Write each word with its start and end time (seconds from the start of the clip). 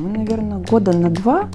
Мы, 0.00 0.08
наверное, 0.16 0.56
года 0.56 0.96
на 0.96 1.10
два 1.10 1.50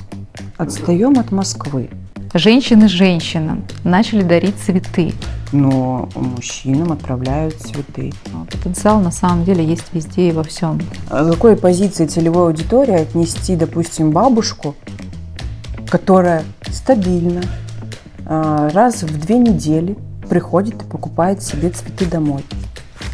отстаем 0.58 1.18
от 1.18 1.32
Москвы. 1.32 1.90
Женщины 2.36 2.88
женщинам 2.88 3.66
начали 3.84 4.22
дарить 4.22 4.56
цветы. 4.58 5.14
Но 5.52 6.08
мужчинам 6.14 6.92
отправляют 6.92 7.56
цветы. 7.56 8.14
А 8.36 8.46
потенциал 8.46 9.00
на 9.00 9.10
самом 9.10 9.46
деле 9.46 9.66
есть 9.66 9.86
везде 9.94 10.30
и 10.30 10.32
во 10.32 10.44
всем. 10.44 10.80
А 11.10 11.28
какой 11.28 11.56
позиции 11.56 12.06
целевой 12.06 12.50
аудитории 12.50 12.94
отнести, 12.94 13.56
допустим, 13.56 14.12
бабушку, 14.12 14.76
которая 15.90 16.44
стабильно 16.70 17.42
а, 18.28 18.70
раз 18.70 19.02
в 19.02 19.20
две 19.20 19.40
недели 19.40 19.98
приходит 20.30 20.84
и 20.84 20.86
покупает 20.86 21.42
себе 21.42 21.72
цветы 21.72 22.06
домой? 22.06 22.46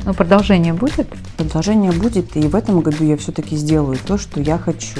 Но 0.04 0.14
продолжение 0.14 0.74
будет? 0.74 1.08
Продолжение 1.42 1.92
будет, 1.92 2.38
и 2.38 2.42
в 2.42 2.56
этом 2.56 2.82
году 2.82 3.04
я 3.04 3.18
все-таки 3.18 3.56
сделаю 3.56 3.98
то, 4.06 4.20
что 4.20 4.40
я 4.40 4.60
хочу. 4.60 5.00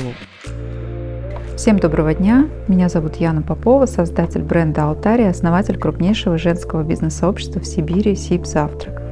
Всем 1.56 1.78
доброго 1.78 2.16
дня! 2.16 2.48
Меня 2.68 2.90
зовут 2.90 3.18
Яна 3.18 3.44
Попова, 3.44 3.86
создатель 3.86 4.42
бренда 4.42 4.86
«Алтарь» 4.86 5.28
основатель 5.28 5.78
крупнейшего 5.78 6.40
женского 6.40 6.82
бизнес-сообщества 6.82 7.60
в 7.60 7.68
Сибири 7.68 8.16
«Сиб 8.16 8.48
Завтрак». 8.48 9.04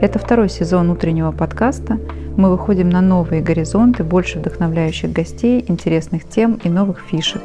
Это 0.00 0.18
второй 0.18 0.48
сезон 0.48 0.88
утреннего 0.88 1.30
подкаста. 1.30 2.00
Мы 2.38 2.50
выходим 2.50 2.88
на 2.88 3.02
новые 3.02 3.42
горизонты, 3.42 4.02
больше 4.02 4.38
вдохновляющих 4.38 5.12
гостей, 5.12 5.62
интересных 5.68 6.26
тем 6.26 6.54
и 6.64 6.70
новых 6.70 7.00
фишек. 7.00 7.42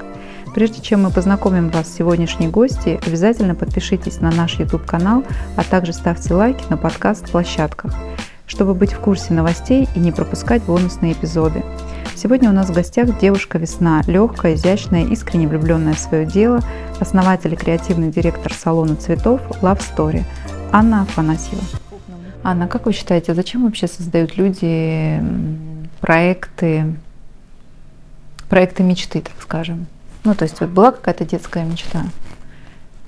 Прежде 0.55 0.81
чем 0.81 1.03
мы 1.03 1.09
познакомим 1.09 1.70
вас 1.70 1.89
с 1.89 1.98
сегодняшней 1.98 2.48
гостьей, 2.48 2.98
обязательно 3.05 3.55
подпишитесь 3.55 4.21
на 4.21 4.31
наш 4.31 4.57
YouTube-канал, 4.57 5.25
а 5.57 5.63
также 5.65 5.91
ставьте 5.91 6.34
лайки 6.34 6.63
на 6.70 6.77
подкаст-площадках, 6.77 7.93
чтобы 8.53 8.75
быть 8.75 8.93
в 8.93 8.99
курсе 8.99 9.34
новостей 9.34 9.89
и 9.95 9.99
не 9.99 10.12
пропускать 10.12 10.62
бонусные 10.62 11.13
эпизоды. 11.13 11.63
Сегодня 12.16 12.52
у 12.52 12.53
нас 12.53 12.70
в 12.70 12.73
гостях 12.73 13.17
девушка 13.17 13.57
Весна, 13.57 14.03
легкая, 14.05 14.53
изящная, 14.53 15.05
искренне 15.05 15.48
влюбленная 15.48 15.95
в 15.95 15.99
свое 15.99 16.27
дело, 16.27 16.59
основатель 16.99 17.51
и 17.54 17.55
креативный 17.55 18.12
директор 18.12 18.54
салона 18.54 18.96
цветов 18.96 19.41
Love 19.63 19.79
Story 19.79 20.24
Анна 20.71 21.01
Афанасьева. 21.01 21.63
Анна, 22.43 22.68
как 22.68 22.85
вы 22.85 22.93
считаете, 22.93 23.34
зачем 23.34 23.63
вообще 23.63 23.87
создают 23.87 24.37
люди 24.37 25.20
проекты, 25.99 26.93
проекты 28.49 28.84
мечты, 28.84 29.21
так 29.21 29.34
скажем? 29.41 29.87
Ну, 30.26 30.35
то 30.35 30.43
есть 30.43 30.59
вот 30.59 30.70
была 30.70 30.91
какая-то 30.91 31.26
детская 31.26 31.65
мечта, 31.65 32.04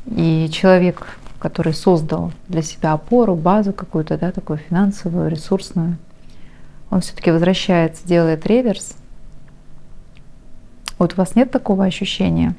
и 0.07 0.49
человек, 0.51 1.19
который 1.45 1.75
создал 1.75 2.31
для 2.47 2.63
себя 2.63 2.93
опору, 2.93 3.35
базу 3.35 3.71
какую-то, 3.71 4.17
да, 4.17 4.31
такую 4.31 4.57
финансовую, 4.57 5.29
ресурсную, 5.29 5.97
он 6.89 7.01
все-таки 7.01 7.29
возвращается, 7.29 8.07
делает 8.07 8.47
реверс. 8.47 8.95
Вот 10.97 11.13
у 11.13 11.17
вас 11.17 11.35
нет 11.35 11.51
такого 11.51 11.85
ощущения 11.85 12.55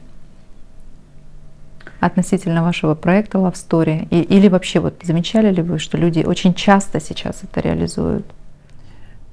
относительно 1.99 2.63
вашего 2.63 2.95
проекта 2.95 3.39
Love 3.39 3.55
Story? 3.55 4.07
И, 4.11 4.21
или 4.21 4.47
вообще 4.47 4.79
вот 4.79 4.95
замечали 5.03 5.53
ли 5.53 5.63
вы, 5.63 5.81
что 5.81 5.99
люди 5.99 6.21
очень 6.21 6.55
часто 6.55 7.01
сейчас 7.01 7.43
это 7.43 7.59
реализуют? 7.59 8.25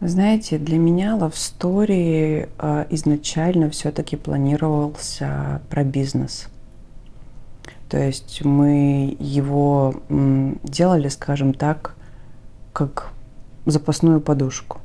Знаете, 0.01 0.57
для 0.57 0.79
меня 0.79 1.15
Love 1.15 1.33
Story 1.33 2.49
э, 2.57 2.85
изначально 2.89 3.69
все-таки 3.69 4.15
планировался 4.15 5.61
про 5.69 5.83
бизнес. 5.83 6.47
То 7.93 7.99
есть 7.99 8.43
мы 8.43 9.15
его 9.19 9.93
делали, 10.63 11.09
скажем 11.09 11.53
так, 11.53 11.93
как 12.73 13.09
запасную 13.67 14.19
подушку. 14.19 14.79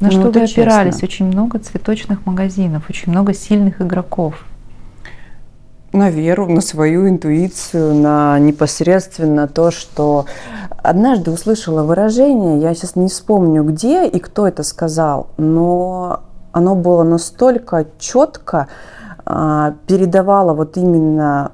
На 0.00 0.08
ну, 0.08 0.12
что 0.12 0.30
вы 0.30 0.42
опирались? 0.42 0.96
Честно. 0.96 1.06
Очень 1.06 1.26
много 1.28 1.58
цветочных 1.58 2.26
магазинов, 2.26 2.90
очень 2.90 3.10
много 3.10 3.32
сильных 3.32 3.80
игроков. 3.80 4.44
На 5.94 6.10
веру, 6.10 6.46
на 6.46 6.60
свою 6.60 7.08
интуицию, 7.08 7.94
на 7.94 8.38
непосредственно 8.38 9.48
то, 9.48 9.70
что 9.70 10.26
однажды 10.82 11.30
услышала 11.30 11.84
выражение, 11.84 12.60
я 12.60 12.74
сейчас 12.74 12.96
не 12.96 13.08
вспомню 13.08 13.64
где 13.64 14.06
и 14.06 14.18
кто 14.18 14.46
это 14.46 14.62
сказал, 14.62 15.28
но 15.38 16.20
оно 16.52 16.74
было 16.74 17.02
настолько 17.02 17.86
четко, 17.98 18.68
а, 19.24 19.72
передавало 19.86 20.52
вот 20.52 20.76
именно 20.76 21.52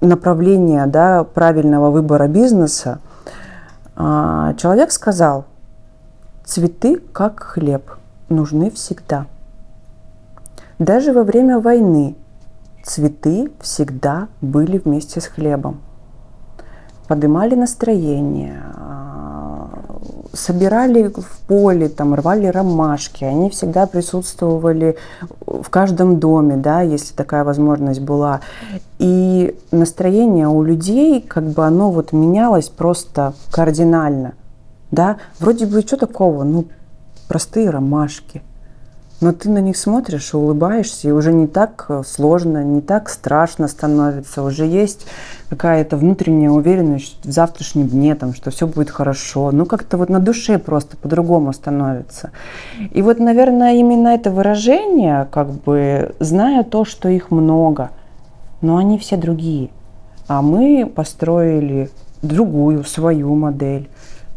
направление 0.00 0.86
да, 0.86 1.24
правильного 1.24 1.90
выбора 1.90 2.28
бизнеса. 2.28 3.00
А, 3.94 4.54
человек 4.54 4.90
сказал, 4.92 5.46
цветы, 6.44 7.00
как 7.12 7.42
хлеб, 7.42 7.92
нужны 8.28 8.70
всегда. 8.70 9.26
Даже 10.78 11.12
во 11.12 11.22
время 11.22 11.58
войны 11.58 12.16
цветы 12.84 13.50
всегда 13.60 14.28
были 14.40 14.78
вместе 14.78 15.20
с 15.20 15.26
хлебом 15.26 15.80
поднимали 17.06 17.54
настроение, 17.54 18.62
собирали 20.36 21.08
в 21.08 21.38
поле, 21.46 21.88
там, 21.88 22.14
рвали 22.14 22.46
ромашки, 22.46 23.24
они 23.24 23.50
всегда 23.50 23.86
присутствовали 23.86 24.96
в 25.46 25.68
каждом 25.70 26.20
доме, 26.20 26.56
да, 26.56 26.82
если 26.82 27.14
такая 27.14 27.44
возможность 27.44 28.00
была. 28.00 28.40
И 28.98 29.56
настроение 29.72 30.48
у 30.48 30.62
людей, 30.62 31.20
как 31.20 31.44
бы 31.44 31.64
оно 31.64 31.90
вот 31.90 32.12
менялось 32.12 32.68
просто 32.68 33.34
кардинально, 33.50 34.34
да, 34.90 35.16
вроде 35.40 35.66
бы 35.66 35.80
что 35.80 35.96
такого, 35.96 36.44
ну, 36.44 36.66
простые 37.28 37.70
ромашки– 37.70 38.42
но 39.20 39.32
ты 39.32 39.48
на 39.48 39.58
них 39.58 39.76
смотришь 39.76 40.34
и 40.34 40.36
улыбаешься, 40.36 41.08
и 41.08 41.10
уже 41.10 41.32
не 41.32 41.46
так 41.46 41.86
э, 41.88 42.02
сложно, 42.06 42.62
не 42.62 42.82
так 42.82 43.08
страшно 43.08 43.66
становится. 43.66 44.42
Уже 44.42 44.66
есть 44.66 45.06
какая-то 45.48 45.96
внутренняя 45.96 46.50
уверенность 46.50 47.24
в 47.24 47.30
завтрашнем 47.30 47.88
дне, 47.88 48.14
там, 48.14 48.34
что 48.34 48.50
все 48.50 48.66
будет 48.66 48.90
хорошо. 48.90 49.50
Ну, 49.52 49.64
как-то 49.64 49.96
вот 49.96 50.10
на 50.10 50.20
душе 50.20 50.58
просто 50.58 50.98
по-другому 50.98 51.54
становится. 51.54 52.30
И 52.90 53.00
вот, 53.00 53.18
наверное, 53.18 53.76
именно 53.76 54.08
это 54.08 54.30
выражение, 54.30 55.26
как 55.30 55.50
бы, 55.50 56.14
зная 56.20 56.62
то, 56.62 56.84
что 56.84 57.08
их 57.08 57.30
много, 57.30 57.90
но 58.60 58.76
они 58.76 58.98
все 58.98 59.16
другие. 59.16 59.70
А 60.28 60.42
мы 60.42 60.90
построили 60.94 61.90
другую, 62.20 62.84
свою 62.84 63.34
модель, 63.34 63.88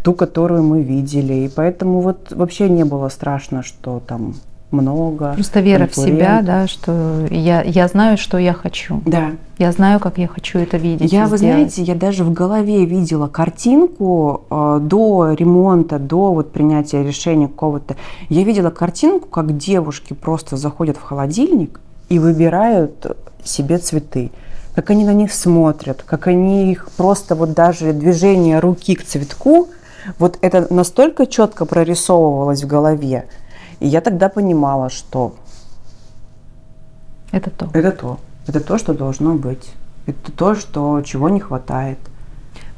ту, 0.04 0.14
которую 0.14 0.64
мы 0.64 0.84
видели. 0.84 1.34
И 1.34 1.50
поэтому 1.50 2.00
вот 2.00 2.32
вообще 2.32 2.70
не 2.70 2.86
было 2.86 3.10
страшно, 3.10 3.62
что 3.62 4.02
там 4.08 4.36
много. 4.72 5.34
Просто 5.34 5.60
вера 5.62 5.88
в 5.88 5.96
себя, 5.96 6.42
да, 6.42 6.68
что 6.68 7.26
я, 7.30 7.62
я 7.64 7.88
знаю, 7.88 8.18
что 8.18 8.38
я 8.38 8.54
хочу. 8.54 9.02
Да. 9.06 9.32
Я 9.58 9.72
знаю, 9.72 10.00
как 10.00 10.18
я 10.18 10.28
хочу 10.28 10.60
это 10.60 10.78
видеть. 10.78 11.12
Я, 11.12 11.28
вы 11.28 11.38
знаете, 11.38 11.82
я 11.84 11.96
даже 11.96 12.24
в 12.24 12.32
голове 12.32 12.86
видела 12.86 13.28
картинку 13.28 14.44
э, 14.50 14.80
до 14.82 15.34
ремонта, 15.34 16.00
до 16.00 16.34
вот 16.34 16.52
принятия 16.52 17.04
решения 17.04 17.48
какого-то. 17.48 17.96
Я 18.30 18.44
видела 18.44 18.70
картинку, 18.70 19.28
как 19.28 19.58
девушки 19.58 20.14
просто 20.14 20.56
заходят 20.56 20.98
в 20.98 21.02
холодильник 21.02 21.82
и 22.10 22.20
выбирают 22.20 23.18
себе 23.44 23.78
цветы 23.78 24.32
как 24.76 24.92
они 24.92 25.04
на 25.04 25.14
них 25.14 25.34
смотрят, 25.34 26.04
как 26.04 26.28
они 26.28 26.72
их 26.72 26.90
просто 26.96 27.36
вот 27.36 27.54
даже 27.54 27.92
движение 27.92 28.60
руки 28.60 28.96
к 28.96 29.04
цветку, 29.04 29.68
вот 30.18 30.38
это 30.42 30.74
настолько 30.74 31.28
четко 31.28 31.66
прорисовывалось 31.66 32.64
в 32.64 32.68
голове, 32.68 33.26
и 33.80 33.88
я 33.88 34.02
тогда 34.02 34.30
понимала, 34.30 34.90
что 34.90 35.36
это 37.32 37.50
то. 37.50 37.70
Это 37.74 37.92
то. 37.92 38.20
Это 38.48 38.60
то, 38.60 38.78
что 38.78 38.94
должно 38.94 39.36
быть. 39.36 39.72
Это 40.06 40.32
то, 40.32 40.56
что, 40.56 41.02
чего 41.02 41.30
не 41.30 41.40
хватает. 41.40 42.00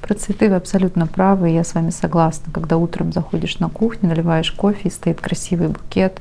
Про 0.01 0.15
цветы 0.15 0.49
вы 0.49 0.55
абсолютно 0.55 1.07
правы, 1.07 1.49
я 1.49 1.63
с 1.63 1.73
вами 1.73 1.91
согласна. 1.91 2.51
Когда 2.51 2.77
утром 2.77 3.13
заходишь 3.13 3.59
на 3.59 3.69
кухню, 3.69 4.09
наливаешь 4.09 4.51
кофе, 4.51 4.89
и 4.89 4.91
стоит 4.91 5.21
красивый 5.21 5.69
букет, 5.69 6.19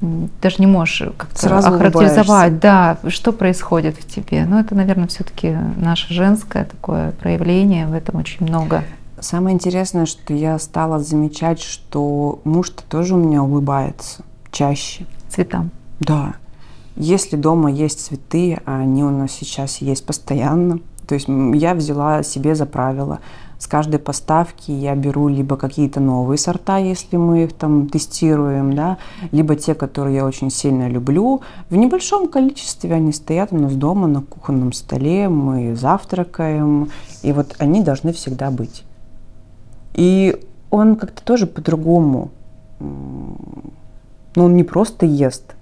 даже 0.00 0.56
не 0.58 0.66
можешь 0.66 1.08
как-то 1.16 1.38
Сразу 1.38 1.68
охарактеризовать, 1.68 2.52
улыбаешься. 2.52 3.00
да, 3.02 3.10
что 3.10 3.32
происходит 3.32 3.96
в 3.96 4.06
тебе. 4.06 4.44
Но 4.46 4.60
это, 4.60 4.74
наверное, 4.74 5.08
все-таки 5.08 5.56
наше 5.76 6.12
женское 6.12 6.64
такое 6.64 7.12
проявление, 7.12 7.86
в 7.86 7.92
этом 7.94 8.16
очень 8.16 8.46
много 8.46 8.84
Самое 9.18 9.54
интересное, 9.54 10.04
что 10.04 10.34
я 10.34 10.58
стала 10.58 11.00
замечать, 11.00 11.60
что 11.60 12.40
муж-то 12.44 12.82
тоже 12.84 13.14
у 13.14 13.18
меня 13.18 13.42
улыбается 13.42 14.22
чаще. 14.50 15.06
Цветам? 15.28 15.70
Да. 16.00 16.34
Если 16.96 17.36
дома 17.36 17.70
есть 17.70 18.04
цветы, 18.04 18.58
а 18.66 18.80
они 18.80 19.04
у 19.04 19.10
нас 19.10 19.32
сейчас 19.32 19.78
есть 19.78 20.04
постоянно, 20.04 20.80
то 21.06 21.14
есть 21.14 21.28
я 21.28 21.74
взяла 21.74 22.22
себе 22.22 22.54
за 22.54 22.66
правило, 22.66 23.20
с 23.58 23.66
каждой 23.66 23.98
поставки 23.98 24.70
я 24.70 24.94
беру 24.94 25.28
либо 25.28 25.56
какие-то 25.56 26.00
новые 26.00 26.36
сорта, 26.36 26.76
если 26.76 27.16
мы 27.16 27.44
их 27.44 27.54
там 27.54 27.88
тестируем, 27.88 28.74
да, 28.74 28.98
либо 29.32 29.56
те, 29.56 29.74
которые 29.74 30.16
я 30.16 30.26
очень 30.26 30.50
сильно 30.50 30.88
люблю. 30.88 31.40
В 31.70 31.76
небольшом 31.76 32.28
количестве 32.28 32.92
они 32.92 33.12
стоят 33.12 33.52
у 33.52 33.56
нас 33.56 33.72
дома 33.74 34.08
на 34.08 34.20
кухонном 34.20 34.72
столе, 34.72 35.28
мы 35.30 35.74
завтракаем, 35.74 36.90
и 37.22 37.32
вот 37.32 37.54
они 37.58 37.82
должны 37.82 38.12
всегда 38.12 38.50
быть. 38.50 38.84
И 39.96 40.46
он 40.70 40.96
как-то 40.96 41.22
тоже 41.24 41.46
по-другому 41.46 42.30
Но 42.78 44.44
он 44.44 44.54
не 44.54 44.62
просто 44.62 45.06
ест. 45.06 45.54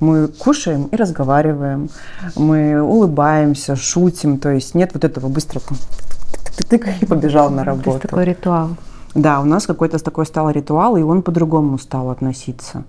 Мы 0.00 0.26
кушаем 0.26 0.86
и 0.86 0.96
разговариваем, 0.96 1.88
мы 2.34 2.82
улыбаемся, 2.82 3.76
шутим, 3.76 4.38
то 4.38 4.50
есть 4.50 4.74
нет 4.74 4.90
вот 4.94 5.04
этого 5.04 5.28
быстрого 5.28 5.64
тык 6.68 6.88
и 7.00 7.06
побежал 7.06 7.50
на 7.50 7.62
работу. 7.62 7.84
То 7.84 7.90
есть 7.90 8.02
такой 8.02 8.24
ритуал. 8.24 8.70
Да, 9.14 9.40
у 9.40 9.44
нас 9.44 9.66
какой-то 9.66 10.02
такой 10.02 10.26
стал 10.26 10.50
ритуал, 10.50 10.96
и 10.96 11.02
он 11.02 11.22
по-другому 11.22 11.78
стал 11.78 12.10
относиться. 12.10 12.84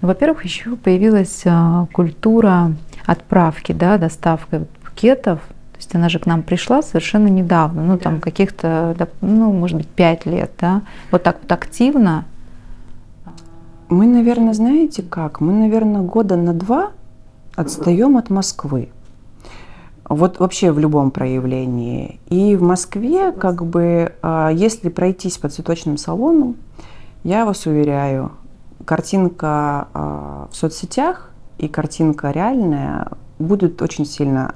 Ну, 0.00 0.08
во-первых, 0.08 0.44
еще 0.44 0.76
появилась 0.76 1.42
а, 1.44 1.86
культура 1.92 2.72
отправки, 3.06 3.72
да, 3.72 3.98
доставки 3.98 4.66
букетов. 4.84 5.40
То 5.74 5.78
есть 5.78 5.94
она 5.94 6.08
же 6.08 6.20
к 6.20 6.26
нам 6.26 6.42
пришла 6.42 6.82
совершенно 6.82 7.26
недавно, 7.26 7.82
ну 7.84 7.98
там 7.98 8.20
каких-то, 8.20 8.96
ну 9.20 9.52
может 9.52 9.76
быть, 9.76 9.88
пять 9.88 10.24
лет, 10.24 10.52
да. 10.60 10.82
Вот 11.10 11.24
так 11.24 11.38
вот 11.42 11.50
активно. 11.50 12.24
Мы, 13.88 14.06
наверное, 14.06 14.54
знаете 14.54 15.02
как? 15.02 15.40
Мы, 15.40 15.52
наверное, 15.52 16.02
года 16.02 16.36
на 16.36 16.54
два 16.54 16.92
отстаем 17.56 18.16
от 18.16 18.30
Москвы. 18.30 18.88
Вот 20.08 20.38
вообще 20.38 20.70
в 20.70 20.78
любом 20.78 21.10
проявлении. 21.10 22.20
И 22.28 22.56
в 22.56 22.62
Москве, 22.62 23.32
как 23.32 23.64
бы, 23.64 24.12
а, 24.22 24.50
если 24.50 24.90
пройтись 24.90 25.38
по 25.38 25.48
цветочным 25.48 25.96
салонам, 25.96 26.56
я 27.24 27.44
вас 27.44 27.66
уверяю, 27.66 28.32
картинка 28.84 29.88
а, 29.92 30.48
в 30.52 30.56
соцсетях 30.56 31.30
и 31.58 31.68
картинка 31.68 32.30
реальная 32.30 33.08
будут 33.38 33.80
очень 33.82 34.04
сильно 34.04 34.54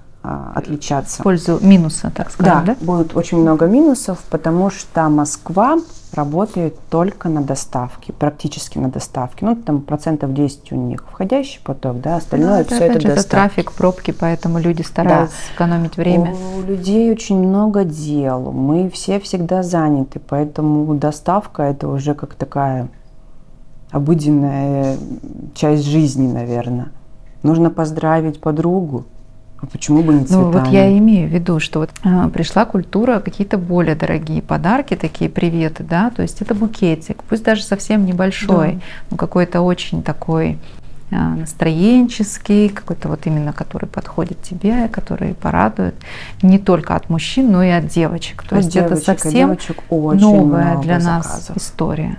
отличаться. 0.55 1.21
В 1.21 1.25
пользу 1.25 1.59
минуса, 1.61 2.13
так 2.15 2.31
сказать, 2.31 2.65
да? 2.65 2.77
Да, 2.79 2.85
будет 2.85 3.17
очень 3.17 3.39
много 3.39 3.67
минусов, 3.67 4.19
потому 4.31 4.71
что 4.71 5.09
Москва 5.09 5.79
работает 6.13 6.77
только 6.91 7.29
на 7.29 7.43
доставке, 7.43 8.13
практически 8.13 8.79
на 8.79 8.89
доставке. 8.89 9.45
Ну, 9.45 9.57
там 9.57 9.81
процентов 9.81 10.33
10 10.33 10.73
у 10.73 10.77
них 10.77 11.05
входящий 11.11 11.61
поток, 11.63 12.01
да, 12.01 12.17
остальное 12.17 12.65
да, 12.65 12.75
все 12.75 12.85
это, 12.87 12.99
это, 12.99 13.09
это 13.09 13.29
трафик, 13.29 13.73
пробки, 13.73 14.11
поэтому 14.11 14.59
люди 14.59 14.83
стараются 14.83 15.37
да. 15.37 15.55
экономить 15.55 15.97
время. 15.97 16.35
У 16.57 16.63
людей 16.63 17.11
очень 17.11 17.39
много 17.39 17.85
дел, 17.85 18.53
мы 18.53 18.91
все 18.91 19.21
всегда 19.21 19.63
заняты, 19.63 20.21
поэтому 20.21 20.95
доставка 20.95 21.65
это 21.65 21.89
уже 21.89 22.15
как 22.15 22.35
такая 22.35 22.89
обыденная 23.91 24.97
часть 25.55 25.85
жизни, 25.85 26.31
наверное. 26.31 26.89
Нужно 27.43 27.71
поздравить 27.71 28.41
подругу, 28.41 29.05
а 29.61 29.67
почему 29.67 30.03
бы 30.03 30.15
не 30.15 30.25
цветами? 30.25 30.43
Ну 30.43 30.51
вот 30.53 30.69
я 30.69 30.97
имею 30.99 31.29
в 31.29 31.33
виду, 31.33 31.59
что 31.59 31.81
вот 31.81 31.91
э, 32.05 32.29
пришла 32.33 32.65
культура, 32.65 33.19
какие-то 33.19 33.59
более 33.59 33.97
дорогие 33.97 34.41
подарки, 34.41 34.95
такие 34.95 35.29
приветы, 35.29 35.83
да, 35.83 36.11
то 36.11 36.23
есть 36.23 36.41
это 36.41 36.55
букетик, 36.55 37.25
пусть 37.25 37.43
даже 37.43 37.63
совсем 37.63 38.07
небольшой, 38.07 38.75
да. 38.75 38.81
но 39.11 39.17
какой-то 39.17 39.61
очень 39.63 40.05
такой 40.05 40.59
э, 41.11 41.17
настроенческий, 41.17 42.69
какой-то 42.69 43.09
вот 43.09 43.27
именно, 43.27 43.53
который 43.53 43.89
подходит 43.89 44.41
тебе, 44.43 44.87
который 44.89 45.35
порадует 45.35 45.97
не 46.41 46.61
только 46.61 46.95
от 46.95 47.11
мужчин, 47.11 47.51
но 47.51 47.65
и 47.65 47.71
от 47.71 47.89
девочек. 47.89 48.45
То 48.45 48.55
от 48.55 48.63
есть 48.63 48.73
девочек, 48.73 48.93
это 48.93 49.05
совсем 49.05 49.59
новая 49.91 50.79
для 50.79 51.01
нас 51.01 51.51
история. 51.57 52.17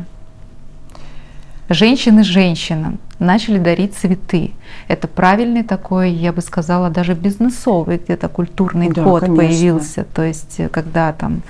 Женщины 1.69 2.23
женщинам 2.23 2.99
начали 3.19 3.59
дарить 3.59 3.95
цветы. 3.95 4.51
Это 4.87 5.07
правильный 5.07 5.63
такой, 5.63 6.11
я 6.11 6.33
бы 6.33 6.41
сказала, 6.41 6.89
даже 6.89 7.13
бизнесовый 7.13 7.97
где-то 7.97 8.29
культурный 8.29 8.89
да, 8.89 9.03
код 9.03 9.21
конечно. 9.21 9.37
появился. 9.37 10.03
То 10.05 10.23
есть, 10.23 10.59
когда 10.71 11.13
там 11.13 11.41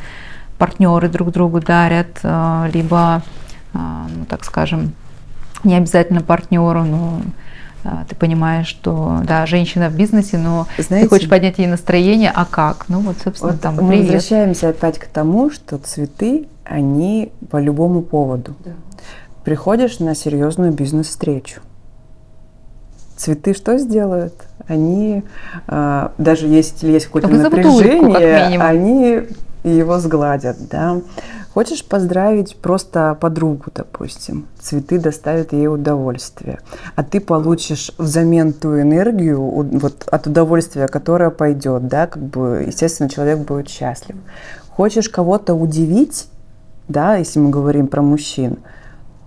партнеры 0.58 1.08
друг 1.08 1.32
другу 1.32 1.62
дарят, 1.62 2.20
э, 2.24 2.70
либо, 2.74 3.22
э, 3.74 3.78
ну, 3.78 4.26
так 4.26 4.44
скажем, 4.44 4.94
не 5.64 5.76
обязательно 5.76 6.22
партнеру, 6.22 6.84
но 6.84 7.22
э, 7.84 7.90
ты 8.10 8.16
понимаешь, 8.16 8.68
что 8.68 9.22
да, 9.24 9.46
женщина 9.46 9.90
в 9.90 9.96
бизнесе, 9.96 10.38
но 10.38 10.68
Знаете, 10.78 11.06
ты 11.06 11.10
хочешь 11.10 11.30
поднять 11.30 11.60
ей 11.60 11.68
настроение, 11.68 12.32
а 12.34 12.46
как? 12.46 12.86
Ну 12.90 13.00
вот, 13.00 13.18
собственно, 13.24 13.54
вот 13.54 13.62
там 13.62 13.76
мы 13.76 13.90
привет. 13.90 14.06
возвращаемся 14.06 14.70
опять 14.70 14.98
к 14.98 15.06
тому, 15.06 15.50
что 15.50 15.78
цветы, 15.78 16.48
они 16.66 17.32
по 17.50 17.58
любому 17.58 18.02
поводу. 18.02 18.56
Да 18.66 18.72
приходишь 19.44 20.00
на 20.00 20.16
серьезную 20.16 20.72
бизнес-встречу. 20.72 21.62
Цветы 23.16 23.54
что 23.54 23.78
сделают? 23.78 24.34
Они, 24.68 25.24
э, 25.68 26.10
даже 26.18 26.48
если 26.48 26.92
есть 26.92 27.08
какое-то 27.08 27.30
напряжение, 27.30 28.50
улыбку, 28.50 28.64
они 28.64 29.24
его 29.64 30.00
сгладят, 30.00 30.58
да. 30.70 31.02
Хочешь 31.54 31.84
поздравить 31.84 32.56
просто 32.56 33.18
подругу, 33.20 33.66
допустим, 33.74 34.46
цветы 34.62 35.00
доставят 35.00 35.52
ей 35.52 35.68
удовольствие, 35.68 36.60
а 36.96 37.04
ты 37.04 37.20
получишь 37.20 37.92
взамен 37.98 38.54
ту 38.54 38.80
энергию 38.80 39.42
вот, 39.42 40.08
от 40.10 40.28
удовольствия, 40.28 40.88
которое 40.88 41.32
пойдет, 41.32 41.88
да, 41.88 42.06
как 42.06 42.22
бы, 42.22 42.64
естественно, 42.68 43.10
человек 43.10 43.40
будет 43.40 43.68
счастлив. 43.68 44.16
Хочешь 44.70 45.10
кого-то 45.10 45.56
удивить, 45.56 46.28
да, 46.88 47.16
если 47.16 47.40
мы 47.40 47.50
говорим 47.50 47.88
про 47.88 48.04
мужчин, 48.04 48.60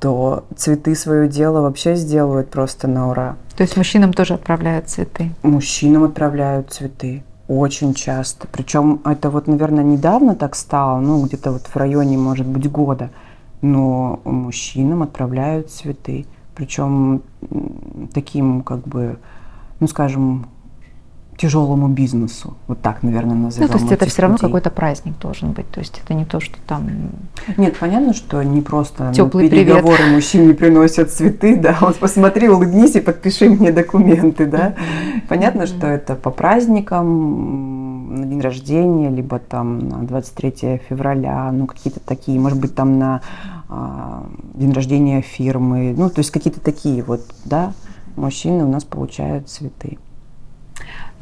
то 0.03 0.43
цветы 0.57 0.97
свое 0.97 1.29
дело 1.29 1.61
вообще 1.61 1.95
сделают 1.95 2.51
просто 2.51 2.89
на 2.89 3.09
ура. 3.09 3.37
То 3.57 3.63
есть 3.63 3.77
мужчинам 3.77 4.13
тоже 4.13 4.35
отправляют 4.35 4.89
цветы? 4.89 5.31
Мужчинам 5.45 6.03
отправляют 6.03 6.73
цветы. 6.73 7.23
Очень 7.47 7.95
часто. 7.95 8.49
Причем 8.51 9.01
это 9.05 9.31
вот, 9.31 9.47
наверное, 9.47 9.85
недавно 9.85 10.35
так 10.35 10.57
стало, 10.57 10.99
ну, 10.99 11.25
где-то 11.25 11.53
вот 11.53 11.69
в 11.69 11.77
районе, 11.77 12.19
может 12.19 12.49
быть, 12.49 12.69
года. 12.69 13.11
Но 13.61 14.19
мужчинам 14.25 15.05
отправляют 15.05 15.71
цветы. 15.71 16.27
Причем 16.57 17.23
таким, 18.13 18.63
как 18.63 18.89
бы, 18.89 19.19
ну, 19.79 19.87
скажем, 19.87 20.47
тяжелому 21.37 21.89
бизнесу. 21.89 22.55
Вот 22.69 22.81
так, 22.83 23.03
наверное, 23.03 23.35
назовем. 23.35 23.67
Ну, 23.67 23.73
то 23.73 23.79
есть 23.79 23.91
это 23.91 24.07
все 24.07 24.23
равно 24.23 24.39
какой-то 24.39 24.71
праздник 24.71 25.19
должен 25.19 25.53
быть. 25.53 25.69
То 25.71 25.81
есть 25.81 26.01
это 26.05 26.15
не 26.15 26.25
то, 26.25 26.41
что 26.41 26.57
там... 26.67 26.89
Нет, 27.57 27.77
понятно, 27.79 28.15
что 28.15 28.43
не 28.43 28.61
просто 28.61 29.13
Теплый 29.15 29.49
переговоры 29.49 29.97
привет. 29.97 30.13
мужчине 30.13 30.55
приносят 30.55 31.11
цветы, 31.11 31.57
да, 31.57 31.77
вот 31.81 31.97
посмотри, 31.97 32.49
улыбнись 32.49 32.97
и 32.97 33.01
подпиши 33.01 33.49
мне 33.49 33.73
документы, 33.73 34.47
да. 34.47 34.75
Понятно, 35.29 35.67
что 35.67 35.87
это 35.87 36.15
по 36.15 36.31
праздникам, 36.31 38.15
на 38.15 38.27
день 38.27 38.41
рождения, 38.41 39.09
либо 39.09 39.39
там 39.39 39.79
на 39.79 39.99
23 40.03 40.83
февраля, 40.89 41.51
ну 41.51 41.67
какие-то 41.67 42.01
такие, 42.01 42.39
может 42.39 42.61
быть, 42.61 42.75
там 42.75 42.99
на 42.99 43.23
а, 43.69 44.27
день 44.55 44.73
рождения 44.73 45.23
фирмы, 45.23 45.95
ну 45.97 46.11
то 46.11 46.19
есть 46.19 46.31
какие-то 46.31 46.61
такие 46.61 47.03
вот, 47.03 47.23
да, 47.45 47.73
мужчины 48.17 48.65
у 48.65 48.69
нас 48.69 48.85
получают 48.85 49.49
цветы. 49.49 49.99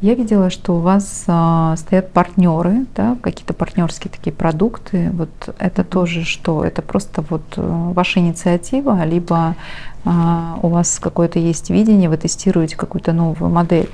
Я 0.01 0.15
видела, 0.15 0.49
что 0.49 0.77
у 0.77 0.79
вас 0.79 1.25
а, 1.27 1.75
стоят 1.77 2.11
партнеры, 2.11 2.87
да, 2.95 3.17
какие-то 3.21 3.53
партнерские 3.53 4.11
такие 4.11 4.33
продукты. 4.33 5.11
Вот 5.13 5.29
это 5.59 5.83
тоже 5.83 6.23
что? 6.23 6.65
Это 6.65 6.81
просто 6.81 7.23
вот 7.29 7.43
э, 7.55 7.91
ваша 7.93 8.19
инициатива, 8.19 9.05
либо 9.05 9.55
а, 10.03 10.57
у 10.63 10.69
вас 10.69 10.97
какое-то 10.97 11.37
есть 11.37 11.69
видение, 11.69 12.09
вы 12.09 12.17
тестируете 12.17 12.75
какую-то 12.77 13.13
новую 13.13 13.51
модель? 13.51 13.91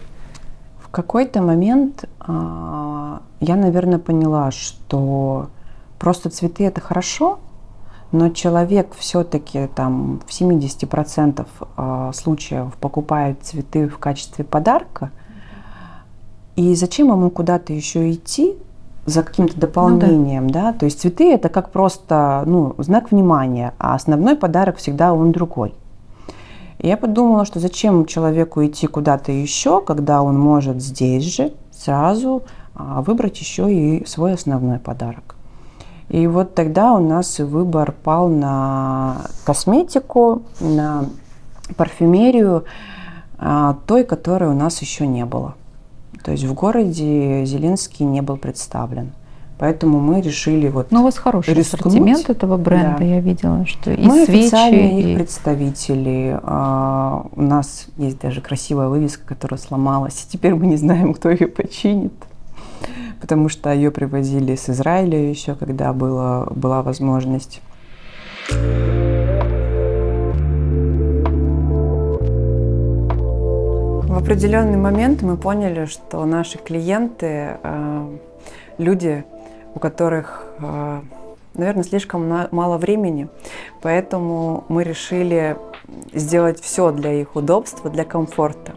В 0.79 0.87
какой-то 0.87 1.41
момент 1.41 2.05
а, 2.21 3.21
я, 3.41 3.57
наверное, 3.57 3.99
поняла, 3.99 4.51
что 4.51 5.49
просто 5.99 6.29
цветы 6.29 6.63
это 6.63 6.79
хорошо, 6.79 7.39
но 8.13 8.29
человек 8.29 8.95
все-таки 8.97 9.67
там 9.75 10.21
в 10.25 10.29
70% 10.29 11.45
а, 11.75 12.13
случаев 12.13 12.73
покупает 12.79 13.43
цветы 13.43 13.89
в 13.89 13.97
качестве 13.97 14.45
подарка– 14.45 15.11
и 16.57 16.73
зачем 16.75 17.09
ему 17.09 17.29
куда-то 17.29 17.71
еще 17.71 18.11
идти 18.11 18.57
за 19.05 19.21
каким-то 19.23 19.57
дополнением, 19.57 20.47
ну, 20.47 20.53
да. 20.53 20.71
да? 20.71 20.73
То 20.73 20.85
есть 20.85 20.99
цветы 20.99 21.31
это 21.31 21.49
как 21.49 21.69
просто 21.69 22.43
ну, 22.47 22.73
знак 22.79 23.11
внимания, 23.11 23.73
а 23.77 23.93
основной 23.93 24.35
подарок 24.35 24.77
всегда 24.77 25.13
он 25.13 25.31
другой. 25.31 25.75
И 26.79 26.87
я 26.87 26.97
подумала, 26.97 27.45
что 27.45 27.59
зачем 27.59 28.05
человеку 28.05 28.65
идти 28.65 28.87
куда-то 28.87 29.31
еще, 29.31 29.81
когда 29.81 30.23
он 30.23 30.37
может 30.37 30.81
здесь 30.81 31.23
же 31.23 31.53
сразу 31.71 32.41
а, 32.73 33.03
выбрать 33.03 33.39
еще 33.39 33.71
и 33.71 34.05
свой 34.05 34.33
основной 34.33 34.79
подарок. 34.79 35.35
И 36.09 36.25
вот 36.25 36.55
тогда 36.55 36.93
у 36.93 36.99
нас 36.99 37.37
выбор 37.37 37.91
пал 37.91 38.29
на 38.29 39.17
косметику, 39.45 40.41
на 40.59 41.05
парфюмерию, 41.75 42.65
а, 43.37 43.77
той, 43.85 44.03
которой 44.03 44.49
у 44.49 44.55
нас 44.55 44.81
еще 44.81 45.05
не 45.05 45.23
было. 45.23 45.53
То 46.27 46.33
есть 46.33 46.43
в 46.43 46.53
городе 46.53 47.45
Зеленский 47.45 48.05
не 48.05 48.21
был 48.21 48.35
представлен. 48.35 49.13
Поэтому 49.57 50.01
мы 50.01 50.19
решили 50.19 50.67
вот. 50.67 50.91
Ну 50.91 50.99
у 50.99 51.03
вас 51.05 51.17
хороший 51.17 51.53
рискнуть. 51.53 51.85
ассортимент 51.85 52.29
этого 52.29 52.57
бренда, 52.57 52.97
да. 52.99 53.05
я 53.05 53.21
видела, 53.21 53.65
что 53.65 53.91
и 53.91 54.05
мы 54.05 54.25
свечи, 54.25 54.41
официальные 54.41 55.01
и... 55.01 55.11
их 55.11 55.17
представители. 55.19 56.37
А, 56.43 57.25
у 57.33 57.41
нас 57.41 57.85
есть 57.95 58.19
даже 58.19 58.41
красивая 58.41 58.89
вывеска, 58.89 59.25
которая 59.25 59.57
сломалась, 59.57 60.27
теперь 60.29 60.53
мы 60.53 60.67
не 60.67 60.75
знаем, 60.75 61.13
кто 61.13 61.29
ее 61.29 61.47
починит, 61.47 62.11
потому 63.21 63.47
что 63.47 63.73
ее 63.73 63.89
привозили 63.89 64.57
с 64.57 64.69
Израиля 64.69 65.29
еще, 65.29 65.55
когда 65.55 65.93
было, 65.93 66.51
была 66.53 66.81
возможность. 66.81 67.61
В 74.17 74.19
определенный 74.19 74.79
момент 74.79 75.21
мы 75.21 75.37
поняли, 75.37 75.85
что 75.85 76.25
наши 76.25 76.57
клиенты 76.57 77.59
э, 77.61 78.17
люди, 78.79 79.23
у 79.75 79.79
которых, 79.79 80.43
э, 80.57 81.01
наверное, 81.53 81.83
слишком 81.83 82.47
мало 82.49 82.79
времени, 82.79 83.27
поэтому 83.83 84.63
мы 84.69 84.83
решили 84.83 85.55
сделать 86.15 86.59
все 86.59 86.91
для 86.91 87.13
их 87.13 87.35
удобства, 87.35 87.91
для 87.91 88.05
комфорта. 88.05 88.73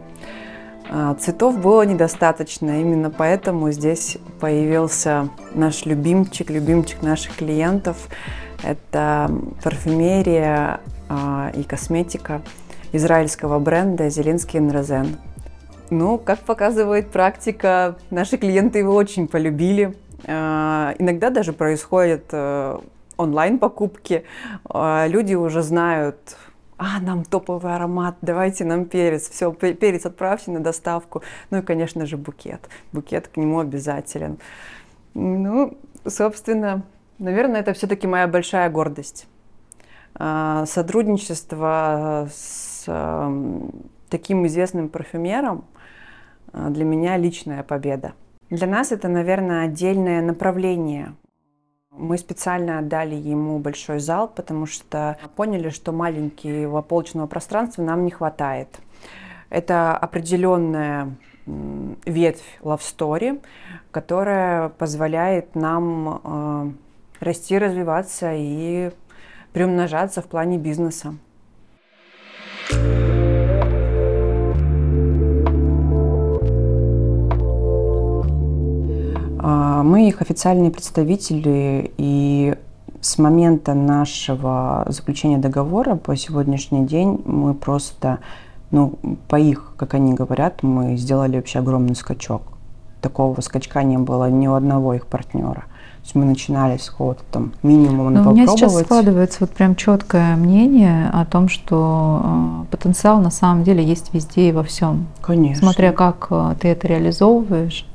Э, 0.91 1.15
цветов 1.19 1.59
было 1.59 1.81
недостаточно, 1.87 2.79
именно 2.79 3.09
поэтому 3.09 3.71
здесь 3.71 4.19
появился 4.39 5.29
наш 5.55 5.87
любимчик, 5.87 6.51
любимчик 6.51 7.01
наших 7.01 7.37
клиентов. 7.37 8.09
Это 8.63 9.31
парфюмерия 9.63 10.81
и 11.55 11.63
косметика 11.63 12.43
израильского 12.93 13.57
бренда 13.57 14.07
Зеленский 14.09 14.59
Нрозен. 14.59 15.17
Ну, 15.91 16.17
как 16.17 16.39
показывает 16.39 17.11
практика, 17.11 17.97
наши 18.09 18.37
клиенты 18.37 18.79
его 18.79 18.95
очень 18.95 19.27
полюбили. 19.27 19.93
А, 20.25 20.95
иногда 20.97 21.29
даже 21.29 21.51
происходят 21.51 22.23
э, 22.31 22.79
онлайн-покупки. 23.17 24.23
А, 24.63 25.05
люди 25.07 25.35
уже 25.35 25.61
знают, 25.61 26.37
а, 26.77 27.01
нам 27.01 27.25
топовый 27.25 27.75
аромат, 27.75 28.15
давайте 28.21 28.63
нам 28.63 28.85
перец. 28.85 29.29
Все, 29.29 29.51
перец 29.51 30.05
отправьте 30.05 30.51
на 30.51 30.61
доставку. 30.61 31.23
Ну 31.49 31.57
и, 31.57 31.61
конечно 31.61 32.05
же, 32.05 32.15
букет. 32.15 32.69
Букет 32.93 33.27
к 33.27 33.35
нему 33.35 33.59
обязателен. 33.59 34.39
Ну, 35.13 35.77
собственно, 36.07 36.83
наверное, 37.19 37.59
это 37.59 37.73
все-таки 37.73 38.07
моя 38.07 38.29
большая 38.29 38.69
гордость. 38.69 39.27
А, 40.15 40.65
сотрудничество 40.65 42.29
с 42.33 42.61
Эм, 42.87 43.71
таким 44.09 44.45
известным 44.47 44.89
парфюмером 44.89 45.63
для 46.53 46.85
меня 46.85 47.17
личная 47.17 47.63
победа. 47.63 48.13
Для 48.49 48.67
нас 48.67 48.91
это, 48.91 49.07
наверное, 49.07 49.65
отдельное 49.65 50.21
направление. 50.21 51.13
Мы 51.91 52.17
специально 52.17 52.79
отдали 52.79 53.15
ему 53.15 53.59
большой 53.59 53.99
зал, 53.99 54.27
потому 54.27 54.65
что 54.65 55.17
поняли, 55.35 55.69
что 55.69 55.91
маленького 55.91 56.81
полочного 56.81 57.27
пространства 57.27 57.83
нам 57.83 58.05
не 58.05 58.11
хватает. 58.11 58.79
Это 59.49 59.97
определенная 59.97 61.15
ветвь 61.45 62.59
love 62.61 62.79
story, 62.79 63.41
которая 63.91 64.69
позволяет 64.69 65.55
нам 65.55 66.21
э, 66.23 66.71
расти, 67.19 67.57
развиваться 67.57 68.31
и 68.33 68.91
приумножаться 69.53 70.21
в 70.21 70.25
плане 70.27 70.57
бизнеса. 70.57 71.15
А, 72.71 73.10
мы 79.41 80.07
их 80.07 80.21
официальные 80.21 80.71
представители, 80.71 81.91
и 81.97 82.55
с 83.01 83.17
момента 83.17 83.73
нашего 83.73 84.85
заключения 84.87 85.37
договора 85.37 85.95
по 85.95 86.15
сегодняшний 86.15 86.85
день 86.85 87.21
мы 87.25 87.53
просто, 87.53 88.19
ну, 88.69 88.93
по 89.27 89.37
их, 89.37 89.73
как 89.75 89.95
они 89.95 90.13
говорят, 90.13 90.61
мы 90.61 90.95
сделали 90.97 91.37
вообще 91.37 91.59
огромный 91.59 91.95
скачок. 91.95 92.43
Такого 93.01 93.41
скачка 93.41 93.81
не 93.81 93.97
было 93.97 94.29
ни 94.29 94.47
у 94.47 94.53
одного 94.53 94.93
их 94.93 95.07
партнера. 95.07 95.63
То 96.01 96.05
есть 96.05 96.15
мы 96.15 96.25
начинали 96.25 96.77
с 96.77 96.89
какого-то 96.89 97.23
там 97.31 97.53
минимума 97.61 98.09
Но 98.09 98.31
у 98.31 98.33
меня 98.33 98.47
сейчас 98.47 98.79
складывается 98.79 99.37
вот 99.41 99.51
прям 99.51 99.75
четкое 99.75 100.35
мнение 100.35 101.09
о 101.13 101.25
том, 101.25 101.47
что 101.47 102.21
э, 102.23 102.71
потенциал 102.71 103.21
на 103.21 103.29
самом 103.29 103.63
деле 103.63 103.83
есть 103.83 104.11
везде 104.11 104.49
и 104.49 104.51
во 104.51 104.63
всем. 104.63 105.07
Конечно. 105.21 105.61
Смотря 105.61 105.91
как 105.91 106.27
э, 106.31 106.55
ты 106.59 106.69
это 106.69 106.87
реализовываешь. 106.87 107.85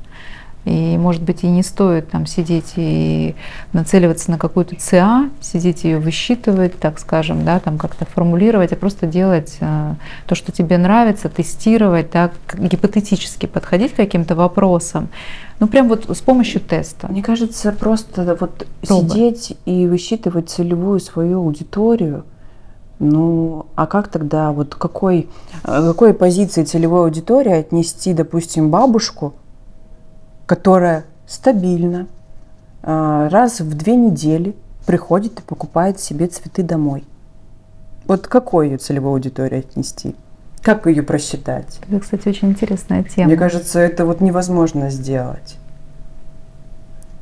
И, 0.67 0.97
может 0.97 1.21
быть, 1.21 1.45
и 1.45 1.47
не 1.47 1.63
стоит 1.63 2.09
там 2.09 2.25
сидеть 2.25 2.73
и 2.75 3.35
нацеливаться 3.71 4.29
на 4.31 4.37
какую-то 4.37 4.75
ЦА, 4.75 5.29
сидеть 5.39 5.85
ее 5.85 5.97
высчитывать, 5.97 6.77
так 6.77 6.99
скажем, 6.99 7.45
да, 7.45 7.61
там 7.61 7.77
как-то 7.77 8.05
формулировать, 8.05 8.73
а 8.73 8.75
просто 8.75 9.07
делать 9.07 9.55
э, 9.61 9.93
то, 10.25 10.35
что 10.35 10.51
тебе 10.51 10.77
нравится, 10.77 11.29
тестировать, 11.29 12.11
так, 12.11 12.33
гипотетически 12.53 13.45
подходить 13.45 13.93
к 13.93 13.95
каким-то 13.95 14.35
вопросам. 14.35 15.07
Ну, 15.61 15.67
прям 15.67 15.87
вот 15.87 16.09
с 16.09 16.19
помощью 16.19 16.59
теста. 16.59 17.07
Мне 17.07 17.23
кажется, 17.23 17.71
просто 17.71 18.37
вот 18.37 18.67
Пробы. 18.85 19.09
сидеть 19.09 19.57
и 19.63 19.87
высчитывать 19.87 20.49
целевую 20.49 20.99
свою 20.99 21.37
аудиторию, 21.37 22.25
ну, 22.99 23.67
а 23.75 23.87
как 23.87 24.09
тогда, 24.09 24.51
вот 24.51 24.75
какой, 24.75 25.29
э, 25.63 25.87
какой 25.87 26.13
позиции 26.13 26.65
целевой 26.65 27.05
аудитории 27.05 27.53
отнести, 27.53 28.13
допустим, 28.13 28.69
бабушку, 28.69 29.33
которая 30.47 31.05
стабильно 31.27 32.07
а, 32.81 33.29
раз 33.29 33.59
в 33.59 33.77
две 33.77 33.95
недели 33.95 34.55
приходит 34.87 35.39
и 35.39 35.43
покупает 35.43 35.99
себе 35.99 36.27
цветы 36.27 36.63
домой. 36.63 37.03
Вот 38.05 38.27
какой 38.27 38.69
ее 38.69 38.77
целевой 38.77 39.11
аудитории 39.11 39.59
отнести? 39.59 40.15
Как 40.63 40.87
ее 40.87 41.03
просчитать? 41.03 41.79
Это, 41.87 41.99
кстати, 41.99 42.29
очень 42.29 42.49
интересная 42.49 43.03
тема. 43.03 43.27
Мне 43.27 43.37
кажется, 43.37 43.79
это 43.79 44.05
вот 44.05 44.21
невозможно 44.21 44.89
сделать. 44.89 45.56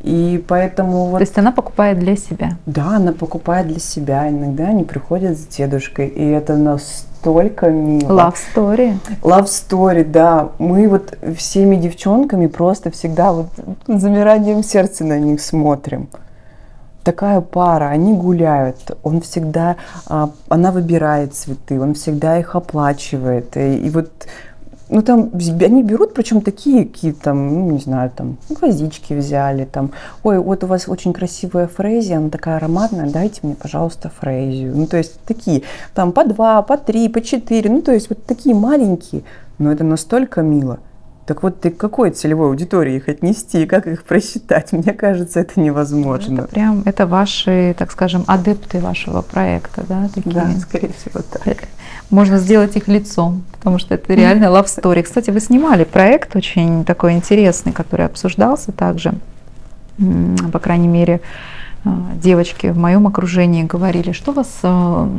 И 0.06 0.44
поэтому 0.48 1.06
вот... 1.06 1.18
То 1.18 1.24
есть 1.24 1.38
она 1.40 1.52
покупает 1.52 1.98
для 1.98 2.16
себя? 2.16 2.52
Да, 2.68 2.98
она 2.98 3.12
покупает 3.12 3.68
для 3.68 3.80
себя. 3.80 4.30
Иногда 4.30 4.68
они 4.68 4.84
приходят 4.84 5.36
с 5.36 5.48
дедушкой, 5.48 6.08
и 6.10 6.24
это 6.24 6.56
настолько 6.56 7.72
мило. 7.72 8.12
Love 8.12 8.36
story. 8.56 8.98
Love 9.24 9.46
story, 9.46 10.04
да. 10.04 10.50
Мы 10.60 10.88
вот 10.88 11.18
всеми 11.36 11.78
девчонками 11.78 12.46
просто 12.46 12.92
всегда 12.92 13.34
вот 13.34 13.48
замиранием 13.88 14.64
сердца 14.64 15.04
на 15.04 15.18
них 15.18 15.42
смотрим. 15.42 16.08
Такая 17.04 17.42
пара, 17.42 17.86
они 17.86 18.14
гуляют, 18.14 18.98
он 19.02 19.22
всегда, 19.22 19.76
а, 20.06 20.30
она 20.50 20.72
выбирает 20.72 21.34
цветы, 21.34 21.82
он 21.82 21.96
всегда 21.96 22.38
их 22.38 22.56
оплачивает. 22.56 23.58
И, 23.58 23.78
и 23.78 23.90
вот 23.90 24.12
ну, 24.90 25.02
там 25.02 25.32
они 25.34 25.84
берут, 25.84 26.14
причем 26.14 26.42
такие 26.42 26.86
какие-то, 26.86 27.22
там, 27.26 27.54
ну, 27.54 27.72
не 27.72 27.80
знаю, 27.80 28.12
там, 28.16 28.38
гвоздички 28.50 29.14
взяли, 29.14 29.66
там, 29.66 29.92
ой, 30.24 30.40
вот 30.40 30.64
у 30.64 30.68
вас 30.68 30.88
очень 30.88 31.14
красивая 31.14 31.68
фрезия, 31.68 32.18
она 32.18 32.30
такая 32.30 32.58
ароматная, 32.58 33.10
дайте 33.10 33.40
мне, 33.44 33.56
пожалуйста, 33.56 34.12
фрезию. 34.20 34.76
Ну, 34.76 34.86
то 34.88 34.98
есть 34.98 35.20
такие, 35.26 35.64
там, 35.94 36.12
по 36.12 36.24
два, 36.24 36.62
по 36.62 36.78
три, 36.78 37.10
по 37.10 37.22
четыре, 37.22 37.70
ну, 37.70 37.82
то 37.82 37.92
есть 37.92 38.10
вот 38.10 38.24
такие 38.26 38.56
маленькие, 38.56 39.24
но 39.58 39.72
это 39.72 39.84
настолько 39.84 40.42
мило. 40.42 40.80
Так 41.26 41.42
вот, 41.42 41.60
ты 41.60 41.72
к 41.72 41.78
какой 41.78 42.12
целевой 42.12 42.50
аудитории 42.50 42.98
их 42.98 43.10
отнести 43.10 43.64
и 43.64 43.66
как 43.66 43.88
их 43.88 44.04
просчитать? 44.04 44.72
Мне 44.74 44.94
кажется, 44.94 45.40
это 45.40 45.60
невозможно. 45.60 46.42
Это 46.42 46.48
прям, 46.48 46.84
это 46.86 47.08
ваши, 47.08 47.76
так 47.78 47.92
скажем, 47.92 48.24
адепты 48.28 48.80
вашего 48.80 49.24
проекта, 49.24 49.84
да? 49.90 50.08
Такие. 50.14 50.36
Да, 50.36 50.48
скорее 50.60 50.94
всего 50.94 51.22
так. 51.22 51.68
Можно 52.12 52.38
сделать 52.38 52.76
их 52.76 52.88
лицом, 52.88 53.44
потому 53.52 53.80
что 53.80 53.96
это 53.96 54.14
реально 54.14 54.46
love 54.46 54.66
story. 54.66 55.04
Кстати, 55.04 55.32
вы 55.32 55.40
снимали 55.40 55.84
проект 55.84 56.36
очень 56.36 56.86
такой 56.86 57.14
интересный, 57.14 57.72
который 57.72 58.06
обсуждался 58.06 58.72
также, 58.72 59.14
по 60.52 60.60
крайней 60.60 60.88
мере, 60.88 61.22
а, 61.84 62.12
девочки 62.16 62.68
в 62.68 62.78
моем 62.78 63.08
окружении 63.08 63.64
говорили, 63.64 64.12
что 64.12 64.34
вас 64.34 64.50
а, 64.64 65.10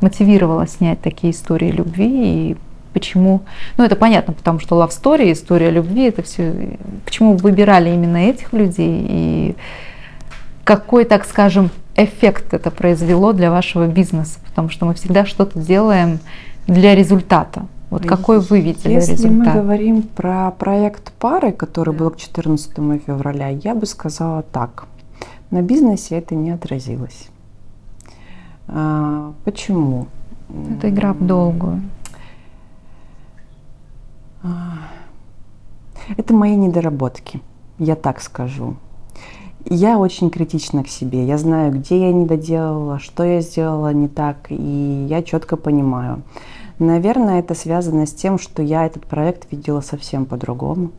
мотивировало 0.00 0.66
снять 0.66 1.00
такие 1.00 1.32
истории 1.32 1.70
любви 1.70 2.50
и 2.50 2.56
почему, 2.92 3.42
ну 3.76 3.84
это 3.84 3.96
понятно, 3.96 4.32
потому 4.32 4.60
что 4.60 4.76
love 4.76 4.90
story, 4.90 5.32
история 5.32 5.70
любви, 5.70 6.04
это 6.04 6.22
все, 6.22 6.76
почему 7.04 7.32
вы 7.32 7.38
выбирали 7.38 7.90
именно 7.90 8.16
этих 8.16 8.52
людей 8.52 9.06
и 9.08 9.56
какой, 10.64 11.04
так 11.04 11.24
скажем, 11.24 11.70
эффект 11.98 12.54
это 12.54 12.70
произвело 12.70 13.32
для 13.32 13.50
вашего 13.50 13.86
бизнеса, 13.86 14.38
потому 14.48 14.68
что 14.70 14.86
мы 14.86 14.94
всегда 14.94 15.26
что-то 15.26 15.58
делаем 15.58 16.20
для 16.66 16.94
результата. 16.94 17.66
Вот 17.90 18.06
какой 18.06 18.40
вы 18.40 18.60
видели 18.60 18.92
Если 18.92 19.12
результат? 19.12 19.20
Если 19.20 19.28
мы 19.28 19.62
говорим 19.62 20.02
про 20.02 20.50
проект 20.52 21.12
пары, 21.12 21.52
который 21.52 21.94
был 21.94 22.10
к 22.10 22.16
14 22.16 22.72
февраля, 23.06 23.48
я 23.48 23.74
бы 23.74 23.86
сказала 23.86 24.42
так. 24.42 24.86
На 25.50 25.62
бизнесе 25.62 26.16
это 26.18 26.34
не 26.34 26.50
отразилось. 26.50 27.28
А, 28.68 29.32
почему? 29.44 30.06
Это 30.76 30.90
игра 30.90 31.14
в 31.14 31.26
долгую. 31.26 31.82
Это 36.16 36.34
мои 36.34 36.56
недоработки, 36.56 37.40
я 37.78 37.96
так 37.96 38.20
скажу. 38.20 38.76
Я 39.70 39.98
очень 39.98 40.30
критична 40.30 40.82
к 40.82 40.88
себе. 40.88 41.26
Я 41.26 41.36
знаю, 41.36 41.72
где 41.72 42.00
я 42.00 42.12
не 42.12 42.24
доделала, 42.24 42.98
что 42.98 43.22
я 43.22 43.42
сделала 43.42 43.92
не 43.92 44.08
так, 44.08 44.46
и 44.48 45.06
я 45.08 45.22
четко 45.22 45.58
понимаю. 45.58 46.22
Наверное, 46.78 47.40
это 47.40 47.54
связано 47.54 48.06
с 48.06 48.12
тем, 48.14 48.38
что 48.38 48.62
я 48.62 48.86
этот 48.86 49.04
проект 49.04 49.50
видела 49.52 49.82
совсем 49.82 50.24
по-другому. 50.24 50.90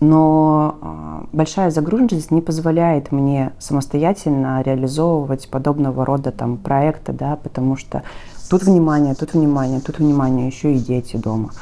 Но 0.00 0.76
а, 0.82 1.24
большая 1.32 1.70
загруженность 1.70 2.30
не 2.30 2.42
позволяет 2.42 3.10
мне 3.10 3.52
самостоятельно 3.58 4.60
реализовывать 4.60 5.48
подобного 5.48 6.04
рода 6.04 6.30
там, 6.30 6.58
проекты, 6.58 7.12
да, 7.12 7.36
потому 7.36 7.76
что 7.76 8.02
тут 8.50 8.64
внимание, 8.64 9.14
тут 9.14 9.32
внимание, 9.32 9.80
тут 9.80 9.98
внимание, 9.98 10.48
еще 10.48 10.74
и 10.74 10.78
дети 10.78 11.16
дома. 11.16 11.52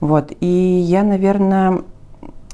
Вот. 0.00 0.32
И 0.40 0.46
я, 0.46 1.02
наверное, 1.02 1.82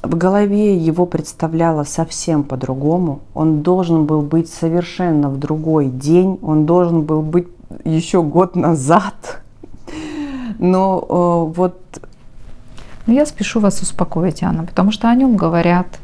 в 0.02 0.16
голове 0.16 0.76
его 0.76 1.06
представляла 1.06 1.85
совсем 1.85 2.42
по-другому. 2.42 3.21
Он 3.35 3.62
должен 3.62 4.04
был 4.04 4.23
быть 4.23 4.49
совершенно 4.49 5.30
в 5.30 5.38
другой 5.38 5.87
день. 5.87 6.38
Он 6.42 6.66
должен 6.66 7.02
был 7.02 7.23
быть 7.23 7.47
еще 7.85 8.23
год 8.23 8.56
назад. 8.56 9.40
Но 10.59 10.99
э, 11.09 11.56
вот... 11.56 11.80
Ну, 13.06 13.14
я 13.14 13.26
спешу 13.26 13.61
вас 13.61 13.80
успокоить, 13.80 14.42
Анна, 14.42 14.64
потому 14.64 14.92
что 14.92 15.09
о 15.09 15.14
нем 15.14 15.37
говорят, 15.37 15.99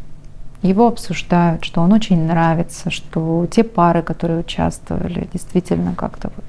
его 0.63 0.89
обсуждают, 0.89 1.65
что 1.65 1.81
он 1.81 1.93
очень 1.93 2.27
нравится, 2.27 2.91
что 2.91 3.47
те 3.51 3.63
пары, 3.63 4.03
которые 4.03 4.41
участвовали, 4.41 5.29
действительно 5.33 5.95
как-то 5.95 6.33
вот 6.35 6.45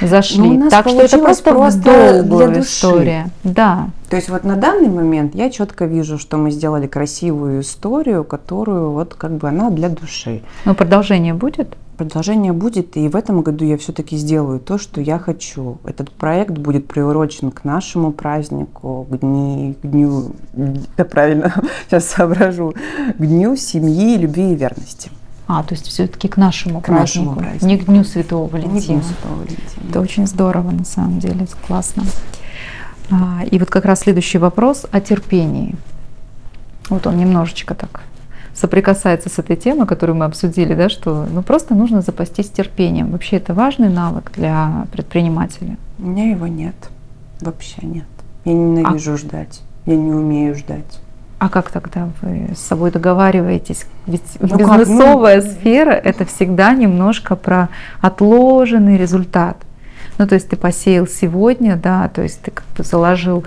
зашли. 0.00 0.40
Ну, 0.40 0.54
у 0.54 0.58
нас 0.58 0.70
так 0.70 0.88
что 0.88 1.00
это 1.00 1.18
просто, 1.18 1.50
просто 1.50 2.22
для 2.22 2.48
души. 2.48 2.60
история. 2.60 3.26
Да. 3.44 3.88
То 4.08 4.16
есть 4.16 4.28
вот 4.28 4.44
на 4.44 4.56
данный 4.56 4.88
момент 4.88 5.34
я 5.34 5.50
четко 5.50 5.86
вижу, 5.86 6.18
что 6.18 6.36
мы 6.36 6.50
сделали 6.50 6.86
красивую 6.86 7.62
историю, 7.62 8.24
которую 8.24 8.90
вот 8.90 9.14
как 9.14 9.32
бы 9.32 9.48
она 9.48 9.70
для 9.70 9.88
души. 9.88 10.42
Но 10.64 10.74
продолжение 10.74 11.34
будет? 11.34 11.76
Продолжение 11.96 12.52
будет, 12.52 12.96
и 12.96 13.08
в 13.08 13.14
этом 13.16 13.42
году 13.42 13.64
я 13.64 13.76
все-таки 13.76 14.16
сделаю 14.16 14.60
то, 14.60 14.76
что 14.76 15.00
я 15.00 15.18
хочу. 15.18 15.78
Этот 15.84 16.10
проект 16.10 16.52
будет 16.52 16.88
приурочен 16.88 17.50
к 17.50 17.64
нашему 17.64 18.12
празднику, 18.12 19.06
к, 19.10 19.18
дни, 19.18 19.76
к 19.80 19.86
дню, 19.86 20.32
да 20.52 21.04
правильно, 21.04 21.54
сейчас 21.88 22.06
соображу, 22.06 22.74
к 23.18 23.24
дню 23.24 23.56
семьи, 23.56 24.16
любви 24.16 24.52
и 24.52 24.54
верности. 24.54 25.10
А, 25.48 25.62
то 25.62 25.74
есть 25.74 25.86
все-таки 25.88 26.28
к 26.28 26.36
нашему 26.36 26.80
К 26.80 26.86
празднику, 26.86 27.30
нашему 27.30 27.36
празднику. 27.36 27.66
не 27.66 27.76
к 27.78 27.84
Дню 27.84 28.04
Святого 28.04 28.44
Не 28.44 28.48
к 28.48 28.52
Дню 28.62 28.70
Валентина. 28.70 29.02
Святого 29.02 29.34
Валентина. 29.34 29.90
Это 29.90 30.00
очень 30.00 30.26
здорово, 30.26 30.70
на 30.70 30.84
самом 30.84 31.18
деле, 31.18 31.44
это 31.44 31.56
классно. 31.66 32.04
А, 33.10 33.44
И 33.50 33.58
вот 33.58 33.68
как 33.70 33.84
раз 33.84 34.00
следующий 34.00 34.38
вопрос 34.38 34.86
о 34.90 35.00
терпении. 35.00 35.74
Вот 36.88 37.06
он 37.06 37.16
немножечко 37.16 37.74
так 37.74 38.02
соприкасается 38.54 39.28
с 39.28 39.38
этой 39.38 39.56
темой, 39.56 39.86
которую 39.86 40.16
мы 40.16 40.24
обсудили, 40.26 40.74
да, 40.74 40.88
что 40.88 41.26
ну, 41.30 41.42
просто 41.42 41.74
нужно 41.74 42.02
запастись 42.02 42.50
терпением. 42.50 43.10
Вообще 43.10 43.36
это 43.36 43.54
важный 43.54 43.88
навык 43.88 44.30
для 44.34 44.86
предпринимателя. 44.92 45.76
У 45.98 46.06
меня 46.06 46.30
его 46.30 46.46
нет. 46.46 46.74
Вообще 47.40 47.78
нет. 47.82 48.04
Я 48.44 48.52
ненавижу 48.52 49.16
ждать. 49.16 49.62
Я 49.86 49.96
не 49.96 50.12
умею 50.12 50.54
ждать. 50.54 51.00
А 51.42 51.48
как 51.48 51.72
тогда 51.72 52.08
вы 52.20 52.50
с 52.54 52.60
собой 52.60 52.92
договариваетесь? 52.92 53.86
Ведь 54.06 54.22
Ну 54.38 54.56
как, 54.56 54.78
бизнесовая 54.78 55.42
ну- 55.42 55.50
сфера 55.50 55.90
это 55.90 56.24
всегда 56.24 56.72
немножко 56.72 57.34
про 57.34 57.68
отложенный 58.00 58.96
результат. 58.96 59.56
Ну, 60.18 60.28
то 60.28 60.36
есть 60.36 60.48
ты 60.50 60.56
посеял 60.56 61.08
сегодня, 61.08 61.74
да, 61.74 62.08
то 62.14 62.22
есть 62.22 62.42
ты 62.42 62.52
как 62.52 62.64
бы 62.76 62.84
заложил 62.84 63.42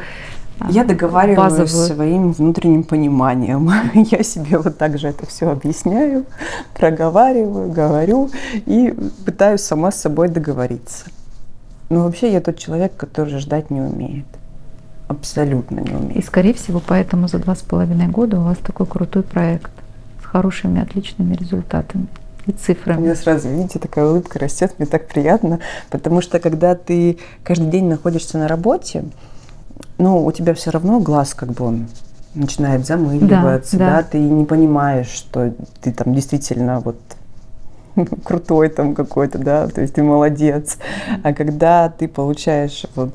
а, 0.60 0.68
Я 0.72 0.84
договариваюсь 0.84 1.54
базовую- 1.54 1.96
своим 1.96 2.32
внутренним 2.34 2.84
пониманием. 2.84 3.72
Я 3.94 4.24
себе 4.24 4.58
вот 4.58 4.78
так 4.78 4.98
же 4.98 5.08
это 5.08 5.26
все 5.26 5.50
объясняю, 5.50 6.26
проговариваю, 6.78 7.72
говорю 7.72 8.30
и 8.66 8.94
пытаюсь 9.26 9.62
сама 9.62 9.92
с 9.92 10.02
собой 10.02 10.28
договориться. 10.28 11.06
Но 11.88 12.04
вообще 12.04 12.34
я 12.34 12.42
тот 12.42 12.58
человек, 12.58 12.98
который 12.98 13.40
ждать 13.40 13.70
не 13.72 13.80
умеет. 13.80 14.26
Абсолютно 15.08 15.82
не 15.82 15.92
И, 15.92 15.96
умеет. 15.96 16.26
скорее 16.26 16.54
всего, 16.54 16.82
поэтому 16.86 17.28
за 17.28 17.38
два 17.40 17.56
с 17.56 17.62
половиной 17.62 18.08
года 18.08 18.40
у 18.40 18.44
вас 18.44 18.58
такой 18.58 18.86
крутой 18.88 19.24
проект 19.24 19.72
с 20.22 20.26
хорошими, 20.26 20.82
отличными 20.82 21.36
результатами 21.36 22.08
и 22.48 22.52
У 22.52 22.54
цифрами. 22.54 23.02
меня 23.02 23.16
сразу, 23.16 23.50
видите, 23.50 23.78
такая 23.80 24.06
улыбка 24.06 24.40
растет, 24.40 24.74
мне 24.78 24.88
так 24.88 25.08
приятно, 25.08 25.60
потому 25.92 26.22
что 26.22 26.40
когда 26.40 26.74
ты 26.76 27.18
каждый 27.44 27.70
день 27.70 27.86
находишься 27.88 28.38
на 28.40 28.48
работе, 28.48 29.06
ну, 29.98 30.26
у 30.26 30.32
тебя 30.32 30.54
все 30.56 30.72
равно 30.72 31.00
глаз 31.00 31.34
как 31.36 31.52
бы 31.52 31.66
он 31.66 31.88
начинает 32.34 32.86
замыливаться, 32.86 33.78
Да, 33.78 33.86
да, 33.92 33.98
да. 33.98 34.04
ты 34.04 34.20
не 34.20 34.46
понимаешь, 34.46 35.08
что 35.08 35.54
ты 35.82 35.92
там 35.92 36.14
действительно 36.14 36.80
вот 36.82 36.98
крутой 38.24 38.70
там 38.70 38.94
какой-то, 38.96 39.38
да, 39.38 39.68
то 39.68 39.82
есть 39.82 39.94
ты 39.94 40.04
молодец. 40.04 40.78
А 41.24 41.34
когда 41.34 41.90
ты 41.90 42.08
получаешь 42.08 42.86
вот 42.96 43.14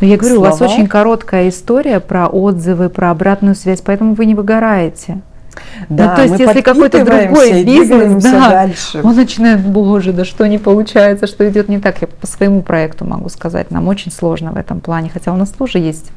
Но 0.00 0.06
я 0.06 0.16
говорю, 0.16 0.38
у 0.38 0.40
вас 0.40 0.58
слова. 0.58 0.72
очень 0.72 0.86
короткая 0.86 1.48
история 1.48 2.00
про 2.00 2.26
отзывы, 2.26 2.88
про 2.88 3.10
обратную 3.10 3.54
связь, 3.54 3.80
поэтому 3.80 4.14
вы 4.14 4.26
не 4.26 4.34
выгораете. 4.34 5.18
да, 5.88 6.10
Ну, 6.10 6.16
то 6.16 6.22
есть, 6.22 6.38
если 6.38 6.60
какой-то 6.60 7.04
другой 7.04 7.64
бизнес, 7.64 8.22
да, 8.22 8.50
дальше. 8.50 9.00
Он 9.02 9.14
начинает, 9.14 9.60
боже, 9.60 10.12
да 10.12 10.24
что 10.24 10.46
не 10.46 10.58
получается, 10.58 11.26
что 11.26 11.48
идет 11.48 11.68
не 11.68 11.78
так. 11.78 12.00
Я 12.00 12.08
по 12.08 12.26
своему 12.26 12.62
проекту 12.62 13.04
могу 13.04 13.28
сказать, 13.28 13.70
нам 13.70 13.88
очень 13.88 14.12
сложно 14.12 14.52
в 14.52 14.56
этом 14.56 14.80
плане, 14.80 15.10
хотя 15.12 15.32
у 15.32 15.36
нас 15.36 15.50
тоже 15.50 15.78
есть 15.78 16.10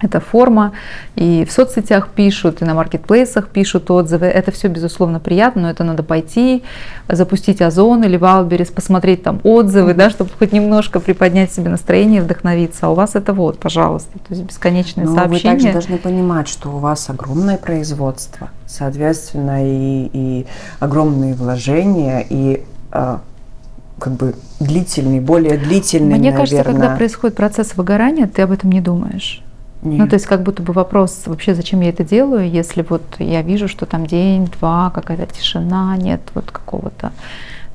эта 0.00 0.20
форма, 0.20 0.72
и 1.14 1.44
в 1.48 1.52
соцсетях 1.52 2.08
пишут, 2.08 2.62
и 2.62 2.64
на 2.64 2.74
маркетплейсах 2.74 3.48
пишут 3.48 3.90
отзывы. 3.90 4.26
Это 4.26 4.50
все, 4.52 4.68
безусловно, 4.68 5.20
приятно, 5.20 5.62
но 5.62 5.70
это 5.70 5.84
надо 5.84 6.02
пойти, 6.02 6.62
запустить 7.08 7.62
Озон 7.62 8.04
или 8.04 8.16
Wildberries, 8.16 8.68
посмотреть 8.68 9.22
там 9.22 9.40
отзывы, 9.42 9.94
да, 9.94 10.10
чтобы 10.10 10.30
хоть 10.38 10.52
немножко 10.52 11.00
приподнять 11.00 11.52
себе 11.52 11.70
настроение 11.70 12.20
и 12.20 12.24
вдохновиться. 12.24 12.86
А 12.86 12.90
у 12.90 12.94
вас 12.94 13.14
это 13.14 13.32
вот, 13.32 13.58
пожалуйста, 13.58 14.18
то 14.18 14.34
есть 14.34 14.42
бесконечные 14.42 15.06
Но 15.06 15.12
вы 15.12 15.16
также 15.16 15.40
сообщения. 15.40 15.72
должны 15.72 15.98
понимать, 15.98 16.48
что 16.48 16.70
у 16.70 16.78
вас 16.78 17.08
огромное 17.08 17.56
производство, 17.56 18.50
соответственно, 18.66 19.64
и, 19.66 20.10
и 20.12 20.46
огромные 20.78 21.34
вложения, 21.34 22.24
и 22.28 22.64
а, 22.92 23.20
как 23.98 24.12
бы 24.14 24.34
длительный, 24.60 25.20
более 25.20 25.56
длительный, 25.56 26.18
Мне 26.18 26.30
наверное. 26.30 26.36
кажется, 26.36 26.64
когда 26.64 26.96
происходит 26.96 27.36
процесс 27.36 27.76
выгорания, 27.76 28.26
ты 28.26 28.42
об 28.42 28.52
этом 28.52 28.70
не 28.70 28.80
думаешь. 28.80 29.42
Ну, 29.82 29.92
Нет. 29.92 30.10
то 30.10 30.14
есть 30.14 30.26
как 30.26 30.42
будто 30.42 30.62
бы 30.62 30.72
вопрос, 30.72 31.22
вообще 31.26 31.54
зачем 31.54 31.80
я 31.80 31.90
это 31.90 32.02
делаю, 32.02 32.50
если 32.50 32.84
вот 32.88 33.02
я 33.18 33.42
вижу, 33.42 33.68
что 33.68 33.86
там 33.86 34.06
день-два, 34.06 34.90
какая-то 34.90 35.26
тишина, 35.32 35.96
нет 35.96 36.20
вот 36.34 36.50
какого-то 36.50 37.12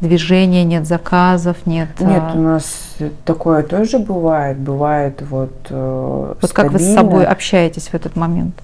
движения, 0.02 0.64
нет 0.64 0.88
заказов, 0.88 1.58
нет... 1.66 1.88
Нет, 2.00 2.24
а, 2.24 2.34
у 2.36 2.42
нас 2.42 2.96
такое 3.24 3.64
тоже 3.64 4.00
бывает. 4.00 4.58
Бывает 4.58 5.22
вот 5.22 5.54
э, 5.70 6.34
Вот 6.42 6.52
как 6.54 6.72
вы 6.72 6.80
с 6.80 6.82
стабильно. 6.82 7.02
собой 7.02 7.26
общаетесь 7.26 7.88
в 7.90 7.94
этот 7.94 8.16
момент? 8.16 8.56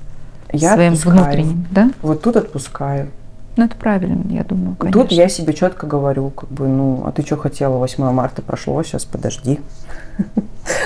Я 0.52 0.74
своим 0.74 0.94
отпускаю. 0.94 1.18
внутренним, 1.18 1.68
да? 1.70 1.92
Вот 2.02 2.22
тут 2.24 2.38
отпускаю. 2.38 3.10
Ну, 3.58 3.66
это 3.66 3.76
правильно, 3.76 4.24
я 4.30 4.44
думаю, 4.44 4.76
конечно. 4.76 5.02
Тут 5.02 5.12
я 5.12 5.28
себе 5.28 5.52
четко 5.54 5.88
говорю, 5.88 6.30
как 6.30 6.48
бы, 6.50 6.68
ну, 6.68 7.04
а 7.06 7.12
ты 7.12 7.24
что 7.26 7.38
хотела, 7.38 7.78
8 7.78 8.12
марта 8.12 8.44
прошло, 8.44 8.82
сейчас 8.84 9.06
подожди. 9.06 9.60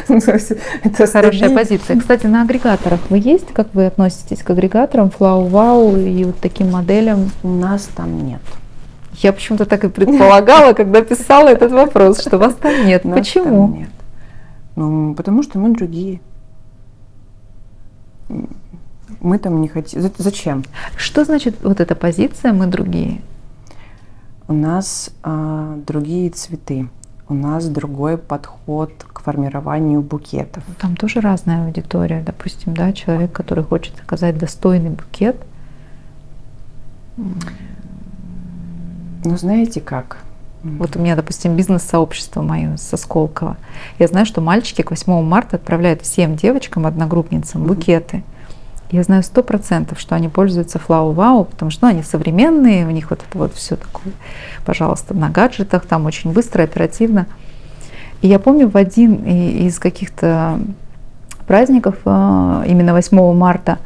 Ну, 0.07 0.17
Это 0.17 1.07
Хорошая 1.07 1.55
позиция. 1.55 1.99
Кстати, 1.99 2.27
на 2.27 2.43
агрегаторах 2.43 2.99
вы 3.09 3.17
есть? 3.17 3.47
Как 3.47 3.73
вы 3.73 3.87
относитесь 3.87 4.43
к 4.43 4.49
агрегаторам, 4.49 5.07
Flow 5.07 5.49
Wow 5.49 6.07
и 6.07 6.23
вот 6.23 6.35
таким 6.39 6.69
моделям? 6.71 7.31
У 7.41 7.47
нас 7.47 7.89
там 7.95 8.25
нет. 8.25 8.41
Я 9.15 9.33
почему-то 9.33 9.65
так 9.65 9.83
и 9.83 9.89
предполагала, 9.89 10.73
когда 10.75 11.01
писала 11.01 11.49
этот 11.49 11.71
вопрос, 11.71 12.21
что 12.21 12.37
вас 12.37 12.53
там 12.55 12.85
нет. 12.85 13.05
Нас 13.05 13.17
Почему? 13.17 13.45
там 13.45 13.73
нет. 13.73 13.89
Ну, 14.75 15.15
потому 15.15 15.43
что 15.43 15.59
мы 15.59 15.73
другие. 15.73 16.21
Мы 19.19 19.37
там 19.37 19.61
не 19.61 19.67
хотим. 19.67 20.01
За- 20.01 20.11
Зачем? 20.17 20.63
Что 20.95 21.25
значит 21.25 21.55
вот 21.63 21.79
эта 21.79 21.95
позиция 21.95 22.53
«мы 22.53 22.67
другие»? 22.67 23.21
У 24.47 24.53
нас 24.53 25.11
а, 25.23 25.77
другие 25.87 26.29
цветы. 26.29 26.89
У 27.29 27.33
нас 27.33 27.67
другой 27.69 28.17
подход 28.17 28.91
к 29.13 29.21
формированию 29.21 30.01
букетов. 30.01 30.63
Там 30.79 30.95
тоже 30.97 31.21
разная 31.21 31.65
аудитория. 31.65 32.21
Допустим, 32.25 32.73
да, 32.73 32.91
человек, 32.91 33.31
который 33.31 33.63
хочет 33.63 33.95
заказать 33.95 34.37
достойный 34.37 34.89
букет. 34.89 35.37
Ну, 39.23 39.37
знаете 39.37 39.79
как? 39.81 40.17
Вот 40.63 40.95
у 40.95 40.99
меня, 40.99 41.15
допустим, 41.15 41.55
бизнес-сообщество 41.55 42.41
мое 42.41 42.77
со 42.77 42.95
Сколково. 42.97 43.57
Я 43.97 44.07
знаю, 44.07 44.25
что 44.25 44.41
мальчики 44.41 44.83
к 44.83 44.91
8 44.91 45.23
марта 45.23 45.55
отправляют 45.55 46.01
всем 46.01 46.35
девочкам, 46.35 46.85
одногруппницам, 46.85 47.63
букеты. 47.63 48.23
Я 48.91 49.03
знаю 49.03 49.23
сто 49.23 49.41
процентов, 49.41 50.01
что 50.01 50.15
они 50.15 50.27
пользуются 50.27 50.77
Флау 50.77 51.13
Вау, 51.13 51.45
потому 51.45 51.71
что 51.71 51.85
ну, 51.85 51.93
они 51.93 52.03
современные, 52.03 52.85
у 52.85 52.91
них 52.91 53.09
вот 53.09 53.21
это 53.27 53.37
вот 53.37 53.55
все 53.55 53.77
такое, 53.77 54.11
пожалуйста, 54.65 55.13
на 55.13 55.29
гаджетах, 55.29 55.85
там 55.85 56.05
очень 56.05 56.33
быстро, 56.33 56.63
оперативно. 56.63 57.27
И 58.21 58.27
я 58.27 58.37
помню 58.37 58.67
в 58.67 58.75
один 58.75 59.23
из 59.23 59.79
каких-то 59.79 60.59
праздников, 61.47 61.95
а, 62.03 62.63
именно 62.67 62.93
8 62.93 63.33
марта, 63.33 63.79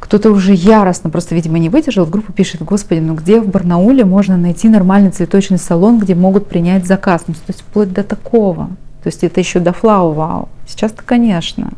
кто-то 0.00 0.30
уже 0.32 0.52
яростно, 0.52 1.08
просто, 1.08 1.36
видимо, 1.36 1.58
не 1.60 1.68
выдержал, 1.68 2.04
в 2.04 2.10
группу 2.10 2.32
пишет, 2.32 2.62
господи, 2.62 2.98
ну 2.98 3.14
где 3.14 3.40
в 3.40 3.48
Барнауле 3.48 4.04
можно 4.04 4.36
найти 4.36 4.68
нормальный 4.68 5.10
цветочный 5.10 5.58
салон, 5.58 6.00
где 6.00 6.16
могут 6.16 6.48
принять 6.48 6.84
заказ? 6.84 7.24
Ну, 7.28 7.34
то 7.34 7.40
есть 7.48 7.60
вплоть 7.60 7.92
до 7.92 8.02
такого. 8.02 8.66
То 9.02 9.08
есть 9.08 9.22
это 9.22 9.40
еще 9.40 9.60
до 9.60 9.72
флау 9.72 10.12
вау. 10.12 10.48
Сейчас-то, 10.66 11.02
конечно. 11.02 11.70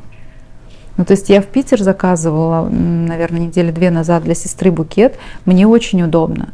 Ну, 0.97 1.05
то 1.05 1.13
есть 1.13 1.29
я 1.29 1.43
в 1.43 1.47
Питер 1.47 1.83
заказывала, 1.83 2.69
наверное, 2.69 3.41
недели 3.41 3.71
две 3.71 3.91
назад 3.91 4.25
для 4.25 4.35
сестры 4.35 4.71
букет. 4.71 5.19
Мне 5.45 5.67
очень 5.67 6.03
удобно. 6.03 6.51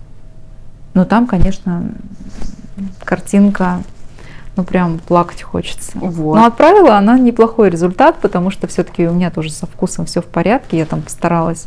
Но 0.95 1.05
там, 1.05 1.27
конечно, 1.27 1.93
картинка 3.05 3.83
ну 4.57 4.65
прям 4.65 4.99
плакать 4.99 5.43
хочется. 5.43 5.93
Вот. 5.95 6.37
Но 6.37 6.45
отправила 6.45 6.97
она 6.99 7.19
неплохой 7.19 7.71
результат, 7.71 8.19
потому 8.21 8.51
что 8.51 8.67
все-таки 8.67 9.07
у 9.09 9.13
меня 9.13 9.31
тоже 9.31 9.51
со 9.51 9.67
вкусом 9.67 10.05
все 10.05 10.21
в 10.21 10.27
порядке. 10.27 10.79
Я 10.79 10.87
там 10.87 11.03
постаралась 11.03 11.67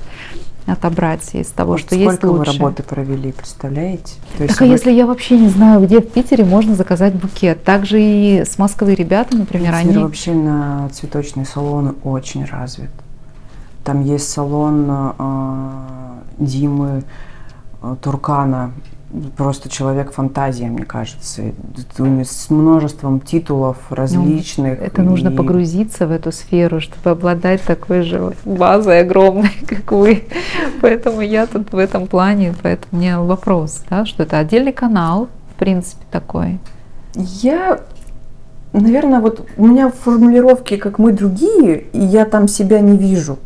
отобрать 0.66 1.34
из 1.34 1.48
того, 1.48 1.74
Вот 1.74 1.80
что 1.82 1.90
сколько 1.96 2.12
есть 2.12 2.24
вы 2.24 2.30
лучше. 2.30 2.52
работы 2.54 2.84
провели, 2.84 3.32
представляете? 3.32 4.14
То 4.38 4.48
Так 4.48 4.62
а 4.62 4.66
вы- 4.66 4.72
если 4.72 4.92
я 4.92 5.06
вообще 5.06 5.38
не 5.38 5.50
знаю, 5.50 5.82
где 5.86 6.02
в 6.02 6.08
Питере 6.12 6.44
можно 6.44 6.76
заказать 6.76 7.14
букет? 7.14 7.64
Также 7.64 8.02
и 8.02 8.44
с 8.46 8.58
Москвы 8.58 8.96
ребята, 8.96 9.38
например, 9.38 9.74
Питер 9.74 9.90
они... 9.90 10.04
вообще 10.04 10.34
на 10.34 10.90
цветочные 10.90 11.46
салоны 11.46 11.94
очень 12.04 12.46
развит. 12.46 12.90
Там 13.84 14.04
есть 14.04 14.30
салон 14.30 14.88
э, 14.90 15.12
Димы 16.40 17.04
э, 17.84 17.96
Туркана. 18.02 18.72
Просто 19.38 19.70
человек 19.70 20.12
фантазия, 20.12 20.68
мне 20.68 20.84
кажется. 20.84 21.42
С 21.98 22.50
множеством 22.50 23.20
титулов 23.20 23.78
различных. 23.90 24.80
Ну, 24.80 24.86
Это 24.86 25.02
нужно 25.04 25.30
и- 25.30 25.36
погрузиться 25.36 26.08
в 26.08 26.12
эту 26.12 26.32
сферу, 26.32 26.82
чтобы 26.82 27.12
обладать 27.12 27.62
такой 27.62 28.02
же 28.02 28.34
базой 28.46 29.02
огромной, 29.02 29.52
как 29.68 29.92
вы. 29.92 30.24
Поэтому 30.82 31.22
я 31.22 31.46
тут 31.48 31.72
в 31.72 31.78
этом 31.78 32.08
плане, 32.08 32.54
поэтому 32.62 32.88
у 32.92 32.96
меня 32.98 33.22
вопрос, 33.22 33.84
да, 33.90 34.06
что 34.06 34.24
это 34.24 34.38
отдельный 34.40 34.74
канал, 34.74 35.30
в 35.56 35.60
принципе, 35.60 36.04
такой. 36.12 36.60
Я, 37.16 37.80
наверное, 38.74 39.22
вот 39.22 39.48
у 39.58 39.66
меня 39.66 39.90
формулировки, 39.92 40.76
как 40.78 41.00
мы 41.00 41.14
другие, 41.14 41.86
и 41.94 42.00
я 42.00 42.26
там 42.26 42.48
себя 42.48 42.82
не 42.82 42.98
вижу. 42.98 43.38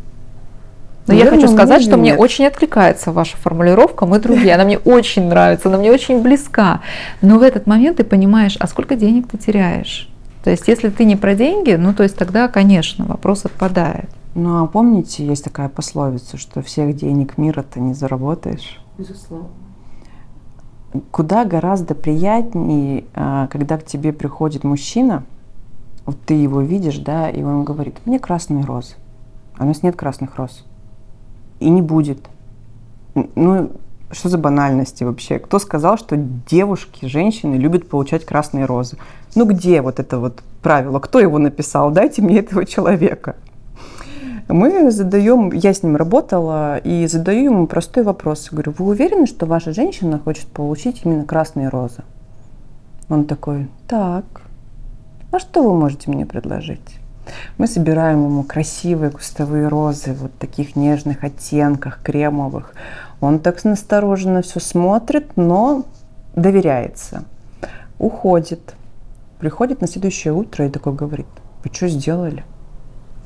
Но 1.10 1.16
я 1.16 1.30
хочу 1.30 1.48
сказать, 1.48 1.82
что 1.82 1.96
мне 1.96 2.10
нет. 2.10 2.20
очень 2.20 2.46
откликается 2.46 3.12
ваша 3.12 3.36
формулировка 3.36 4.06
«мы 4.06 4.18
другие». 4.18 4.54
Она 4.54 4.64
мне 4.64 4.78
очень 4.78 5.28
нравится, 5.28 5.68
она 5.68 5.78
мне 5.78 5.92
очень 5.92 6.22
близка. 6.22 6.80
Но 7.20 7.38
в 7.38 7.42
этот 7.42 7.66
момент 7.66 7.98
ты 7.98 8.04
понимаешь, 8.04 8.56
а 8.60 8.66
сколько 8.66 8.96
денег 8.96 9.28
ты 9.28 9.38
теряешь? 9.38 10.08
То 10.44 10.50
есть, 10.50 10.68
если 10.68 10.88
ты 10.88 11.04
не 11.04 11.16
про 11.16 11.34
деньги, 11.34 11.72
ну, 11.72 11.92
то 11.92 12.02
есть 12.02 12.16
тогда, 12.16 12.48
конечно, 12.48 13.04
вопрос 13.04 13.44
отпадает. 13.44 14.08
Ну, 14.34 14.62
а 14.62 14.66
помните, 14.66 15.26
есть 15.26 15.44
такая 15.44 15.68
пословица, 15.68 16.36
что 16.38 16.62
всех 16.62 16.96
денег 16.96 17.36
мира 17.36 17.62
ты 17.62 17.80
не 17.80 17.94
заработаешь? 17.94 18.80
Безусловно. 18.96 19.48
Куда 21.10 21.44
гораздо 21.44 21.94
приятнее, 21.94 23.04
а, 23.14 23.48
когда 23.48 23.76
к 23.76 23.84
тебе 23.84 24.12
приходит 24.12 24.64
мужчина, 24.64 25.24
вот 26.06 26.16
ты 26.24 26.34
его 26.34 26.60
видишь, 26.60 26.98
да, 26.98 27.28
и 27.28 27.42
он 27.42 27.64
говорит, 27.64 27.96
мне 28.06 28.18
красные 28.18 28.64
розы. 28.64 28.94
А 29.56 29.64
у 29.64 29.66
нас 29.66 29.82
нет 29.82 29.94
красных 29.96 30.36
роз. 30.36 30.64
И 31.60 31.70
не 31.70 31.82
будет. 31.82 32.18
Ну, 33.14 33.70
что 34.10 34.28
за 34.28 34.38
банальности 34.38 35.04
вообще? 35.04 35.38
Кто 35.38 35.58
сказал, 35.58 35.96
что 35.96 36.16
девушки, 36.16 37.06
женщины 37.06 37.54
любят 37.54 37.88
получать 37.88 38.24
красные 38.24 38.64
розы? 38.64 38.96
Ну, 39.34 39.44
где 39.46 39.82
вот 39.82 40.00
это 40.00 40.18
вот 40.18 40.42
правило? 40.62 40.98
Кто 40.98 41.20
его 41.20 41.38
написал? 41.38 41.90
Дайте 41.90 42.22
мне 42.22 42.38
этого 42.40 42.64
человека. 42.66 43.36
Мы 44.48 44.90
задаем, 44.90 45.52
я 45.52 45.72
с 45.72 45.84
ним 45.84 45.94
работала, 45.94 46.78
и 46.78 47.06
задаю 47.06 47.44
ему 47.44 47.66
простой 47.68 48.02
вопрос. 48.02 48.48
Говорю, 48.50 48.74
вы 48.76 48.86
уверены, 48.86 49.26
что 49.26 49.46
ваша 49.46 49.72
женщина 49.72 50.18
хочет 50.18 50.48
получить 50.48 51.02
именно 51.04 51.24
красные 51.24 51.68
розы? 51.68 52.02
Он 53.08 53.26
такой, 53.26 53.68
так, 53.86 54.24
а 55.30 55.38
что 55.38 55.62
вы 55.62 55.78
можете 55.78 56.10
мне 56.10 56.26
предложить? 56.26 56.99
Мы 57.58 57.66
собираем 57.66 58.24
ему 58.24 58.42
красивые 58.42 59.10
кустовые 59.10 59.68
розы, 59.68 60.12
вот 60.12 60.32
таких 60.38 60.76
нежных 60.76 61.24
оттенках, 61.24 62.00
кремовых. 62.02 62.74
Он 63.20 63.38
так 63.38 63.62
настороженно 63.64 64.42
все 64.42 64.60
смотрит, 64.60 65.36
но 65.36 65.84
доверяется. 66.34 67.24
Уходит. 67.98 68.74
Приходит 69.38 69.80
на 69.80 69.86
следующее 69.86 70.32
утро 70.32 70.66
и 70.66 70.70
такой 70.70 70.94
говорит, 70.94 71.26
вы 71.64 71.70
что 71.72 71.88
сделали? 71.88 72.44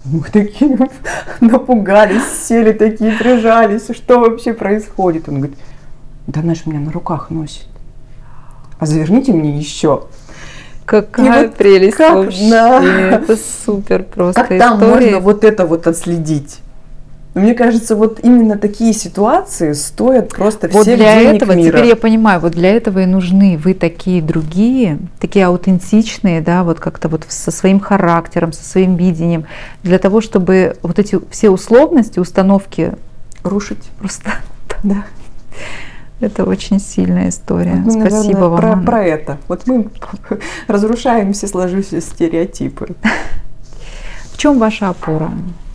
Мы 0.04 0.22
такие 0.22 0.76
напугались, 1.40 2.46
сели 2.46 2.72
такие, 2.72 3.12
прижались. 3.12 3.88
Что 3.90 4.20
вообще 4.20 4.52
происходит? 4.52 5.28
Он 5.28 5.38
говорит, 5.38 5.56
да 6.26 6.40
она 6.40 6.54
же 6.54 6.62
меня 6.66 6.80
на 6.80 6.92
руках 6.92 7.30
носит. 7.30 7.68
А 8.78 8.86
заверните 8.86 9.32
мне 9.32 9.56
еще. 9.56 10.04
Какая 10.86 11.44
вот 11.46 11.54
прелесть 11.54 11.96
как 11.96 12.14
вообще. 12.14 12.48
на- 12.48 12.82
Это 13.14 13.36
супер 13.64 14.02
просто 14.04 14.40
Как 14.42 14.58
там 14.58 14.74
история. 14.78 14.94
можно 15.06 15.20
вот 15.20 15.44
это 15.44 15.64
вот 15.66 15.86
отследить? 15.86 16.58
Мне 17.34 17.54
кажется, 17.54 17.96
вот 17.96 18.20
именно 18.22 18.56
такие 18.56 18.92
ситуации 18.92 19.72
стоят 19.72 20.28
просто 20.28 20.68
Вот 20.68 20.82
всех 20.82 20.98
для 20.98 21.18
денег 21.18 21.42
этого, 21.42 21.52
мира. 21.56 21.78
теперь 21.78 21.86
я 21.88 21.96
понимаю, 21.96 22.38
вот 22.38 22.52
для 22.52 22.70
этого 22.76 23.00
и 23.00 23.06
нужны 23.06 23.58
вы 23.58 23.74
такие 23.74 24.22
другие, 24.22 24.98
такие 25.18 25.46
аутентичные, 25.46 26.40
да, 26.40 26.62
вот 26.62 26.78
как-то 26.78 27.08
вот 27.08 27.24
со 27.28 27.50
своим 27.50 27.80
характером, 27.80 28.52
со 28.52 28.62
своим 28.62 28.94
видением, 28.94 29.46
для 29.82 29.98
того, 29.98 30.20
чтобы 30.20 30.76
вот 30.82 31.00
эти 31.00 31.18
все 31.30 31.50
условности, 31.50 32.20
установки 32.20 32.92
Рушить. 33.42 33.82
просто, 33.98 34.30
Да. 34.84 35.02
это 36.20 36.44
очень 36.44 36.80
сильная 36.80 37.28
история. 37.28 37.74
Мы, 37.74 37.90
Спасибо 37.90 38.10
наверное, 38.10 38.48
вам. 38.48 38.56
Про, 38.58 38.72
Анна. 38.72 38.86
про 38.86 39.04
это. 39.04 39.38
Вот 39.48 39.66
мы 39.66 39.88
разрушаем 40.68 41.32
все 41.32 41.46
сложившиеся 41.46 42.00
стереотипы. 42.00 42.94
В 44.32 44.38
чем 44.38 44.58
ваша 44.58 44.88
опора? 44.88 45.30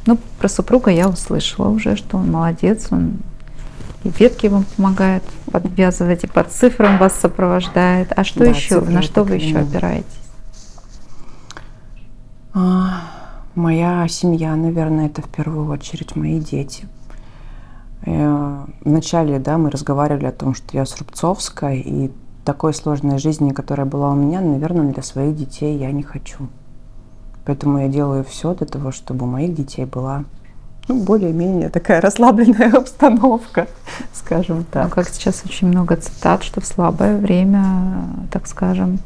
Ну, 0.05 0.17
про 0.39 0.47
супруга 0.49 0.91
я 0.91 1.07
услышала 1.07 1.69
уже, 1.69 1.95
что 1.95 2.17
он 2.17 2.31
молодец, 2.31 2.87
он 2.91 3.19
и 4.03 4.09
ветки 4.17 4.47
вам 4.47 4.65
помогает 4.75 5.23
подвязывать, 5.51 6.23
и 6.23 6.27
по 6.27 6.43
цифрам 6.43 6.97
вас 6.97 7.13
сопровождает. 7.19 8.13
А 8.15 8.23
что 8.23 8.39
Да, 8.39 8.49
еще? 8.49 8.79
На 8.81 9.01
что 9.01 9.23
вы 9.23 9.35
еще 9.35 9.57
опираетесь? 9.57 10.07
А, 12.53 13.01
Моя 13.55 14.07
семья, 14.07 14.55
наверное, 14.55 15.07
это 15.07 15.21
в 15.21 15.27
первую 15.27 15.69
очередь 15.69 16.15
мои 16.15 16.39
дети. 16.39 16.87
Э, 18.05 18.65
Вначале, 18.83 19.39
да, 19.39 19.57
мы 19.57 19.69
разговаривали 19.69 20.25
о 20.25 20.31
том, 20.31 20.55
что 20.55 20.65
я 20.77 20.85
с 20.85 20.97
Рубцовска, 20.97 21.71
и 21.73 22.09
такой 22.45 22.73
сложной 22.73 23.19
жизни, 23.19 23.51
которая 23.51 23.85
была 23.85 24.11
у 24.11 24.15
меня, 24.15 24.41
наверное, 24.41 24.91
для 24.93 25.03
своих 25.03 25.35
детей 25.35 25.77
я 25.77 25.91
не 25.91 26.03
хочу. 26.03 26.47
Поэтому 27.45 27.79
я 27.79 27.87
делаю 27.87 28.23
все 28.23 28.53
для 28.53 28.65
того, 28.67 28.91
чтобы 28.91 29.25
у 29.25 29.29
моих 29.29 29.53
детей 29.53 29.85
была 29.85 30.23
ну, 30.87 31.03
более-менее 31.03 31.69
такая 31.69 32.01
расслабленная 32.01 32.71
обстановка, 32.77 33.67
скажем 34.13 34.59
Ну, 34.59 34.65
так. 34.71 34.93
как 34.93 35.09
сейчас 35.09 35.43
очень 35.45 35.67
много 35.67 35.95
цитат, 35.95 36.43
что 36.43 36.61
в 36.61 36.65
слабое 36.65 37.17
время, 37.17 38.03
так 38.31 38.47
скажем, 38.47 38.97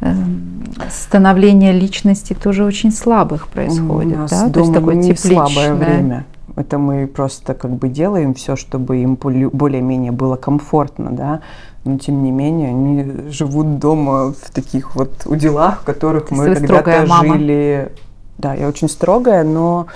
эм, 0.00 0.64
становление 0.90 1.72
личности 1.72 2.32
тоже 2.34 2.64
очень 2.64 2.90
слабых 2.90 3.46
происходит, 3.48 4.16
У 4.16 4.20
нас 4.22 4.30
да? 4.30 4.48
дома 4.48 4.74
такое 4.74 4.94
не 4.96 5.14
слабое 5.14 5.74
время. 5.74 6.24
Это 6.56 6.78
мы 6.78 7.06
просто 7.06 7.54
как 7.54 7.70
бы 7.70 7.88
делаем 7.88 8.34
все, 8.34 8.56
чтобы 8.56 8.98
им 8.98 9.14
более- 9.16 9.50
более-менее 9.50 10.12
было 10.12 10.36
комфортно, 10.36 11.10
да. 11.10 11.40
Но 11.84 11.98
тем 11.98 12.22
не 12.22 12.30
менее 12.30 12.68
они 12.70 13.30
живут 13.30 13.78
дома 13.78 14.32
в 14.32 14.50
таких 14.52 14.94
вот 14.94 15.22
уделах, 15.26 15.80
в 15.82 15.84
которых 15.84 16.28
То 16.28 16.34
мы 16.34 16.54
когда-то 16.54 17.06
жили. 17.22 17.92
Да, 18.38 18.54
я 18.54 18.68
очень 18.68 18.88
строгая, 18.88 19.44
но 19.44 19.86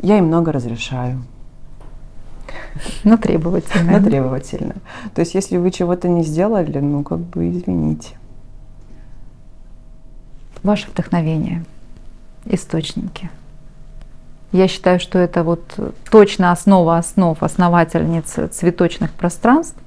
я 0.00 0.18
им 0.18 0.26
много 0.26 0.52
разрешаю. 0.52 1.22
Но 3.04 3.16
требовательное. 3.16 3.98
Но 4.00 4.06
требовательно. 4.06 4.74
То 5.14 5.20
есть, 5.20 5.34
если 5.34 5.56
вы 5.56 5.70
чего-то 5.70 6.08
не 6.08 6.22
сделали, 6.24 6.78
ну, 6.78 7.02
как 7.02 7.18
бы 7.18 7.50
извините. 7.50 8.16
Ваше 10.62 10.90
вдохновение, 10.90 11.64
источники. 12.44 13.30
Я 14.52 14.66
считаю, 14.66 14.98
что 14.98 15.18
это 15.18 15.44
вот 15.44 15.62
точно 16.10 16.52
основа 16.52 16.96
основ, 16.96 17.42
основательница 17.42 18.48
цветочных 18.48 19.12
пространств. 19.12 19.78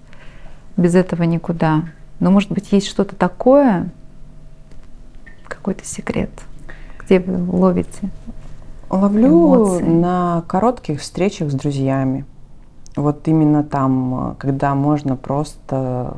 Без 0.78 0.96
этого 0.96 1.24
никуда. 1.24 1.84
Но, 2.20 2.32
может 2.32 2.52
быть, 2.52 2.72
есть 2.72 2.88
что-то 2.88 3.16
такое, 3.16 3.90
какой-то 5.48 5.84
секрет, 5.86 6.30
где 7.00 7.20
вы 7.20 7.58
ловите? 7.58 8.10
Ловлю 8.90 9.28
эмоции. 9.28 9.84
на 9.84 10.44
коротких 10.48 11.02
встречах 11.02 11.50
с 11.50 11.54
друзьями. 11.54 12.26
Вот 12.96 13.28
именно 13.28 13.64
там, 13.64 14.36
когда 14.38 14.76
можно 14.76 15.16
просто 15.16 16.18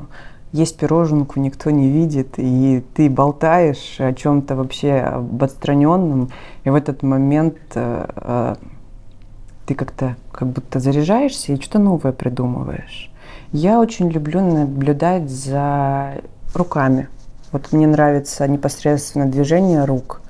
есть 0.53 0.77
пироженку, 0.77 1.39
никто 1.39 1.71
не 1.71 1.89
видит, 1.89 2.35
и 2.37 2.83
ты 2.93 3.09
болтаешь 3.09 3.95
о 3.99 4.13
чем-то 4.13 4.55
вообще 4.55 4.93
об 4.99 5.43
отстраненном, 5.43 6.29
и 6.63 6.69
в 6.69 6.75
этот 6.75 7.01
момент 7.01 7.57
э, 7.73 8.05
э, 8.15 8.55
ты 9.65 9.73
как-то 9.73 10.15
как 10.31 10.47
будто 10.47 10.79
заряжаешься 10.79 11.53
и 11.53 11.59
что-то 11.59 11.79
новое 11.79 12.11
придумываешь. 12.11 13.11
Я 13.51 13.79
очень 13.79 14.09
люблю 14.09 14.41
наблюдать 14.41 15.29
за 15.29 16.21
руками. 16.53 17.07
Вот 17.51 17.71
мне 17.71 17.87
нравится 17.87 18.47
непосредственно 18.47 19.25
движение 19.25 19.85
рук. 19.85 20.21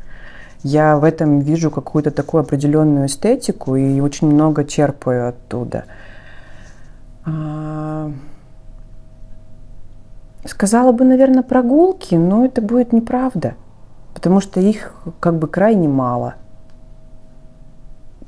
Я 0.64 0.98
в 0.98 1.04
этом 1.04 1.42
вижу 1.42 1.70
какую-то 1.70 2.12
такую 2.12 2.42
определенную 2.42 3.08
эстетику 3.08 3.76
и 3.76 4.00
очень 4.00 4.28
много 4.28 4.64
черпаю 4.64 5.28
оттуда. 5.28 5.84
Сказала 10.46 10.92
бы, 10.92 11.06
наверное, 11.06 11.44
прогулки, 11.44 12.16
но 12.16 12.46
это 12.46 12.62
будет 12.62 12.92
неправда, 12.92 13.56
потому 14.14 14.42
что 14.42 14.60
их 14.60 14.94
как 15.20 15.38
бы 15.38 15.48
крайне 15.48 15.88
мало. 15.88 16.36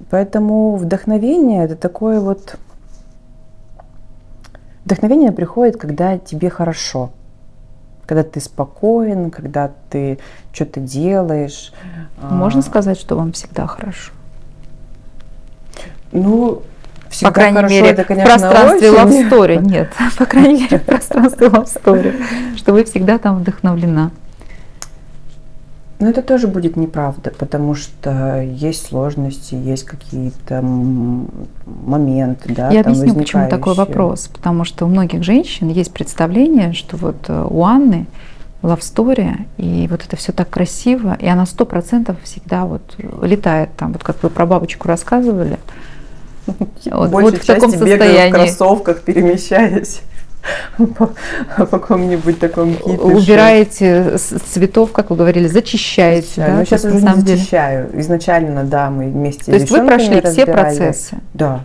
Поэтому 0.09 0.75
вдохновение 0.75 1.65
это 1.65 1.75
такое 1.75 2.19
вот... 2.19 2.57
Вдохновение 4.85 5.31
приходит, 5.31 5.77
когда 5.77 6.17
тебе 6.17 6.49
хорошо, 6.49 7.09
когда 8.05 8.23
ты 8.23 8.39
спокоен, 8.39 9.31
когда 9.31 9.71
ты 9.89 10.19
что-то 10.53 10.79
делаешь. 10.79 11.73
Можно 12.21 12.59
а... 12.59 12.63
сказать, 12.63 12.99
что 12.99 13.15
вам 13.15 13.31
всегда 13.31 13.65
хорошо? 13.67 14.13
Ну, 16.11 16.61
всегда 17.15 17.31
по 17.31 17.35
крайней 17.35 17.55
хорошо, 17.55 17.75
мере, 17.75 17.89
это, 17.89 18.03
конечно, 18.03 18.25
в 18.25 18.39
пространстве 18.39 18.91
очень... 18.91 19.01
Love 19.01 19.29
Story. 19.29 19.65
Нет, 19.65 19.93
по 20.17 20.25
крайней 20.25 20.61
мере, 20.61 20.79
в 20.79 20.83
пространстве 20.83 21.47
Love 21.47 21.67
Story. 21.83 22.57
Что 22.57 22.73
вы 22.73 22.83
всегда 22.83 23.17
там 23.17 23.39
вдохновлена. 23.39 24.11
Но 25.97 26.09
это 26.09 26.21
тоже 26.21 26.47
будет 26.49 26.75
неправда, 26.75 27.31
потому 27.37 27.73
что 27.73 28.41
есть 28.41 28.87
сложности, 28.87 29.55
есть 29.55 29.85
какие-то 29.85 30.61
моменты, 30.61 32.53
да. 32.53 32.69
Я 32.69 32.81
объясню, 32.81 33.15
почему 33.15 33.49
такой 33.49 33.75
вопрос. 33.75 34.27
Потому 34.27 34.65
что 34.65 34.85
у 34.85 34.89
многих 34.89 35.23
женщин 35.23 35.69
есть 35.69 35.93
представление, 35.93 36.73
что 36.73 36.97
вот 36.97 37.15
э, 37.29 37.47
у 37.49 37.63
Анны 37.63 38.07
story, 38.61 39.45
и 39.57 39.87
вот 39.89 40.03
это 40.05 40.15
все 40.17 40.31
так 40.31 40.49
красиво, 40.49 41.15
и 41.19 41.27
она 41.27 41.45
сто 41.45 41.65
процентов 41.65 42.17
всегда 42.23 42.65
вот 42.65 42.81
летает 43.21 43.69
там, 43.77 43.93
вот 43.93 44.03
как 44.03 44.21
вы 44.23 44.29
про 44.29 44.45
бабочку 44.45 44.87
рассказывали, 44.87 45.59
вот, 46.45 47.09
Большей 47.09 47.31
вот 47.31 47.41
в 47.41 47.45
таком 47.45 47.71
состоянии. 47.71 48.31
в 48.31 48.35
кроссовках, 48.35 49.01
перемещаясь 49.01 50.01
по, 50.77 51.65
какому-нибудь 51.65 52.39
такому 52.39 52.73
кипишу. 52.75 53.17
Убираете 53.17 54.17
с 54.17 54.39
цветов, 54.39 54.91
как 54.91 55.09
вы 55.09 55.15
говорили, 55.15 55.47
зачищаете. 55.47 56.27
Да? 56.37 56.47
Ну, 56.49 56.65
сейчас 56.65 56.85
уже 56.85 57.01
не 57.01 57.21
зачищаю. 57.21 57.87
Деле. 57.87 58.01
Изначально, 58.01 58.63
да, 58.63 58.89
мы 58.89 59.05
вместе 59.05 59.45
То 59.45 59.53
есть 59.53 59.69
вы 59.71 59.85
прошли 59.85 60.21
все 60.21 60.45
процессы? 60.45 61.17
Да. 61.33 61.63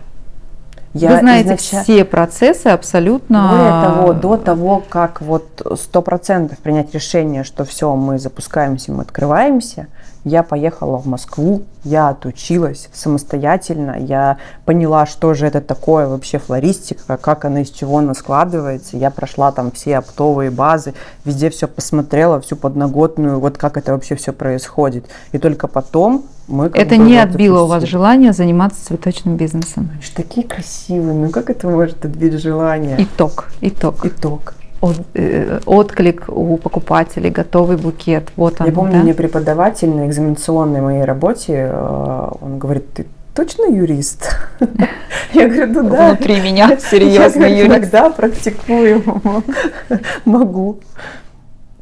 Я 0.93 1.13
Вы 1.13 1.19
знаете 1.19 1.55
изнач... 1.55 1.83
все 1.83 2.03
процессы 2.03 2.67
абсолютно. 2.67 3.49
Более 3.49 3.81
того, 3.81 4.13
до 4.13 4.37
того, 4.37 4.83
как 4.89 5.21
вот 5.21 5.61
сто 5.79 6.01
процентов 6.01 6.57
принять 6.59 6.93
решение, 6.93 7.43
что 7.43 7.63
все, 7.63 7.95
мы 7.95 8.19
запускаемся, 8.19 8.91
мы 8.91 9.03
открываемся, 9.03 9.87
я 10.23 10.43
поехала 10.43 10.97
в 10.97 11.07
Москву, 11.07 11.63
я 11.83 12.09
отучилась 12.09 12.89
самостоятельно, 12.93 13.95
я 13.97 14.37
поняла, 14.65 15.05
что 15.05 15.33
же 15.33 15.47
это 15.47 15.61
такое 15.61 16.07
вообще 16.07 16.37
флористика, 16.37 17.17
как 17.17 17.45
она 17.45 17.61
из 17.61 17.69
чего 17.69 17.97
она 17.99 18.13
складывается. 18.13 18.97
Я 18.97 19.09
прошла 19.09 19.51
там 19.51 19.71
все 19.71 19.97
оптовые 19.97 20.51
базы, 20.51 20.93
везде 21.25 21.49
все 21.49 21.67
посмотрела, 21.67 22.39
всю 22.41 22.55
подноготную, 22.55 23.39
вот 23.39 23.57
как 23.57 23.77
это 23.77 23.93
вообще 23.93 24.15
все 24.15 24.31
происходит. 24.31 25.05
И 25.31 25.39
только 25.39 25.67
потом 25.67 26.25
мы 26.51 26.69
Это 26.73 26.97
не 26.97 27.17
отбило 27.17 27.63
у 27.63 27.67
вас 27.67 27.83
желание 27.83 28.33
заниматься 28.33 28.85
цветочным 28.85 29.37
бизнесом? 29.37 29.89
Такие 30.15 30.45
красивые, 30.45 31.13
ну 31.13 31.29
как 31.29 31.49
это 31.49 31.67
может 31.67 32.05
отбить 32.05 32.33
желание? 32.33 32.97
Итог, 33.01 33.49
итог. 33.61 34.05
Итог 34.05 34.53
от, 34.81 34.97
э, 35.13 35.59
отклик 35.65 36.25
у 36.27 36.57
покупателей, 36.57 37.29
готовый 37.29 37.77
букет. 37.77 38.29
Вот 38.35 38.59
он. 38.59 38.67
Я 38.67 38.73
помню, 38.73 38.93
да? 38.93 38.99
мне 38.99 39.13
преподаватель 39.13 39.89
на 39.89 40.07
экзаменационной 40.07 40.81
моей 40.81 41.03
работе, 41.05 41.69
э, 41.71 42.29
он 42.41 42.57
говорит, 42.57 42.91
ты 42.93 43.05
точно 43.35 43.65
юрист? 43.65 44.35
Я 45.33 45.47
говорю, 45.47 45.83
ну 45.83 45.89
да. 45.89 46.07
Внутри 46.09 46.41
меня 46.41 46.77
серьезный 46.77 47.51
юрист. 47.51 47.67
Иногда 47.67 48.09
практикую, 48.09 49.03
могу. 50.25 50.79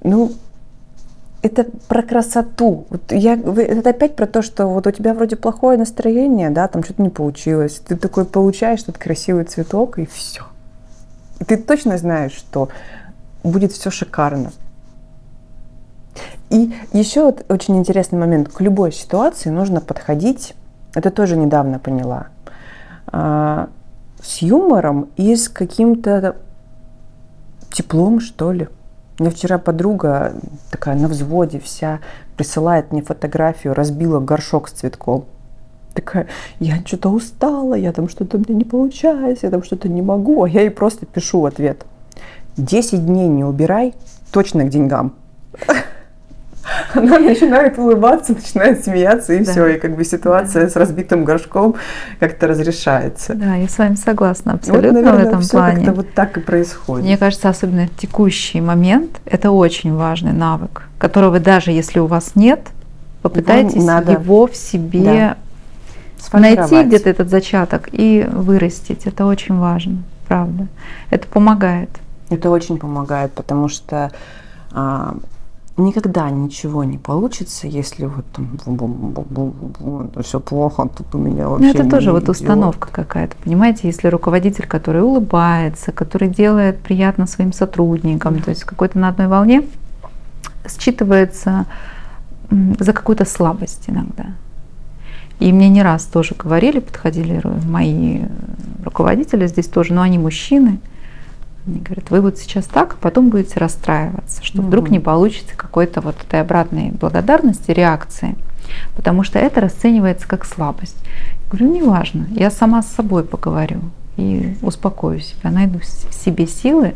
Ну, 0.04 0.34
это 1.42 1.66
про 1.88 2.02
красоту. 2.04 2.86
Вот 2.90 3.12
я, 3.12 3.34
это 3.36 3.90
опять 3.90 4.16
про 4.16 4.28
то, 4.28 4.42
что 4.42 4.68
вот 4.68 4.88
у 4.88 4.92
тебя 4.92 5.14
вроде 5.14 5.36
плохое 5.36 5.78
настроение, 5.78 6.50
да, 6.50 6.68
там 6.68 6.84
что-то 6.84 7.02
не 7.02 7.10
получилось. 7.10 7.82
Ты 7.88 7.96
такой 7.96 8.26
получаешь 8.26 8.82
этот 8.82 8.98
красивый 8.98 9.46
цветок, 9.46 10.00
и 10.00 10.06
все 10.06 10.44
ты 11.46 11.58
точно 11.58 11.98
знаешь, 11.98 12.34
что 12.34 12.70
будет 13.44 13.72
все 13.72 13.90
шикарно. 13.90 14.52
И 16.50 16.74
еще 16.94 17.26
вот 17.26 17.46
очень 17.50 17.78
интересный 17.78 18.20
момент. 18.20 18.50
К 18.50 18.62
любой 18.62 18.92
ситуации 18.92 19.50
нужно 19.50 19.82
подходить, 19.82 20.56
это 20.94 21.12
тоже 21.12 21.38
недавно 21.38 21.80
поняла, 21.80 22.28
а, 23.08 23.70
с 24.22 24.40
юмором 24.42 25.10
и 25.16 25.36
с 25.36 25.48
каким-то 25.48 26.36
теплом, 27.72 28.20
что 28.20 28.52
ли. 28.52 28.68
Мне 29.20 29.30
вчера 29.30 29.58
подруга 29.58 30.34
такая 30.72 30.96
на 30.96 31.08
взводе 31.08 31.60
вся 31.60 32.00
присылает 32.38 32.92
мне 32.92 33.02
фотографию, 33.02 33.74
разбила 33.74 34.20
горшок 34.20 34.70
с 34.70 34.72
цветком 34.72 35.26
такая, 35.94 36.28
я 36.60 36.78
что-то 36.86 37.10
устала, 37.10 37.74
я 37.74 37.92
там 37.92 38.10
что-то 38.10 38.38
мне 38.38 38.56
не 38.56 38.64
получается, 38.64 39.48
я 39.48 39.52
там 39.52 39.64
что-то 39.64 39.90
не 39.90 40.02
могу, 40.02 40.44
а 40.44 40.50
я 40.50 40.62
ей 40.62 40.72
просто 40.72 41.06
пишу 41.06 41.46
ответ. 41.46 41.86
10 42.58 43.06
дней 43.06 43.28
не 43.28 43.44
убирай, 43.44 43.94
точно 44.32 44.64
к 44.64 44.70
деньгам. 44.70 45.14
Она 46.94 47.20
начинает 47.20 47.78
улыбаться, 47.78 48.34
начинает 48.34 48.84
смеяться, 48.84 49.34
и 49.34 49.44
да. 49.44 49.52
все, 49.52 49.68
и 49.68 49.80
как 49.80 49.96
бы 49.96 50.04
ситуация 50.04 50.64
да. 50.64 50.70
с 50.70 50.76
разбитым 50.76 51.24
горшком 51.24 51.76
как-то 52.20 52.48
разрешается. 52.48 53.36
Да, 53.36 53.56
я 53.56 53.68
с 53.68 53.78
вами 53.78 53.96
согласна 53.96 54.54
абсолютно 54.54 54.90
вот, 54.90 54.96
наверное, 54.96 55.26
в 55.26 55.28
этом 55.28 55.42
все 55.42 55.52
плане. 55.52 55.86
Как-то 55.86 55.94
вот 55.94 56.14
так 56.14 56.38
и 56.38 56.40
происходит. 56.40 57.06
Мне 57.06 57.18
кажется, 57.18 57.50
особенно 57.50 57.88
в 57.88 57.96
текущий 57.96 58.62
момент, 58.62 59.20
это 59.26 59.52
очень 59.52 59.94
важный 59.94 60.34
навык, 60.34 60.84
которого 60.98 61.40
даже 61.40 61.72
если 61.72 62.00
у 62.00 62.08
вас 62.08 62.32
нет, 62.36 62.62
попытайтесь 63.22 63.84
надо... 63.84 64.14
его 64.14 64.48
в 64.48 64.56
себе 64.56 65.04
да 65.04 65.38
найти 66.34 66.84
где-то 66.84 67.10
этот 67.10 67.30
зачаток 67.30 67.90
и 67.92 68.28
вырастить. 68.32 69.06
Это 69.06 69.26
очень 69.26 69.58
важно, 69.58 70.04
правда. 70.28 70.68
Это 71.10 71.28
помогает. 71.28 71.90
Это 72.30 72.50
очень 72.50 72.78
помогает, 72.78 73.32
потому 73.32 73.70
что 73.70 74.12
а, 74.72 75.16
никогда 75.80 76.30
ничего 76.30 76.84
не 76.84 76.98
получится, 76.98 77.68
если 77.68 78.06
вот 78.06 78.26
там 78.34 78.60
все 80.22 80.40
плохо, 80.40 80.90
тут 80.98 81.16
у 81.16 81.18
меня 81.18 81.46
ну, 81.46 81.50
вообще. 81.52 81.66
Ну, 81.68 81.74
это 81.74 81.90
тоже 81.90 82.12
вот 82.12 82.30
установка 82.30 82.90
какая-то, 82.92 83.36
понимаете, 83.44 83.82
если 83.88 84.08
руководитель, 84.08 84.68
который 84.68 85.02
улыбается, 85.02 85.92
который 85.92 86.28
делает 86.28 86.80
приятно 86.80 87.28
своим 87.28 87.54
сотрудникам, 87.54 88.36
mm-hmm. 88.36 88.44
то 88.44 88.50
есть 88.50 88.64
какой-то 88.64 89.00
на 89.00 89.10
одной 89.10 89.28
волне, 89.28 89.64
считывается 90.66 91.66
за 92.52 92.94
какую-то 92.94 93.26
слабость 93.26 93.86
иногда. 93.88 94.28
И 95.40 95.54
мне 95.54 95.70
не 95.70 95.84
раз 95.84 96.06
тоже 96.06 96.36
говорили, 96.36 96.80
подходили 96.80 97.42
мои 97.66 98.22
руководители 98.84 99.48
здесь 99.48 99.68
тоже, 99.68 99.94
но 99.94 100.02
они 100.02 100.18
мужчины. 100.18 100.80
Они 101.68 101.80
говорят, 101.80 102.10
вы 102.10 102.22
вот 102.22 102.38
сейчас 102.38 102.66
так, 102.66 102.94
а 102.94 102.98
потом 103.00 103.30
будете 103.30 103.60
расстраиваться, 103.60 104.44
что 104.44 104.62
вдруг 104.62 104.90
не 104.90 105.00
получится 105.00 105.56
какой-то 105.56 106.02
вот 106.02 106.16
этой 106.22 106.42
обратной 106.42 106.92
благодарности, 106.92 107.72
реакции. 107.72 108.36
Потому 108.96 109.24
что 109.24 109.40
это 109.40 109.62
расценивается 109.62 110.28
как 110.28 110.46
слабость. 110.46 110.98
Я 111.04 111.50
говорю, 111.58 111.74
неважно, 111.74 112.28
я 112.32 112.52
сама 112.52 112.82
с 112.82 112.88
собой 112.88 113.24
поговорю 113.24 113.82
и 114.18 114.56
успокою 114.62 115.20
себя, 115.20 115.50
найду 115.50 115.80
в 115.80 116.14
себе 116.14 116.46
силы 116.46 116.94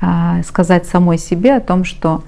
а, 0.00 0.42
сказать 0.42 0.86
самой 0.86 1.18
себе 1.18 1.56
о 1.56 1.60
том, 1.60 1.84
что 1.84 2.22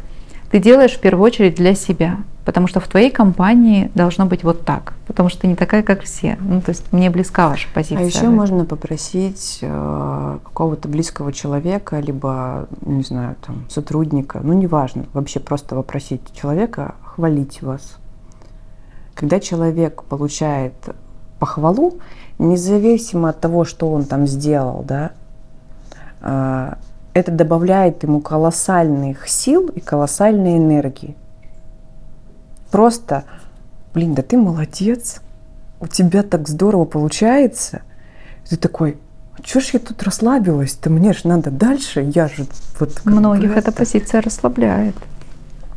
ты 0.51 0.59
делаешь 0.59 0.93
в 0.93 1.01
первую 1.01 1.25
очередь 1.25 1.55
для 1.55 1.75
себя, 1.75 2.19
потому 2.45 2.67
что 2.67 2.81
в 2.81 2.89
твоей 2.89 3.11
компании 3.11 3.91
должно 3.95 4.27
быть 4.27 4.43
вот 4.43 4.65
так, 4.65 4.95
потому 5.21 5.29
что 5.29 5.43
ты 5.43 5.49
не 5.49 5.55
такая, 5.55 5.83
как 5.83 6.01
все. 6.01 6.39
Ну, 6.41 6.63
то 6.63 6.71
есть 6.71 6.95
мне 6.95 7.11
близка 7.11 7.51
ваша 7.51 7.69
позиция. 7.75 7.99
А 7.99 8.07
еще 8.07 8.31
можно 8.31 8.65
попросить 8.65 9.59
э, 9.61 10.39
какого-то 10.43 10.89
близкого 10.89 11.31
человека, 11.31 12.01
либо, 12.01 12.69
не 12.81 13.03
знаю, 13.03 13.37
там, 13.47 13.67
сотрудника, 13.69 14.41
ну, 14.43 14.55
неважно, 14.55 15.05
вообще 15.13 15.39
просто 15.39 15.75
попросить 15.75 16.23
человека 16.33 16.95
хвалить 17.05 17.61
вас. 17.61 17.99
Когда 19.15 19.41
человек 19.41 20.05
получает 20.05 20.73
похвалу, 21.39 21.99
независимо 22.39 23.29
от 23.29 23.41
того, 23.43 23.67
что 23.67 23.93
он 23.93 24.07
там 24.07 24.27
сделал, 24.27 24.83
да, 24.89 25.11
э, 26.23 26.75
это 27.13 27.31
добавляет 27.31 28.05
ему 28.05 28.23
колоссальных 28.23 29.29
сил 29.29 29.69
и 29.69 29.81
колоссальной 29.81 30.57
энергии 30.57 31.15
просто, 32.71 33.25
блин, 33.95 34.15
да 34.15 34.23
ты 34.23 34.37
молодец, 34.37 35.21
у 35.81 35.87
тебя 35.87 36.23
так 36.23 36.49
здорово 36.49 36.85
получается. 36.85 37.83
ты 38.49 38.57
такой, 38.57 38.99
а 39.37 39.43
чё 39.43 39.61
ж 39.61 39.71
я 39.75 39.79
тут 39.81 40.03
расслабилась-то, 40.03 40.91
мне 40.91 41.13
же 41.13 41.21
надо 41.25 41.51
дальше, 41.51 42.03
я 42.15 42.29
же 42.29 42.47
вот... 42.79 43.05
Многих 43.05 43.57
эта 43.57 43.73
позиция 43.73 44.21
расслабляет. 44.21 44.95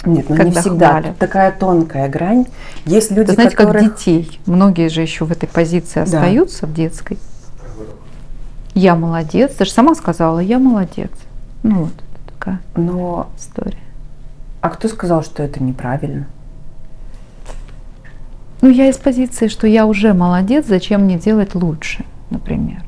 Нет, 0.05 0.29
ну 0.29 0.35
не 0.35 0.51
всегда. 0.51 0.99
Хвалят. 0.99 1.17
такая 1.17 1.51
тонкая 1.51 2.09
грань. 2.09 2.45
Есть 2.85 3.11
люди, 3.11 3.29
Вы 3.29 3.33
знаете, 3.35 3.55
которых... 3.55 3.83
как 3.83 3.95
детей. 3.95 4.39
Многие 4.45 4.89
же 4.89 5.01
еще 5.01 5.23
в 5.23 5.31
этой 5.31 5.47
позиции 5.47 5.95
да. 5.95 6.03
остаются 6.03 6.67
в 6.67 6.73
детской. 6.73 7.17
Я 8.73 8.95
молодец. 8.95 9.53
Ты 9.57 9.65
же 9.65 9.71
сама 9.71 9.95
сказала, 9.95 10.39
я 10.39 10.59
молодец. 10.59 11.11
Ну 11.61 11.83
вот 11.83 11.93
такая 12.27 12.59
Но, 12.75 13.29
история. 13.37 13.77
а 14.59 14.69
кто 14.69 14.89
сказал, 14.89 15.23
что 15.23 15.41
это 15.41 15.63
неправильно? 15.63 16.27
Ну, 18.63 18.69
я 18.69 18.87
из 18.87 18.95
позиции, 18.95 19.49
что 19.49 19.67
я 19.67 19.85
уже 19.85 20.13
молодец, 20.13 20.67
зачем 20.67 21.01
мне 21.01 21.19
делать 21.19 21.53
лучше, 21.53 22.05
например. 22.29 22.81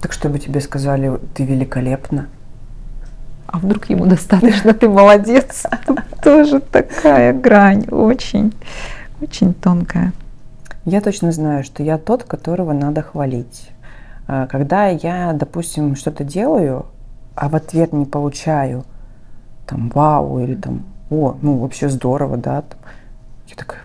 Так 0.00 0.12
чтобы 0.12 0.40
тебе 0.40 0.60
сказали, 0.60 1.20
ты 1.34 1.44
великолепна. 1.44 2.26
А 3.46 3.60
вдруг 3.60 3.88
ему 3.90 4.06
достаточно, 4.06 4.74
ты 4.74 4.88
молодец. 4.88 5.66
Тоже 6.20 6.58
такая 6.58 7.32
грань, 7.32 7.86
очень, 7.92 8.52
очень 9.20 9.54
тонкая. 9.54 10.12
Я 10.84 11.00
точно 11.00 11.30
знаю, 11.30 11.62
что 11.62 11.84
я 11.84 11.96
тот, 11.96 12.24
которого 12.24 12.72
надо 12.72 13.02
хвалить. 13.02 13.70
А, 14.26 14.48
Когда 14.48 14.88
я, 14.88 15.32
допустим, 15.32 15.94
что-то 15.94 16.24
делаю, 16.24 16.86
а 17.36 17.48
в 17.48 17.54
ответ 17.54 17.92
не 17.92 18.04
получаю 18.04 18.84
там 19.64 19.90
вау 19.90 20.40
или 20.40 20.56
там 20.56 20.82
о, 21.08 21.36
ну 21.40 21.58
вообще 21.58 21.88
здорово, 21.88 22.36
да, 22.36 22.62
там, 22.62 22.80
я 23.46 23.54
такая, 23.54 23.82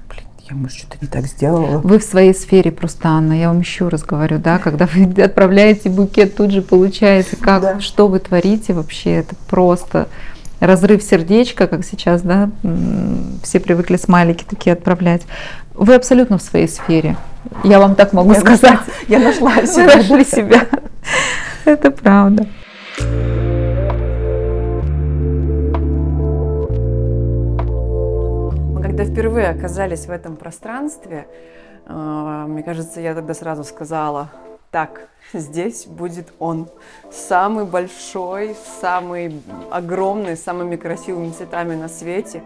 я 0.50 0.56
может 0.56 0.78
что-то 0.78 0.98
не 1.02 1.08
так 1.08 1.26
сделала. 1.26 1.78
Вы 1.80 2.00
в 2.00 2.04
своей 2.04 2.34
сфере 2.34 2.72
просто, 2.72 3.08
Анна, 3.10 3.34
я 3.34 3.48
вам 3.48 3.60
еще 3.62 3.88
раз 3.88 4.04
говорю, 4.04 4.40
да, 4.40 4.58
когда 4.60 4.88
вы 4.94 5.04
отправляете 5.24 5.90
букет, 5.90 6.36
тут 6.36 6.52
же 6.52 6.62
получаете, 6.62 7.36
как, 7.38 7.62
Да. 7.62 7.80
что 7.80 8.08
вы 8.08 8.20
творите 8.20 8.74
вообще, 8.74 9.12
это 9.18 9.36
просто 9.50 10.08
разрыв 10.60 11.02
сердечка, 11.04 11.68
как 11.68 11.84
сейчас, 11.86 12.22
да, 12.22 12.50
все 13.42 13.60
привыкли 13.60 13.98
смайлики 13.98 14.46
такие 14.50 14.74
отправлять. 14.74 15.24
Вы 15.74 15.96
абсолютно 15.96 16.38
в 16.38 16.42
своей 16.42 16.68
сфере. 16.68 17.18
Я 17.64 17.80
вам 17.80 17.96
так 17.96 18.14
могу 18.14 18.34
Я 18.34 18.40
сказать. 18.40 18.62
нашла- 18.62 18.84
Я 19.08 19.20
нашла 19.20 19.52
Вы 19.62 19.68
себя. 19.68 19.96
нашли 19.96 20.24
себя. 20.26 20.68
Это 21.66 21.92
правда. 21.92 22.48
Мы 23.00 23.53
когда 28.96 29.12
впервые 29.12 29.50
оказались 29.50 30.06
в 30.06 30.12
этом 30.12 30.36
пространстве, 30.36 31.26
э, 31.88 32.46
мне 32.48 32.62
кажется, 32.62 33.02
я 33.02 33.16
тогда 33.16 33.34
сразу 33.34 33.64
сказала, 33.64 34.30
так, 34.70 35.08
здесь 35.34 35.88
будет 35.88 36.32
он, 36.38 36.70
самый 37.12 37.66
большой, 37.66 38.56
самый 38.82 39.42
огромный, 39.72 40.38
с 40.38 40.44
самыми 40.44 40.76
красивыми 40.76 41.32
цветами 41.32 41.74
на 41.74 41.90
свете, 41.90 42.44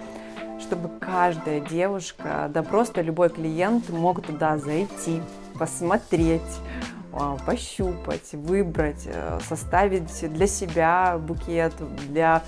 чтобы 0.61 0.87
каждая 1.01 1.59
девушка, 1.59 2.49
да 2.53 2.63
просто 2.63 3.01
любой 3.01 3.27
клиент 3.27 3.89
мог 3.89 4.25
туда 4.25 4.57
зайти, 4.57 5.21
посмотреть, 5.59 6.61
а, 7.11 7.35
пощупать, 7.45 8.31
выбрать, 8.31 9.05
э, 9.05 9.39
составить 9.49 10.33
для 10.33 10.47
себя 10.47 11.17
букет, 11.19 11.73
для 12.07 12.41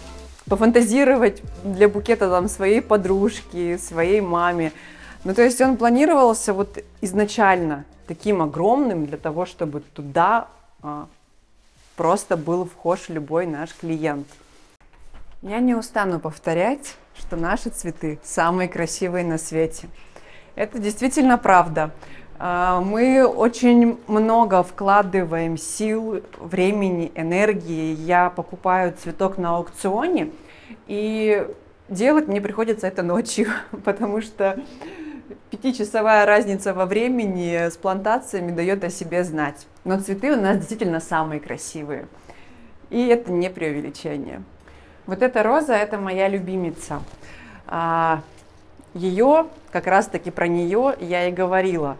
пофантазировать 0.49 1.41
для 1.63 1.87
букета 1.87 2.29
там 2.29 2.49
своей 2.49 2.81
подружки, 2.81 3.77
своей 3.77 4.21
маме. 4.21 4.71
Ну, 5.23 5.33
то 5.33 5.43
есть 5.43 5.61
он 5.61 5.77
планировался 5.77 6.53
вот 6.53 6.79
изначально 7.01 7.85
таким 8.07 8.41
огромным 8.41 9.05
для 9.05 9.17
того, 9.17 9.45
чтобы 9.45 9.81
туда 9.81 10.47
а, 10.81 11.07
просто 11.95 12.37
был 12.37 12.65
вхож 12.65 13.09
любой 13.09 13.45
наш 13.45 13.73
клиент. 13.75 14.27
Я 15.41 15.59
не 15.59 15.75
устану 15.75 16.19
повторять, 16.19 16.95
что 17.17 17.35
наши 17.35 17.69
цветы 17.69 18.19
самые 18.23 18.67
красивые 18.67 19.23
на 19.23 19.37
свете. 19.37 19.87
Это 20.55 20.79
действительно 20.79 21.37
правда. 21.37 21.91
А, 22.41 22.79
Мы 22.79 23.27
очень 23.27 23.99
много 24.07 24.63
вкладываем 24.63 25.57
сил, 25.57 26.23
времени, 26.39 27.11
энергии. 27.13 27.93
Я 27.93 28.29
покупаю 28.29 28.93
цветок 28.97 29.37
на 29.37 29.57
аукционе, 29.57 30.31
и 30.87 31.45
делать 31.89 32.29
мне 32.29 32.39
приходится 32.39 32.87
это 32.87 33.03
ночью, 33.03 33.47
потому 33.83 34.21
что 34.21 34.57
пятичасовая 35.49 36.25
разница 36.25 36.73
во 36.73 36.85
времени 36.85 37.69
с 37.69 37.75
плантациями 37.75 38.51
дает 38.51 38.85
о 38.85 38.89
себе 38.89 39.25
знать. 39.25 39.67
Но 39.83 39.99
цветы 39.99 40.31
у 40.31 40.39
нас 40.39 40.59
действительно 40.59 41.01
самые 41.01 41.41
красивые. 41.41 42.07
И 42.89 43.05
это 43.07 43.33
не 43.33 43.49
преувеличение. 43.49 44.43
Вот 45.07 45.23
эта 45.23 45.43
роза– 45.43 45.73
это 45.75 45.97
моя 45.97 46.29
любимица. 46.29 47.01
А, 47.67 48.21
Ее, 48.93 49.47
как 49.73 49.87
раз-таки 49.87 50.31
про 50.31 50.47
нее 50.47 50.95
я 51.01 51.27
и 51.27 51.33
говорила. 51.33 51.97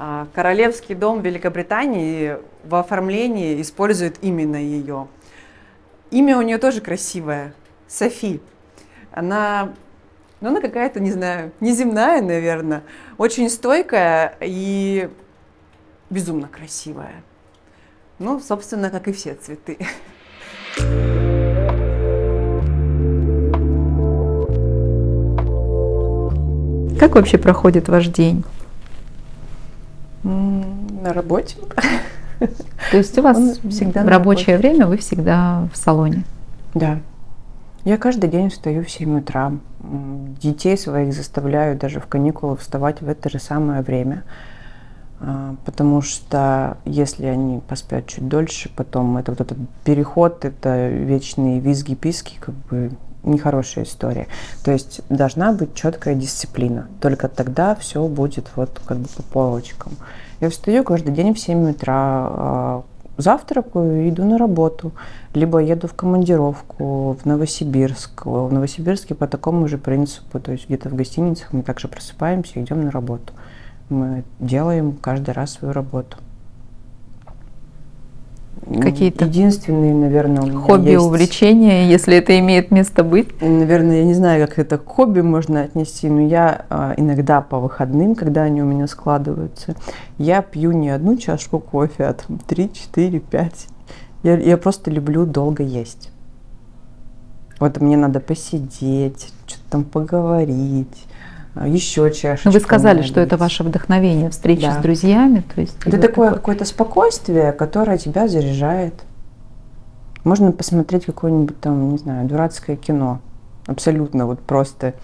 А, 0.00 0.28
Королевский 0.32 0.94
дом 0.94 1.22
Великобритании 1.22 2.36
в 2.62 2.74
оформлении 2.76 3.60
использует 3.60 4.16
именно 4.22 4.56
ее. 4.56 5.08
Имя 6.10 6.38
у 6.38 6.42
нее 6.42 6.58
тоже 6.58 6.80
красивое– 6.80 7.52
Софи. 7.88 8.40
Она, 9.10 9.72
ну, 10.40 10.50
она 10.50 10.60
какая-то, 10.60 11.00
не 11.00 11.10
знаю, 11.10 11.50
неземная, 11.58 12.22
наверное, 12.22 12.84
очень 13.16 13.50
стойкая 13.50 14.36
и 14.40 15.10
безумно 16.10 16.46
красивая. 16.46 17.22
Ну, 18.20 18.38
собственно, 18.38 18.90
как 18.90 19.08
и 19.08 19.12
все 19.12 19.34
цветы. 19.34 19.78
Как 27.00 27.14
вообще 27.14 27.38
проходит 27.38 27.88
ваш 27.88 28.06
день? 28.08 28.44
На 30.28 31.12
работе. 31.12 31.56
То 32.38 32.96
есть 32.96 33.16
у 33.18 33.22
вас 33.28 33.36
Он 33.36 33.70
всегда 33.70 34.02
в 34.02 34.08
рабочее 34.08 34.58
время 34.58 34.86
вы 34.86 34.98
всегда 34.98 35.68
в 35.72 35.76
салоне? 35.76 36.24
Да. 36.74 36.98
Я 37.84 37.96
каждый 37.96 38.28
день 38.28 38.50
встаю 38.50 38.84
в 38.84 38.90
7 38.90 39.18
утра. 39.18 39.52
Детей 39.80 40.76
своих 40.76 41.14
заставляю 41.14 41.78
даже 41.78 42.00
в 42.00 42.06
каникулы 42.06 42.56
вставать 42.56 43.00
в 43.00 43.08
это 43.08 43.30
же 43.30 43.38
самое 43.38 43.82
время. 43.82 44.24
А, 45.20 45.54
Потому 45.64 46.02
что 46.02 46.76
если 46.84 47.26
они 47.26 47.60
поспят 47.66 48.06
чуть 48.06 48.28
дольше, 48.28 48.70
потом 48.76 49.16
это 49.16 49.32
вот 49.32 49.40
этот 49.40 49.58
переход, 49.84 50.44
это 50.44 50.88
вечные 50.88 51.60
визги-писки, 51.60 52.38
как 52.38 52.54
бы 52.70 52.90
нехорошая 53.22 53.84
история. 53.84 54.26
То 54.64 54.72
есть 54.72 55.00
должна 55.08 55.52
быть 55.52 55.74
четкая 55.74 56.14
дисциплина. 56.14 56.88
Только 57.00 57.28
тогда 57.28 57.74
все 57.74 58.06
будет 58.06 58.50
вот 58.56 58.80
как 58.84 58.98
бы 58.98 59.08
по 59.08 59.22
полочкам. 59.22 59.92
Я 60.40 60.50
встаю 60.50 60.84
каждый 60.84 61.12
день 61.12 61.34
в 61.34 61.38
7 61.38 61.70
утра, 61.70 61.94
а, 61.94 62.82
завтракаю 63.16 64.08
иду 64.08 64.24
на 64.24 64.38
работу. 64.38 64.92
Либо 65.34 65.58
еду 65.58 65.88
в 65.88 65.94
командировку 65.94 67.16
в 67.20 67.26
Новосибирск. 67.26 68.24
В 68.24 68.52
Новосибирске 68.52 69.14
по 69.14 69.26
такому 69.26 69.68
же 69.68 69.78
принципу, 69.78 70.40
то 70.40 70.52
есть 70.52 70.66
где-то 70.66 70.88
в 70.88 70.94
гостиницах 70.94 71.52
мы 71.52 71.62
также 71.62 71.88
просыпаемся 71.88 72.62
идем 72.62 72.84
на 72.84 72.90
работу. 72.90 73.32
Мы 73.88 74.24
делаем 74.38 74.92
каждый 74.92 75.30
раз 75.30 75.52
свою 75.52 75.72
работу. 75.72 76.18
Какие-то 78.80 79.24
Единственные, 79.24 79.94
наверное, 79.94 80.42
у 80.42 80.46
меня 80.46 80.58
Хобби, 80.58 80.90
есть- 80.90 81.04
увлечения, 81.04 81.88
если 81.88 82.16
это 82.16 82.38
имеет 82.38 82.70
место 82.70 83.04
быть? 83.04 83.40
Наверное, 83.40 83.98
я 83.98 84.04
не 84.04 84.14
знаю, 84.14 84.46
как 84.46 84.58
это 84.58 84.78
к 84.78 84.86
хобби 84.86 85.20
можно 85.20 85.62
отнести, 85.62 86.08
но 86.08 86.20
я 86.20 86.66
а, 86.70 86.94
иногда 86.96 87.40
по 87.40 87.58
выходным, 87.58 88.14
когда 88.14 88.42
они 88.42 88.62
у 88.62 88.64
меня 88.66 88.86
складываются, 88.86 89.74
я 90.18 90.42
пью 90.42 90.72
не 90.72 90.90
одну 90.90 91.16
чашку 91.16 91.58
кофе, 91.58 92.04
а 92.04 92.12
там 92.14 92.38
3, 92.38 92.70
4, 92.72 93.20
5. 93.20 93.66
Я, 94.22 94.36
я 94.36 94.56
просто 94.56 94.90
люблю 94.90 95.26
долго 95.26 95.62
есть. 95.62 96.10
Вот 97.60 97.80
мне 97.80 97.96
надо 97.96 98.20
посидеть, 98.20 99.32
что-то 99.46 99.70
там 99.70 99.84
поговорить, 99.84 101.06
еще 101.66 102.10
чашечку. 102.10 102.48
Ну, 102.48 102.52
вы 102.52 102.60
сказали, 102.60 103.02
что 103.02 103.20
это 103.20 103.36
ваше 103.36 103.64
вдохновение, 103.64 104.30
встречи 104.30 104.62
Да. 104.62 104.72
с 104.74 104.76
друзьями. 104.78 105.42
То 105.54 105.60
есть 105.60 105.76
Это 105.80 105.90
вот 105.96 106.00
такое 106.00 106.26
такой- 106.28 106.38
какое-то 106.38 106.64
спокойствие, 106.64 107.52
которое 107.52 107.98
тебя 107.98 108.28
заряжает. 108.28 108.94
Можно 110.24 110.52
посмотреть 110.52 111.06
какое-нибудь 111.06 111.60
там, 111.60 111.90
не 111.90 111.98
знаю, 111.98 112.26
дурацкое 112.28 112.76
кино. 112.76 113.20
Абсолютно 113.66 114.26
вот 114.26 114.40
просто. 114.40 114.94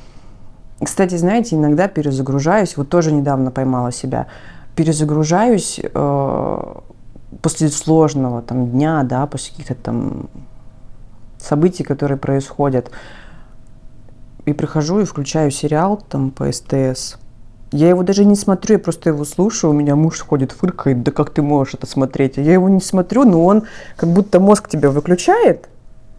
Кстати, 0.82 1.16
знаете, 1.16 1.56
иногда 1.56 1.88
перезагружаюсь, 1.88 2.76
вот 2.76 2.88
тоже 2.88 3.12
недавно 3.12 3.50
поймала 3.50 3.92
себя, 3.92 4.26
перезагружаюсь 4.74 5.80
э, 5.82 6.74
после 7.40 7.68
сложного 7.68 8.42
там 8.42 8.66
дня, 8.70 9.02
да, 9.04 9.26
после 9.26 9.52
каких-то 9.52 9.74
там 9.74 10.28
событий, 11.38 11.84
которые 11.84 12.18
происходят. 12.18 12.90
И 14.46 14.52
прихожу 14.52 15.00
и 15.00 15.04
включаю 15.04 15.50
сериал 15.50 16.02
там 16.08 16.30
по 16.30 16.50
СТС. 16.50 17.16
Я 17.72 17.88
его 17.88 18.02
даже 18.02 18.24
не 18.24 18.36
смотрю, 18.36 18.74
я 18.74 18.78
просто 18.78 19.10
его 19.10 19.24
слушаю. 19.24 19.70
У 19.70 19.74
меня 19.74 19.96
муж 19.96 20.20
ходит, 20.20 20.52
фыркает, 20.52 21.02
да 21.02 21.10
как 21.10 21.30
ты 21.30 21.42
можешь 21.42 21.74
это 21.74 21.86
смотреть? 21.86 22.38
А 22.38 22.40
Я 22.40 22.52
его 22.52 22.68
не 22.68 22.80
смотрю, 22.80 23.24
но 23.24 23.44
он 23.44 23.64
как 23.96 24.10
будто 24.10 24.38
мозг 24.38 24.68
тебя 24.68 24.90
выключает. 24.90 25.68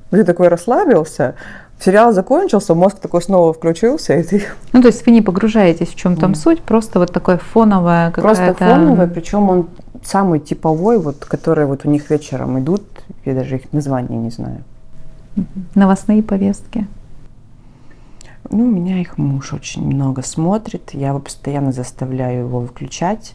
Ты 0.09 0.23
такой 0.23 0.49
расслабился, 0.49 1.35
сериал 1.79 2.13
закончился, 2.13 2.75
мозг 2.75 2.99
такой 2.99 3.21
снова 3.21 3.53
включился, 3.53 4.15
и 4.15 4.23
ты 4.23 4.43
Ну, 4.73 4.81
то 4.81 4.87
есть 4.87 5.05
вы 5.05 5.11
не 5.11 5.21
погружаетесь 5.21 5.89
в 5.89 5.95
чем 5.95 6.15
там 6.15 6.31
Нет. 6.31 6.39
суть, 6.39 6.61
просто 6.61 6.99
вот 6.99 7.11
такое 7.11 7.37
фоновое 7.37 8.11
просто 8.11 8.47
какая-то... 8.47 8.75
фоновый, 8.75 9.07
причем 9.07 9.49
он 9.49 9.69
самый 10.03 10.39
типовой, 10.39 10.99
вот, 10.99 11.25
которые 11.25 11.67
вот 11.67 11.85
у 11.85 11.89
них 11.89 12.09
вечером 12.09 12.59
идут, 12.59 12.83
я 13.25 13.33
даже 13.33 13.55
их 13.55 13.73
названия 13.73 14.17
не 14.17 14.29
знаю. 14.29 14.63
Новостные 15.73 16.21
повестки? 16.23 16.87
Ну, 18.49 18.63
у 18.63 18.71
меня 18.71 18.99
их 18.99 19.17
муж 19.17 19.53
очень 19.53 19.85
много 19.85 20.21
смотрит, 20.21 20.91
я 20.93 21.09
его 21.09 21.19
постоянно 21.19 21.71
заставляю 21.71 22.45
его 22.45 22.59
выключать. 22.59 23.33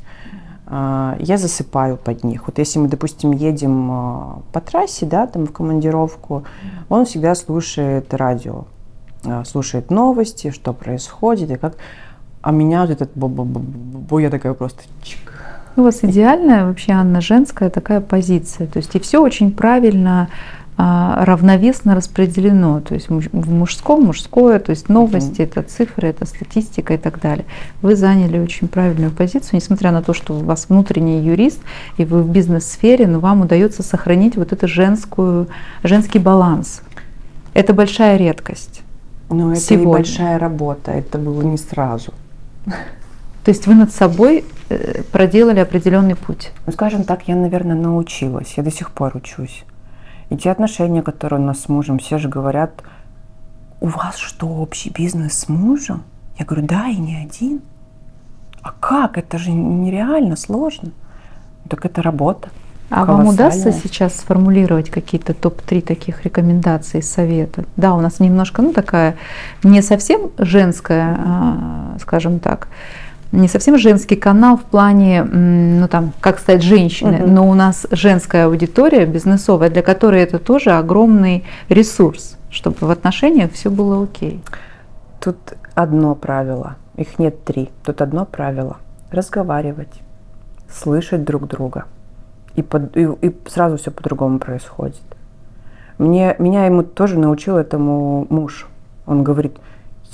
А, 0.72 1.16
я 1.18 1.36
засыпаю 1.36 1.96
под 1.96 2.22
них. 2.22 2.46
Вот 2.46 2.58
если 2.58 2.78
мы, 2.78 2.88
допустим, 2.88 3.32
едем 3.32 3.90
а, 3.90 4.42
по 4.52 4.60
трассе, 4.60 5.04
да, 5.04 5.26
там 5.26 5.46
в 5.46 5.52
командировку, 5.52 6.44
он 6.88 7.06
всегда 7.06 7.34
слушает 7.34 8.14
радио, 8.14 8.66
а, 9.24 9.44
слушает 9.44 9.90
новости, 9.90 10.50
что 10.50 10.72
происходит 10.72 11.50
и 11.50 11.56
как. 11.56 11.74
А 12.40 12.52
меня 12.52 12.82
вот 12.82 12.90
этот 12.90 13.10
бо 13.16 14.18
я 14.20 14.30
такая 14.30 14.54
просто 14.54 14.82
чик. 15.02 15.32
У 15.76 15.82
вас 15.82 16.00
идеальная 16.02 16.66
вообще, 16.66 16.92
Анна, 16.92 17.20
женская 17.20 17.68
такая 17.68 18.00
позиция. 18.00 18.66
То 18.66 18.78
есть 18.78 18.94
и 18.94 19.00
все 19.00 19.20
очень 19.20 19.52
правильно 19.52 20.28
равновесно 20.80 21.94
распределено. 21.94 22.80
То 22.80 22.94
есть 22.94 23.08
в 23.08 23.50
мужском 23.50 24.04
мужское, 24.04 24.58
то 24.58 24.70
есть 24.70 24.88
новости, 24.88 25.42
это 25.42 25.62
цифры, 25.62 26.08
это 26.08 26.24
статистика 26.24 26.94
и 26.94 26.96
так 26.96 27.20
далее. 27.20 27.44
Вы 27.82 27.96
заняли 27.96 28.38
очень 28.38 28.68
правильную 28.68 29.10
позицию, 29.10 29.56
несмотря 29.56 29.90
на 29.90 30.02
то, 30.02 30.14
что 30.14 30.34
у 30.34 30.38
вас 30.38 30.66
внутренний 30.68 31.20
юрист 31.20 31.60
и 31.98 32.04
вы 32.04 32.22
в 32.22 32.30
бизнес-сфере, 32.30 33.06
но 33.06 33.20
вам 33.20 33.42
удается 33.42 33.82
сохранить 33.82 34.36
вот 34.36 34.52
это 34.52 34.66
женскую, 34.66 35.48
женский 35.82 36.18
баланс. 36.18 36.82
Это 37.52 37.74
большая 37.74 38.16
редкость. 38.16 38.82
Но 39.28 39.52
это 39.52 39.60
Сегодня. 39.60 39.82
и 39.82 39.92
большая 39.92 40.38
работа, 40.38 40.92
это 40.92 41.18
было 41.18 41.42
не 41.42 41.58
сразу. 41.58 42.14
То 42.64 43.50
есть 43.50 43.66
вы 43.66 43.74
над 43.74 43.92
собой 43.92 44.44
э, 44.68 45.02
проделали 45.12 45.60
определенный 45.60 46.14
путь? 46.14 46.52
Ну, 46.66 46.72
скажем 46.72 47.04
так, 47.04 47.28
я, 47.28 47.36
наверное, 47.36 47.76
научилась. 47.76 48.54
Я 48.56 48.62
до 48.62 48.70
сих 48.70 48.90
пор 48.90 49.16
учусь. 49.16 49.64
И 50.30 50.36
те 50.36 50.50
отношения, 50.50 51.02
которые 51.02 51.40
у 51.40 51.44
нас 51.44 51.60
с 51.60 51.68
мужем, 51.68 51.98
все 51.98 52.18
же 52.18 52.28
говорят, 52.28 52.82
у 53.80 53.88
вас 53.88 54.16
что, 54.16 54.46
общий 54.46 54.90
бизнес 54.90 55.38
с 55.38 55.48
мужем? 55.48 56.04
Я 56.38 56.44
говорю, 56.44 56.66
да, 56.66 56.88
и 56.88 56.96
не 56.96 57.16
один. 57.16 57.60
А 58.62 58.72
как? 58.72 59.18
Это 59.18 59.38
же 59.38 59.50
нереально 59.50 60.36
сложно. 60.36 60.90
Так 61.68 61.84
это 61.84 62.02
работа. 62.02 62.48
А 62.90 63.04
вам 63.04 63.28
удастся 63.28 63.70
сейчас 63.70 64.16
сформулировать 64.16 64.90
какие-то 64.90 65.32
топ-3 65.32 65.80
таких 65.80 66.24
рекомендаций, 66.24 67.02
совета? 67.02 67.64
Да, 67.76 67.94
у 67.94 68.00
нас 68.00 68.18
немножко, 68.18 68.62
ну, 68.62 68.72
такая 68.72 69.16
не 69.62 69.80
совсем 69.80 70.30
женская, 70.38 71.16
а, 71.18 71.96
скажем 72.00 72.40
так, 72.40 72.66
не 73.32 73.48
совсем 73.48 73.78
женский 73.78 74.16
канал 74.16 74.56
в 74.56 74.62
плане, 74.62 75.22
ну 75.22 75.88
там, 75.88 76.12
как 76.20 76.38
стать 76.38 76.62
женщиной, 76.62 77.22
угу. 77.22 77.30
но 77.30 77.48
у 77.48 77.54
нас 77.54 77.86
женская 77.90 78.46
аудитория 78.46 79.06
бизнесовая, 79.06 79.70
для 79.70 79.82
которой 79.82 80.22
это 80.22 80.38
тоже 80.38 80.72
огромный 80.72 81.44
ресурс, 81.68 82.36
чтобы 82.50 82.76
в 82.80 82.90
отношениях 82.90 83.52
все 83.52 83.70
было 83.70 84.02
окей. 84.02 84.42
Тут 85.20 85.36
одно 85.74 86.14
правило, 86.14 86.76
их 86.96 87.18
нет 87.18 87.44
три, 87.44 87.70
тут 87.84 88.00
одно 88.00 88.24
правило– 88.24 88.78
разговаривать, 89.10 90.02
слышать 90.68 91.24
друг 91.24 91.46
друга, 91.46 91.84
и, 92.56 92.62
под, 92.62 92.96
и, 92.96 93.08
и 93.20 93.36
сразу 93.48 93.76
все 93.76 93.90
по-другому 93.90 94.38
происходит. 94.38 95.02
Мне, 95.98 96.34
меня 96.38 96.64
ему 96.64 96.82
тоже 96.82 97.18
научил 97.18 97.58
этому 97.58 98.26
муж. 98.30 98.68
Он 99.06 99.22
говорит, 99.22 99.58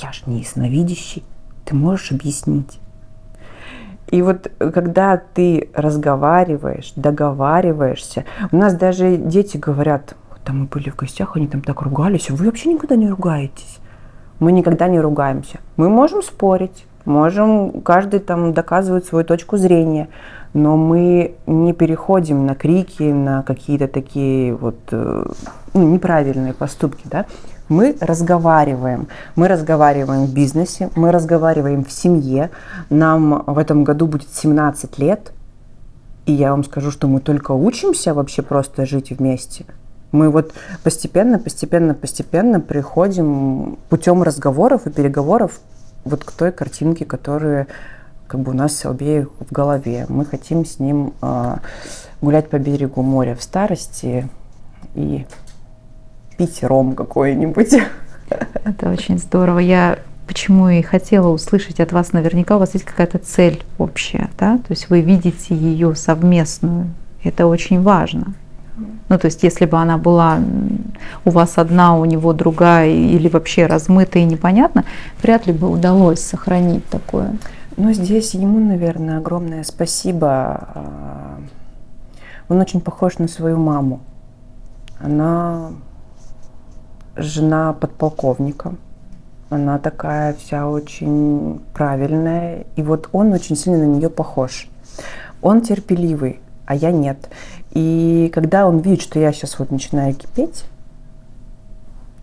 я 0.03 0.13
ж 0.13 0.25
не 0.27 0.41
ясновидящий, 0.41 1.23
ты 1.65 1.77
можешь 1.77 2.11
объяснить? 2.11 2.81
И 4.11 4.23
вот 4.23 4.51
э, 4.59 4.71
когда 4.71 5.17
ты 5.17 5.69
разговариваешь, 5.75 6.93
договариваешься, 6.97 8.25
у 8.53 8.57
нас 8.57 8.75
даже 8.75 9.17
дети 9.17 9.57
говорят, 9.57 10.15
там 10.45 10.61
мы 10.61 10.67
были 10.67 10.91
в 10.91 10.97
гостях, 10.97 11.37
они 11.37 11.49
там 11.49 11.61
так 11.61 11.83
ругались, 11.83 12.31
а 12.31 12.35
вы 12.35 12.47
вообще 12.47 12.73
никогда 12.73 12.97
не 12.97 13.09
ругаетесь. 13.09 13.79
Мы 14.39 14.53
никогда 14.53 14.87
не 14.89 15.01
ругаемся. 15.01 15.59
Мы 15.77 15.89
можем 15.89 16.23
спорить, 16.23 16.87
можем 17.05 17.81
каждый 17.81 18.21
там 18.21 18.53
доказывать 18.53 19.07
свою 19.07 19.25
точку 19.25 19.57
зрения, 19.57 20.09
но 20.53 20.77
мы 20.77 21.35
не 21.47 21.73
переходим 21.73 22.47
на 22.47 22.55
крики, 22.55 23.03
на 23.03 23.43
какие-то 23.43 23.89
такие 23.89 24.55
вот 24.55 24.79
э, 24.93 25.25
ну, 25.75 25.89
неправильные 25.89 26.55
поступки, 26.55 27.03
да. 27.05 27.27
Мы 27.69 27.97
разговариваем. 28.01 29.09
Мы 29.35 29.49
разговариваем 29.49 30.27
в 30.27 30.33
бизнесе, 30.33 30.91
мы 30.95 31.11
разговариваем 31.11 31.85
в 31.85 31.91
семье. 31.91 32.51
Нам 32.91 33.43
в 33.47 33.59
этом 33.59 33.83
году 33.83 34.07
будет 34.07 34.33
17 34.33 34.99
лет. 34.99 35.33
И 36.27 36.33
я 36.33 36.51
вам 36.51 36.65
скажу, 36.65 36.91
что 36.91 37.09
мы 37.09 37.21
только 37.21 37.53
учимся 37.53 38.15
вообще 38.15 38.43
просто 38.43 38.87
жить 38.87 39.11
вместе. 39.11 39.65
Мы 40.13 40.31
вот 40.31 40.53
постепенно, 40.83 41.39
постепенно, 41.39 41.95
постепенно 41.95 42.61
приходим 42.61 43.79
путем 43.89 44.23
разговоров 44.23 44.87
и 44.87 44.91
переговоров 44.91 45.61
вот 46.05 46.25
к 46.25 46.33
той 46.33 46.53
картинке, 46.53 47.05
которая 47.05 47.67
как 48.29 48.41
бы 48.41 48.53
у 48.53 48.55
нас 48.55 48.85
обеих 48.85 49.29
в 49.41 49.53
голове. 49.53 50.07
Мы 50.09 50.25
хотим 50.25 50.65
с 50.65 50.79
ним 50.79 51.15
э, 51.21 51.57
гулять 52.21 52.49
по 52.49 52.59
берегу 52.59 53.03
моря 53.03 53.35
в 53.35 53.43
старости 53.43 54.29
и 54.95 55.27
пить 56.37 56.63
ром 56.63 56.95
какой-нибудь. 56.95 57.75
Это 58.65 58.91
очень 58.91 59.19
здорово. 59.19 59.59
Я 59.59 59.99
почему 60.27 60.69
и 60.69 60.83
хотела 60.83 61.29
услышать 61.29 61.81
от 61.81 61.93
вас, 61.93 62.13
наверняка 62.13 62.57
у 62.57 62.59
вас 62.59 62.75
есть 62.75 62.85
какая-то 62.85 63.19
цель 63.19 63.63
общая, 63.79 64.29
да? 64.39 64.59
То 64.59 64.71
есть 64.71 64.91
вы 64.91 65.01
видите 65.01 65.55
ее 65.55 65.95
совместную. 65.95 66.91
Это 67.23 67.47
очень 67.47 67.83
важно. 67.83 68.35
Ну, 69.09 69.19
то 69.19 69.27
есть, 69.27 69.43
если 69.43 69.65
бы 69.65 69.79
она 69.79 69.97
была 69.97 70.39
у 71.25 71.31
вас 71.31 71.57
одна, 71.57 71.97
у 71.97 72.05
него 72.05 72.33
другая, 72.33 72.91
или 72.91 73.29
вообще 73.29 73.67
размытая 73.67 74.25
и 74.25 74.27
непонятно, 74.27 74.85
вряд 75.23 75.47
ли 75.47 75.53
бы 75.53 75.71
удалось 75.71 76.21
сохранить 76.21 76.85
такое. 76.89 77.37
Ну, 77.77 77.93
здесь 77.93 78.35
ему, 78.35 78.59
наверное, 78.59 79.19
огромное 79.19 79.63
спасибо. 79.65 80.29
А, 80.75 81.39
он 82.49 82.61
очень 82.61 82.81
похож 82.81 83.19
на 83.19 83.29
свою 83.29 83.59
маму. 83.59 84.01
Она 84.99 85.71
жена 87.17 87.73
подполковника. 87.73 88.75
Она 89.49 89.79
такая 89.79 90.35
вся 90.35 90.69
очень 90.69 91.61
правильная. 91.73 92.67
И 92.77 92.83
вот 92.83 93.09
он 93.13 93.33
очень 93.33 93.57
сильно 93.57 93.79
на 93.79 93.87
нее 93.87 94.11
похож. 94.11 94.69
Он 95.43 95.61
терпеливый, 95.61 96.41
а 96.67 96.75
я 96.75 96.91
нет. 96.91 97.29
И 97.73 98.31
когда 98.35 98.67
он 98.67 98.79
видит, 98.79 99.03
что 99.03 99.19
я 99.19 99.33
сейчас 99.33 99.59
вот 99.59 99.71
начинаю 99.71 100.15
кипеть, 100.15 100.65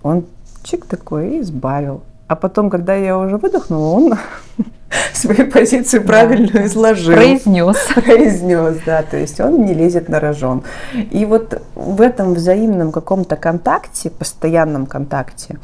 он 0.01 0.25
чик 0.63 0.85
такой 0.85 1.37
и 1.37 1.41
избавил. 1.41 2.03
А 2.27 2.35
потом, 2.35 2.69
когда 2.69 2.95
я 2.95 3.17
уже 3.17 3.37
выдохнула, 3.37 3.95
он 3.95 4.13
свою 5.13 5.49
позицию 5.49 6.03
правильно 6.03 6.49
да. 6.51 6.65
изложил. 6.65 7.15
Произнес. 7.15 7.77
Произнес, 7.95 8.77
да. 8.85 9.03
То 9.03 9.17
есть 9.17 9.39
он 9.39 9.65
не 9.65 9.73
лезет 9.73 10.09
на 10.09 10.19
рожон. 10.19 10.63
И 11.11 11.25
вот 11.25 11.61
в 11.75 12.01
этом 12.01 12.33
взаимном 12.33 12.91
каком-то 12.91 13.35
контакте, 13.35 14.09
постоянном 14.09 14.85
контакте, 14.85 15.57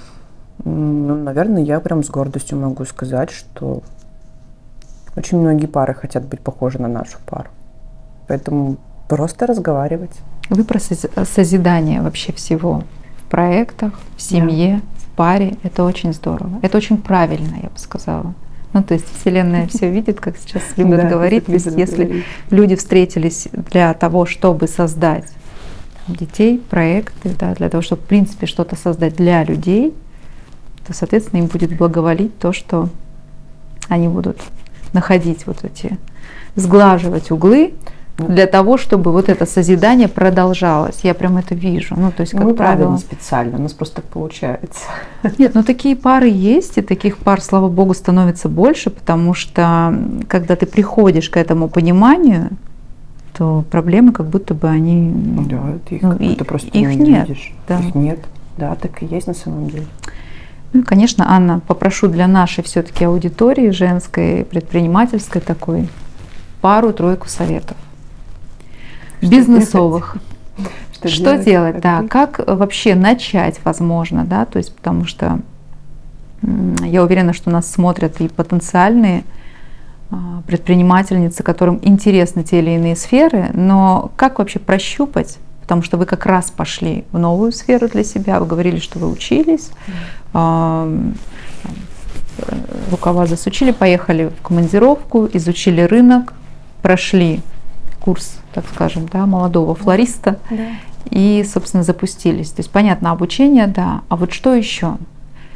ну, 0.63 1.15
наверное, 1.15 1.63
я 1.63 1.79
прям 1.79 2.03
с 2.03 2.09
гордостью 2.09 2.57
могу 2.57 2.85
сказать, 2.85 3.31
что 3.31 3.81
очень 5.15 5.39
многие 5.39 5.67
пары 5.67 5.93
хотят 5.93 6.25
быть 6.25 6.41
похожи 6.41 6.79
на 6.79 6.87
нашу 6.87 7.17
пару. 7.25 7.49
Поэтому 8.27 8.77
просто 9.07 9.47
разговаривать. 9.47 10.11
Вы 10.49 10.63
про 10.63 10.79
созидание 10.79 12.01
вообще 12.01 12.33
всего 12.33 12.83
в 13.25 13.29
проектах, 13.29 13.93
в 14.17 14.21
семье, 14.21 14.81
да. 14.81 14.99
в 14.99 15.15
паре. 15.15 15.57
Это 15.63 15.83
очень 15.83 16.13
здорово. 16.13 16.59
Это 16.61 16.77
очень 16.77 16.97
правильно, 16.97 17.55
я 17.61 17.69
бы 17.69 17.77
сказала. 17.77 18.33
Ну, 18.73 18.83
то 18.83 18.93
есть 18.93 19.05
Вселенная 19.19 19.67
все 19.67 19.89
видит, 19.89 20.19
как 20.19 20.37
сейчас 20.37 20.63
любят 20.77 21.01
да, 21.01 21.09
говорить. 21.09 21.45
То 21.45 21.53
есть 21.53 21.65
если 21.75 22.03
говорить. 22.03 22.25
люди 22.51 22.75
встретились 22.75 23.47
для 23.51 23.93
того, 23.93 24.25
чтобы 24.25 24.67
создать 24.67 25.25
детей, 26.07 26.61
проекты, 26.69 27.31
да, 27.39 27.55
для 27.55 27.69
того, 27.69 27.81
чтобы 27.81 28.01
в 28.01 28.05
принципе 28.05 28.45
что-то 28.45 28.75
создать 28.75 29.15
для 29.15 29.43
людей, 29.43 29.93
то, 30.85 30.93
соответственно, 30.93 31.41
им 31.41 31.47
будет 31.47 31.75
благоволить 31.75 32.37
то, 32.39 32.51
что 32.53 32.89
они 33.89 34.07
будут 34.07 34.39
находить 34.93 35.45
вот 35.45 35.63
эти, 35.63 35.97
сглаживать 36.55 37.31
углы, 37.31 37.73
для 38.27 38.47
того, 38.47 38.77
чтобы 38.77 39.11
вот 39.11 39.29
это 39.29 39.45
созидание 39.45 40.07
продолжалось. 40.07 40.99
Я 41.03 41.13
прям 41.13 41.37
это 41.37 41.55
вижу. 41.55 41.95
Ну, 41.97 42.11
то 42.11 42.21
есть, 42.21 42.33
как 42.33 42.43
Мы 42.43 42.53
правило. 42.53 42.91
не 42.91 42.97
специально, 42.97 43.57
у 43.57 43.61
нас 43.61 43.73
просто 43.73 43.97
так 43.97 44.05
получается. 44.05 44.81
Нет, 45.37 45.55
ну 45.55 45.63
такие 45.63 45.95
пары 45.95 46.29
есть, 46.29 46.77
и 46.77 46.81
таких 46.81 47.17
пар, 47.17 47.41
слава 47.41 47.69
богу, 47.69 47.93
становится 47.93 48.49
больше, 48.49 48.89
потому 48.89 49.33
что 49.33 49.97
когда 50.27 50.55
ты 50.55 50.65
приходишь 50.65 51.29
к 51.29 51.37
этому 51.37 51.69
пониманию, 51.69 52.49
то 53.37 53.63
проблемы 53.71 54.11
как 54.11 54.27
будто 54.27 54.53
бы 54.53 54.67
они... 54.67 55.11
Да, 55.47 55.63
ты 55.87 55.95
их, 55.95 56.01
ну, 56.01 56.15
и, 56.17 56.35
ты 56.35 56.43
просто 56.43 56.67
их 56.69 56.89
не 56.89 56.97
нет, 56.97 57.29
видишь. 57.29 57.53
Да. 57.67 57.79
Их 57.79 57.95
нет. 57.95 58.19
Да, 58.57 58.75
так 58.75 59.01
и 59.01 59.05
есть 59.05 59.27
на 59.27 59.33
самом 59.33 59.69
деле. 59.69 59.85
Ну, 60.73 60.83
конечно, 60.83 61.25
Анна, 61.31 61.61
попрошу 61.65 62.09
для 62.09 62.27
нашей 62.27 62.63
все-таки 62.63 63.05
аудитории 63.05 63.69
женской, 63.69 64.43
предпринимательской 64.43 65.41
такой, 65.41 65.87
пару-тройку 66.61 67.27
советов 67.29 67.77
бизнесовых. 69.21 70.17
Что, 70.93 71.07
что 71.07 71.23
делать, 71.23 71.45
делать? 71.45 71.79
Да, 71.81 72.03
как 72.09 72.39
вообще 72.45 72.95
начать, 72.95 73.59
возможно, 73.63 74.25
да, 74.25 74.45
то 74.45 74.57
есть 74.57 74.75
потому 74.75 75.05
что 75.05 75.39
я 76.83 77.03
уверена, 77.03 77.33
что 77.33 77.49
нас 77.49 77.69
смотрят 77.69 78.19
и 78.21 78.27
потенциальные 78.27 79.23
а, 80.11 80.41
предпринимательницы, 80.47 81.43
которым 81.43 81.79
интересны 81.81 82.43
те 82.43 82.59
или 82.59 82.71
иные 82.71 82.95
сферы, 82.95 83.49
но 83.53 84.11
как 84.15 84.39
вообще 84.39 84.59
прощупать, 84.59 85.37
потому 85.61 85.83
что 85.83 85.97
вы 85.97 86.05
как 86.05 86.25
раз 86.25 86.49
пошли 86.49 87.05
в 87.11 87.19
новую 87.19 87.51
сферу 87.51 87.87
для 87.87 88.03
себя, 88.03 88.39
вы 88.39 88.45
говорили, 88.45 88.79
что 88.79 88.99
вы 88.99 89.11
учились, 89.11 89.69
mm. 90.33 91.15
рукава 92.89 93.25
засучили, 93.27 93.71
поехали 93.71 94.31
в 94.39 94.41
командировку, 94.41 95.29
изучили 95.31 95.81
рынок, 95.81 96.33
прошли 96.81 97.41
курс, 98.09 98.39
так 98.55 98.65
скажем, 98.73 99.07
да, 99.07 99.27
молодого 99.27 99.75
флориста 99.75 100.39
да. 100.49 100.71
и, 101.11 101.45
собственно, 101.47 101.83
запустились. 101.83 102.49
То 102.49 102.61
есть, 102.61 102.71
понятно, 102.71 103.11
обучение, 103.11 103.67
да, 103.67 104.01
а 104.09 104.15
вот 104.15 104.33
что 104.33 104.55
еще? 104.55 104.97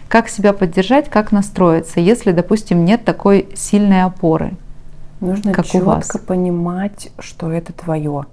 Как 0.07 0.29
себя 0.29 0.53
поддержать, 0.53 1.09
как 1.09 1.31
настроиться, 1.31 1.99
если, 1.99 2.31
допустим, 2.31 2.85
нет 2.85 3.03
такой 3.05 3.47
сильной 3.55 4.03
опоры? 4.03 4.53
Нужно 5.19 5.51
как 5.51 5.65
четко 5.65 5.83
у 5.83 5.85
вас? 5.87 6.11
понимать, 6.27 7.09
что 7.17 7.51
это 7.51 7.73
твое. 7.73 8.25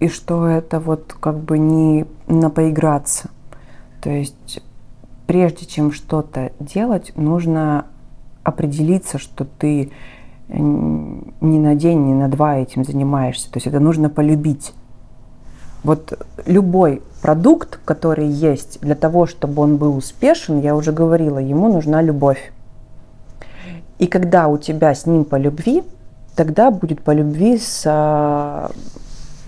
И 0.00 0.08
что 0.08 0.46
это 0.46 0.78
вот 0.78 1.16
как 1.18 1.38
бы 1.38 1.56
не 1.56 2.04
на 2.26 2.50
поиграться. 2.50 3.30
То 4.02 4.10
есть 4.10 4.60
прежде 5.26 5.64
чем 5.64 5.92
что-то 5.92 6.52
делать, 6.60 7.12
нужно 7.16 7.86
определиться, 8.44 9.18
что 9.18 9.46
ты 9.46 9.92
не 10.52 11.58
на 11.58 11.74
день, 11.74 12.06
не 12.06 12.14
на 12.14 12.28
два 12.28 12.56
этим 12.56 12.84
занимаешься. 12.84 13.50
То 13.50 13.56
есть 13.56 13.66
это 13.66 13.80
нужно 13.80 14.08
полюбить. 14.08 14.72
Вот 15.84 16.18
любой 16.46 17.02
продукт, 17.22 17.80
который 17.84 18.28
есть, 18.28 18.80
для 18.80 18.94
того, 18.94 19.26
чтобы 19.26 19.62
он 19.62 19.76
был 19.76 19.96
успешен, 19.96 20.60
я 20.60 20.76
уже 20.76 20.92
говорила, 20.92 21.38
ему 21.38 21.72
нужна 21.72 22.02
любовь. 22.02 22.52
И 23.98 24.06
когда 24.06 24.48
у 24.48 24.58
тебя 24.58 24.94
с 24.94 25.06
ним 25.06 25.24
по 25.24 25.36
любви, 25.36 25.82
тогда 26.34 26.70
будет 26.70 27.02
по 27.02 27.12
любви 27.12 27.58
с 27.58 27.82
а, 27.86 28.70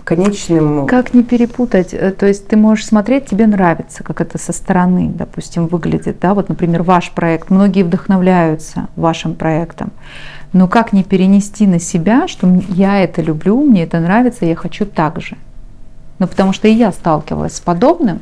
конечным... 0.05 0.87
Как 0.87 1.13
не 1.13 1.23
перепутать? 1.23 1.93
Э, 1.93 2.11
то 2.11 2.25
есть 2.25 2.47
ты 2.47 2.55
можешь 2.55 2.85
смотреть, 2.85 3.25
тебе 3.25 3.47
нравится, 3.47 4.03
как 4.03 4.21
это 4.21 4.37
со 4.37 4.53
стороны, 4.53 5.11
допустим, 5.13 5.67
выглядит. 5.67 6.19
Да? 6.21 6.33
Вот, 6.33 6.47
например, 6.47 6.83
ваш 6.83 7.11
проект. 7.11 7.49
Многие 7.49 7.83
вдохновляются 7.83 8.87
вашим 8.95 9.35
проектом. 9.35 9.91
Но 10.53 10.69
как 10.69 10.93
не 10.93 11.03
перенести 11.03 11.67
на 11.67 11.79
себя, 11.79 12.29
что 12.29 12.47
я 12.69 13.03
это 13.03 13.21
люблю, 13.21 13.61
мне 13.61 13.83
это 13.83 13.99
нравится, 13.99 14.45
я 14.45 14.55
хочу 14.55 14.85
так 14.85 15.19
же. 15.19 15.35
Ну, 16.19 16.27
потому 16.27 16.53
что 16.53 16.69
и 16.69 16.71
я 16.71 16.93
сталкивалась 16.93 17.57
с 17.57 17.59
подобным, 17.59 18.21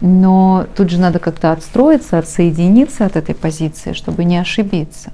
но 0.00 0.66
тут 0.74 0.90
же 0.90 0.98
надо 0.98 1.20
как-то 1.20 1.52
отстроиться, 1.52 2.18
отсоединиться 2.18 3.06
от 3.06 3.14
этой 3.14 3.36
позиции, 3.36 3.92
чтобы 3.92 4.24
не 4.24 4.38
ошибиться. 4.38 5.12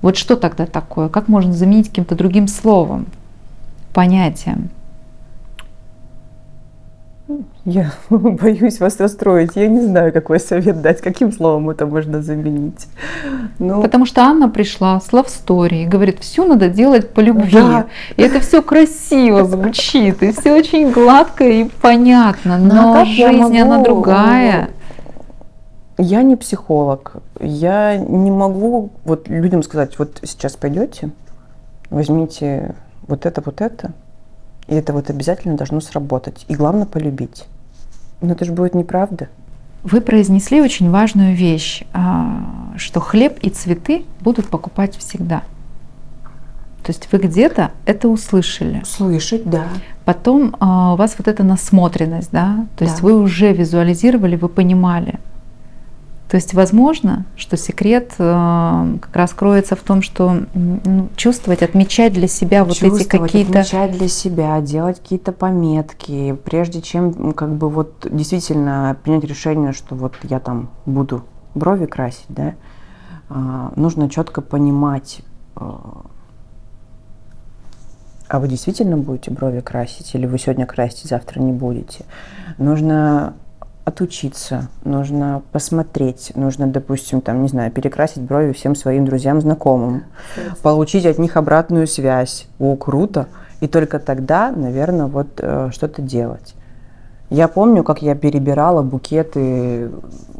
Вот 0.00 0.16
что 0.16 0.36
тогда 0.36 0.64
такое? 0.64 1.10
Как 1.10 1.28
можно 1.28 1.52
заменить 1.52 1.88
каким-то 1.88 2.14
другим 2.14 2.48
словом, 2.48 3.06
понятием? 3.92 4.70
Я 7.64 7.92
боюсь 8.10 8.80
вас 8.80 8.98
расстроить. 8.98 9.50
Я 9.54 9.68
не 9.68 9.82
знаю, 9.82 10.12
какой 10.12 10.40
совет 10.40 10.80
дать, 10.80 11.00
каким 11.02 11.32
словом 11.32 11.68
это 11.68 11.86
можно 11.86 12.22
заменить. 12.22 12.86
Но... 13.58 13.82
Потому 13.82 14.06
что 14.06 14.22
Анна 14.22 14.48
пришла 14.48 15.00
с 15.00 15.10
love 15.10 15.26
story 15.26 15.82
и 15.82 15.86
говорит, 15.86 16.20
все 16.20 16.46
надо 16.46 16.68
делать 16.70 17.10
по 17.10 17.20
любви. 17.20 17.52
Да. 17.52 17.86
И 18.16 18.22
это 18.22 18.40
все 18.40 18.62
красиво 18.62 19.44
звучит, 19.44 20.22
и 20.22 20.32
все 20.32 20.54
очень 20.54 20.90
гладко 20.90 21.44
и 21.44 21.68
понятно. 21.82 22.56
Ну, 22.56 22.70
а 22.70 22.74
Но 22.74 23.00
а 23.00 23.04
жизнь, 23.04 23.38
могу... 23.38 23.60
она 23.60 23.82
другая. 23.82 24.70
Я 25.98 26.22
не 26.22 26.36
психолог. 26.36 27.16
Я 27.40 27.96
не 27.96 28.30
могу 28.30 28.90
вот 29.04 29.28
людям 29.28 29.62
сказать, 29.62 29.98
вот 29.98 30.20
сейчас 30.22 30.56
пойдете, 30.56 31.10
возьмите 31.90 32.74
вот 33.08 33.26
это, 33.26 33.42
вот 33.44 33.60
это, 33.60 33.92
и 34.68 34.74
это 34.74 34.92
вот 34.92 35.10
обязательно 35.10 35.56
должно 35.56 35.80
сработать. 35.80 36.44
И 36.48 36.54
главное 36.54 36.86
полюбить. 36.86 37.44
Но 38.20 38.32
это 38.32 38.44
же 38.44 38.52
будет 38.52 38.74
неправда. 38.74 39.28
Вы 39.82 40.00
произнесли 40.00 40.60
очень 40.60 40.90
важную 40.90 41.34
вещь, 41.34 41.84
а, 41.92 42.74
что 42.76 43.00
хлеб 43.00 43.38
и 43.40 43.48
цветы 43.48 44.04
будут 44.20 44.48
покупать 44.48 44.96
всегда. 44.96 45.42
То 46.82 46.92
есть 46.92 47.08
вы 47.12 47.18
где-то 47.18 47.72
это 47.86 48.08
услышали. 48.08 48.82
Слышать, 48.84 49.48
да. 49.48 49.64
Потом 50.04 50.56
а, 50.58 50.94
у 50.94 50.96
вас 50.96 51.14
вот 51.18 51.28
эта 51.28 51.44
насмотренность, 51.44 52.30
да. 52.32 52.66
То 52.76 52.84
да. 52.84 52.90
есть 52.90 53.02
вы 53.02 53.14
уже 53.14 53.52
визуализировали, 53.52 54.36
вы 54.36 54.48
понимали. 54.48 55.20
То 56.28 56.36
есть 56.36 56.52
возможно, 56.52 57.24
что 57.36 57.56
секрет 57.56 58.12
э, 58.18 58.96
как 59.00 59.16
раз 59.16 59.32
кроется 59.32 59.76
в 59.76 59.80
том, 59.80 60.02
что 60.02 60.42
ну, 60.54 61.08
чувствовать, 61.16 61.62
отмечать 61.62 62.12
для 62.12 62.28
себя 62.28 62.64
вот 62.64 62.82
эти 62.82 63.04
какие-то... 63.04 63.60
Отмечать 63.60 63.92
для 63.96 64.08
себя, 64.08 64.60
делать 64.60 65.00
какие-то 65.00 65.32
пометки, 65.32 66.36
прежде 66.44 66.82
чем 66.82 67.32
как 67.32 67.54
бы 67.54 67.70
вот 67.70 68.06
действительно 68.10 68.94
принять 69.02 69.24
решение, 69.24 69.72
что 69.72 69.94
вот 69.94 70.16
я 70.24 70.38
там 70.38 70.68
буду 70.84 71.24
брови 71.54 71.86
красить, 71.86 72.26
да, 72.28 72.52
э, 73.30 73.68
нужно 73.76 74.10
четко 74.10 74.42
понимать, 74.42 75.20
э, 75.56 75.60
а 78.28 78.38
вы 78.38 78.48
действительно 78.48 78.98
будете 78.98 79.30
брови 79.30 79.60
красить, 79.60 80.14
или 80.14 80.26
вы 80.26 80.38
сегодня 80.38 80.66
красите, 80.66 81.08
завтра 81.08 81.40
не 81.40 81.52
будете. 81.52 82.04
Нужно 82.58 83.32
отучиться, 83.88 84.68
нужно 84.84 85.42
посмотреть, 85.52 86.32
нужно, 86.34 86.66
допустим, 86.66 87.20
там, 87.20 87.42
не 87.42 87.48
знаю, 87.48 87.70
перекрасить 87.70 88.22
брови 88.22 88.52
всем 88.52 88.76
своим 88.76 89.04
друзьям, 89.04 89.40
знакомым, 89.40 90.04
получить 90.62 91.06
от 91.06 91.18
них 91.18 91.36
обратную 91.36 91.86
связь. 91.86 92.46
О, 92.58 92.76
круто! 92.76 93.26
И 93.60 93.66
только 93.66 93.98
тогда, 93.98 94.52
наверное, 94.52 95.06
вот 95.06 95.28
э, 95.38 95.70
что-то 95.72 96.00
делать. 96.00 96.54
Я 97.30 97.48
помню, 97.48 97.82
как 97.82 98.00
я 98.00 98.14
перебирала 98.14 98.82
букеты, 98.82 99.90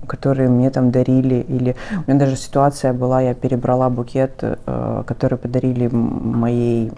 которые 0.07 0.49
мне 0.49 0.71
там 0.71 0.91
дарили, 0.91 1.45
или 1.49 1.77
у 2.07 2.11
меня 2.11 2.21
даже 2.21 2.37
ситуация 2.37 2.93
была, 2.93 3.21
я 3.21 3.35
перебрала 3.35 3.91
букет, 3.91 4.33
э, 4.41 5.03
который 5.07 5.39
подарили 5.39 5.89
моей 5.89 6.93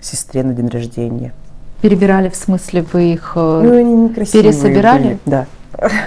сестре 0.00 0.42
на 0.42 0.54
день 0.54 0.68
рождения. 0.68 1.32
Перебирали, 1.82 2.28
в 2.28 2.36
смысле, 2.36 2.84
вы 2.92 3.12
их 3.12 3.32
э, 3.36 3.60
ну, 3.64 3.76
они 3.76 4.08
пересобирали? 4.08 5.02
Были, 5.02 5.18
да. 5.26 5.46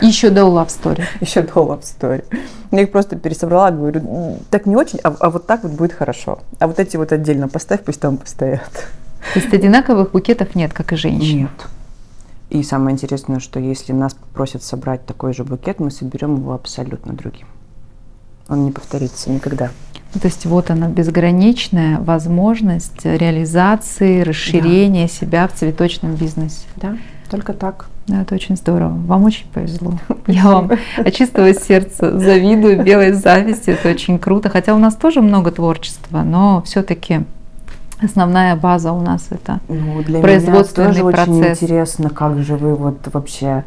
Еще 0.01 0.29
до 0.29 0.41
Love 0.41 0.67
Story. 0.67 1.03
Еще 1.21 1.41
до 1.41 1.53
Love 1.53 1.81
Story. 1.81 2.23
Я 2.71 2.81
их 2.81 2.91
просто 2.91 3.15
пересобрала, 3.15 3.71
говорю, 3.71 4.37
так 4.49 4.65
не 4.65 4.75
очень, 4.75 4.99
а, 5.03 5.15
а 5.19 5.29
вот 5.29 5.47
так 5.47 5.63
вот 5.63 5.73
будет 5.73 5.93
хорошо. 5.93 6.39
А 6.59 6.67
вот 6.67 6.79
эти 6.79 6.97
вот 6.97 7.11
отдельно 7.11 7.47
поставь, 7.47 7.83
пусть 7.83 7.99
там 7.99 8.17
постоят. 8.17 8.87
То 9.33 9.39
есть 9.39 9.53
одинаковых 9.53 10.11
букетов 10.11 10.55
нет, 10.55 10.73
как 10.73 10.93
и 10.93 10.95
женщин? 10.95 11.41
Нет. 11.41 11.67
И 12.49 12.63
самое 12.63 12.93
интересное, 12.93 13.39
что 13.39 13.59
если 13.59 13.93
нас 13.93 14.13
попросят 14.13 14.63
собрать 14.63 15.05
такой 15.05 15.33
же 15.33 15.43
букет, 15.43 15.79
мы 15.79 15.91
соберем 15.91 16.35
его 16.37 16.53
абсолютно 16.53 17.13
другим. 17.13 17.47
Он 18.47 18.65
не 18.65 18.71
повторится 18.71 19.29
никогда. 19.29 19.69
То 20.13 20.27
есть 20.27 20.47
вот 20.47 20.71
она 20.71 20.87
безграничная 20.87 21.99
возможность 21.99 23.05
реализации, 23.05 24.21
расширения 24.21 25.07
да. 25.07 25.13
себя 25.13 25.47
в 25.47 25.53
цветочном 25.53 26.15
бизнесе. 26.15 26.65
Да, 26.77 26.97
только 27.29 27.53
так. 27.53 27.87
Да, 28.09 28.23
это 28.23 28.33
очень 28.33 28.55
здорово. 28.57 28.97
Вам 29.05 29.23
очень 29.25 29.47
повезло. 29.53 29.93
Я 30.27 30.45
вам 30.45 30.71
от 30.97 31.13
чистого 31.13 31.53
сердца 31.53 32.17
завидую, 32.17 32.83
белой 32.83 33.13
зависти. 33.13 33.69
Это 33.69 33.89
очень 33.89 34.17
круто. 34.17 34.49
Хотя 34.49 34.73
у 34.73 34.79
нас 34.79 34.95
тоже 34.95 35.21
много 35.21 35.51
творчества, 35.51 36.23
но 36.23 36.63
все-таки 36.65 37.21
основная 38.01 38.55
база 38.55 38.93
у 38.93 39.01
нас 39.01 39.27
это 39.29 39.59
ну, 39.67 40.01
для 40.01 40.21
производственный 40.21 40.89
меня 40.89 41.01
тоже 41.01 41.13
процесс. 41.13 41.37
очень 41.37 41.51
интересно, 41.51 42.09
как 42.09 42.39
же 42.39 42.55
вы 42.55 42.73
вот 42.73 43.07
вообще 43.13 43.63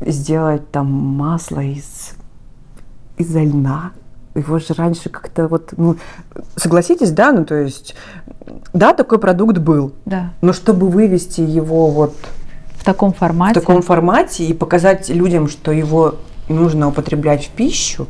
сделать 0.00 0.70
там 0.70 0.92
масло 0.92 1.60
из 1.60 2.14
из 3.16 3.34
льна. 3.34 3.92
Его 4.34 4.58
же 4.58 4.74
раньше 4.74 5.08
как-то 5.08 5.48
вот, 5.48 5.72
ну, 5.78 5.96
согласитесь, 6.56 7.10
да, 7.10 7.32
ну 7.32 7.46
то 7.46 7.54
есть, 7.54 7.94
да, 8.74 8.92
такой 8.92 9.18
продукт 9.18 9.56
был. 9.56 9.94
Да. 10.04 10.34
Но 10.42 10.52
чтобы 10.52 10.90
вывести 10.90 11.40
его 11.40 11.88
вот 11.88 12.14
таком 12.86 13.12
формате. 13.12 13.60
В 13.60 13.62
таком 13.62 13.82
формате 13.82 14.44
и 14.44 14.54
показать 14.54 15.10
людям, 15.10 15.48
что 15.48 15.72
его 15.72 16.14
нужно 16.48 16.88
употреблять 16.88 17.46
в 17.46 17.50
пищу. 17.50 18.06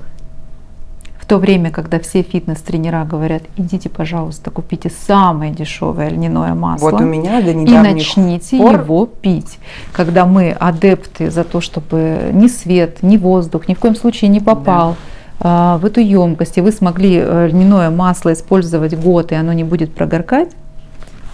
В 1.19 1.29
то 1.29 1.39
время, 1.39 1.73
когда 1.73 1.99
все 1.99 2.23
фитнес-тренера 2.23 3.05
говорят, 3.05 3.43
идите, 3.57 3.89
пожалуйста, 3.89 4.53
купите 4.53 4.93
самое 5.09 5.53
дешевое 5.53 6.09
льняное 6.09 6.55
масло. 6.55 6.91
Вот 6.91 7.01
у 7.01 7.05
меня 7.05 7.43
до 7.43 7.51
И 7.51 7.79
начните 7.79 8.59
пор... 8.59 8.83
его 8.83 9.07
пить. 9.07 9.59
Когда 9.93 10.25
мы 10.25 10.53
адепты 10.53 11.33
за 11.33 11.43
то, 11.43 11.61
чтобы 11.61 12.31
ни 12.33 12.47
свет, 12.47 13.03
ни 13.03 13.17
воздух 13.17 13.67
ни 13.67 13.75
в 13.75 13.81
коем 13.81 13.97
случае 13.97 14.29
не 14.29 14.39
попал 14.39 14.95
да. 15.41 15.79
в 15.79 15.85
эту 15.85 16.01
емкость, 16.01 16.59
и 16.59 16.61
вы 16.61 16.71
смогли 16.71 17.17
э, 17.17 17.49
льняное 17.49 17.91
масло 17.91 18.33
использовать 18.33 18.97
год, 18.97 19.33
и 19.33 19.35
оно 19.35 19.53
не 19.53 19.65
будет 19.65 19.93
прогоркать, 19.93 20.51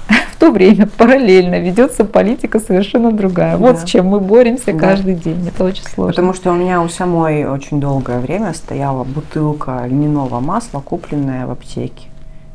то 0.38 0.50
время 0.50 0.86
параллельно 0.86 1.61
ведется 1.61 2.05
политика 2.05 2.59
совершенно 2.59 3.12
другая. 3.12 3.57
Вот 3.57 3.76
Да. 3.76 3.80
с 3.80 3.84
чем 3.84 4.07
мы 4.07 4.20
боремся 4.20 4.72
Да. 4.72 4.78
каждый 4.78 5.14
день. 5.14 5.46
Это 5.46 5.64
очень 5.64 5.84
сложно. 5.84 6.12
Потому 6.12 6.34
что 6.34 6.50
у 6.53 6.55
меня 6.55 6.82
у 6.82 6.88
самой 6.88 7.44
очень 7.46 7.80
долгое 7.80 8.18
время 8.20 8.53
стояла 8.55 9.05
бутылка 9.05 9.84
льняного 9.86 10.40
масла, 10.40 10.80
купленная 10.80 11.46
в 11.46 11.50
аптеке. 11.53 12.09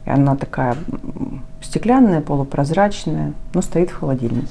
И 0.06 0.10
она 0.10 0.36
такая 0.36 0.76
стеклянная, 1.62 2.22
полупрозрачная, 2.22 3.34
но 3.54 3.62
стоит 3.62 3.90
в 3.92 4.00
холодильнике. 4.00 4.48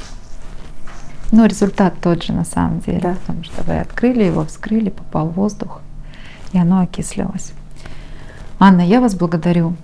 Но 1.33 1.47
результат 1.47 1.95
тот 2.01 2.23
же 2.23 2.33
на 2.33 2.45
самом 2.45 2.81
деле, 2.81 3.01
Да. 3.01 3.15
потому 3.21 3.43
что 3.45 3.63
вы 3.65 3.79
открыли 3.81 4.25
его, 4.25 4.45
вскрыли, 4.45 4.91
попал 4.91 5.27
воздух, 5.29 5.81
и 6.53 6.59
оно 6.59 6.81
окислилось. 6.81 7.53
Анна, 8.59 8.81
я 8.83 9.01
вас 9.01 9.15
благодарю. 9.15 9.75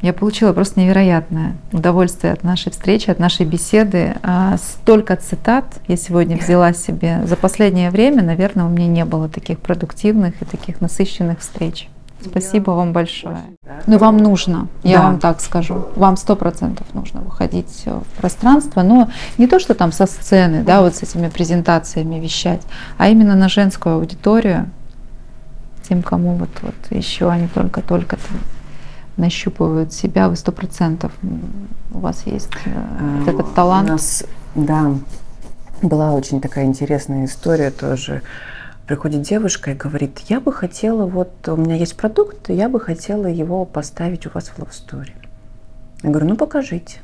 Я 0.00 0.12
получила 0.14 0.52
просто 0.52 0.80
невероятное 0.80 1.56
удовольствие 1.72 2.32
от 2.32 2.42
нашей 2.42 2.72
встречи, 2.72 3.10
от 3.10 3.18
нашей 3.18 3.44
беседы. 3.44 4.14
А, 4.22 4.56
Столько 4.56 5.16
цитат 5.16 5.64
я 5.88 5.96
сегодня 5.96 6.38
взяла 6.38 6.72
себе. 6.72 7.20
За 7.26 7.36
последнее 7.36 7.90
время, 7.90 8.22
наверное, 8.22 8.64
у 8.64 8.70
меня 8.70 8.86
не 8.86 9.04
было 9.04 9.28
таких 9.28 9.58
продуктивных 9.58 10.40
и 10.40 10.44
таких 10.46 10.80
насыщенных 10.80 11.40
встреч. 11.40 11.88
Спасибо 12.24 12.72
вам 12.72 12.92
большое. 12.92 13.38
Но 13.86 13.96
вам 13.98 14.18
нужно, 14.18 14.68
я 14.82 14.98
Да. 14.98 15.04
вам 15.04 15.18
так 15.20 15.40
скажу, 15.40 15.86
вам 15.96 16.16
сто 16.18 16.36
процентов 16.36 16.86
нужно 16.92 17.20
выходить 17.22 17.82
э, 17.86 17.92
в 17.98 18.20
пространство, 18.20 18.82
но 18.82 19.08
не 19.38 19.46
то, 19.46 19.58
что 19.58 19.74
там 19.74 19.90
со 19.90 20.04
сцены, 20.06 20.62
да, 20.62 20.82
вот 20.82 20.94
с 20.96 21.02
этими 21.02 21.28
презентациями 21.28 22.16
вещать, 22.16 22.60
а 22.98 23.08
именно 23.08 23.36
на 23.36 23.48
женскую 23.48 23.96
аудиторию, 23.96 24.68
тем, 25.88 26.02
кому 26.02 26.34
вот, 26.34 26.50
вот 26.60 26.74
еще 26.90 27.30
они 27.30 27.48
только-только 27.48 28.16
там 28.16 28.38
нащупывают 29.20 29.92
себя, 29.92 30.28
вы 30.28 30.36
сто 30.36 30.50
процентов 30.50 31.12
у 31.92 31.98
вас 31.98 32.26
есть 32.26 32.50
э, 32.64 33.18
вот 33.18 33.28
этот 33.28 33.48
У 33.48 33.54
талант. 33.54 33.88
нас, 33.88 34.24
да, 34.54 34.94
была 35.82 36.12
очень 36.12 36.40
такая 36.40 36.64
интересная 36.64 37.26
история 37.26 37.70
тоже. 37.70 38.22
Приходит 38.86 39.22
девушка 39.22 39.70
и 39.70 39.74
говорит, 39.74 40.18
я 40.28 40.40
бы 40.40 40.52
хотела, 40.52 41.06
вот 41.06 41.48
у 41.48 41.56
меня 41.56 41.76
есть 41.76 41.96
продукт, 41.96 42.48
я 42.48 42.68
бы 42.68 42.80
хотела 42.80 43.26
его 43.26 43.64
поставить 43.64 44.26
у 44.26 44.30
вас 44.30 44.48
в 44.48 44.58
Love 44.58 44.70
Story. 44.70 45.12
Я 46.02 46.10
говорю, 46.10 46.28
ну 46.28 46.36
покажите. 46.36 46.98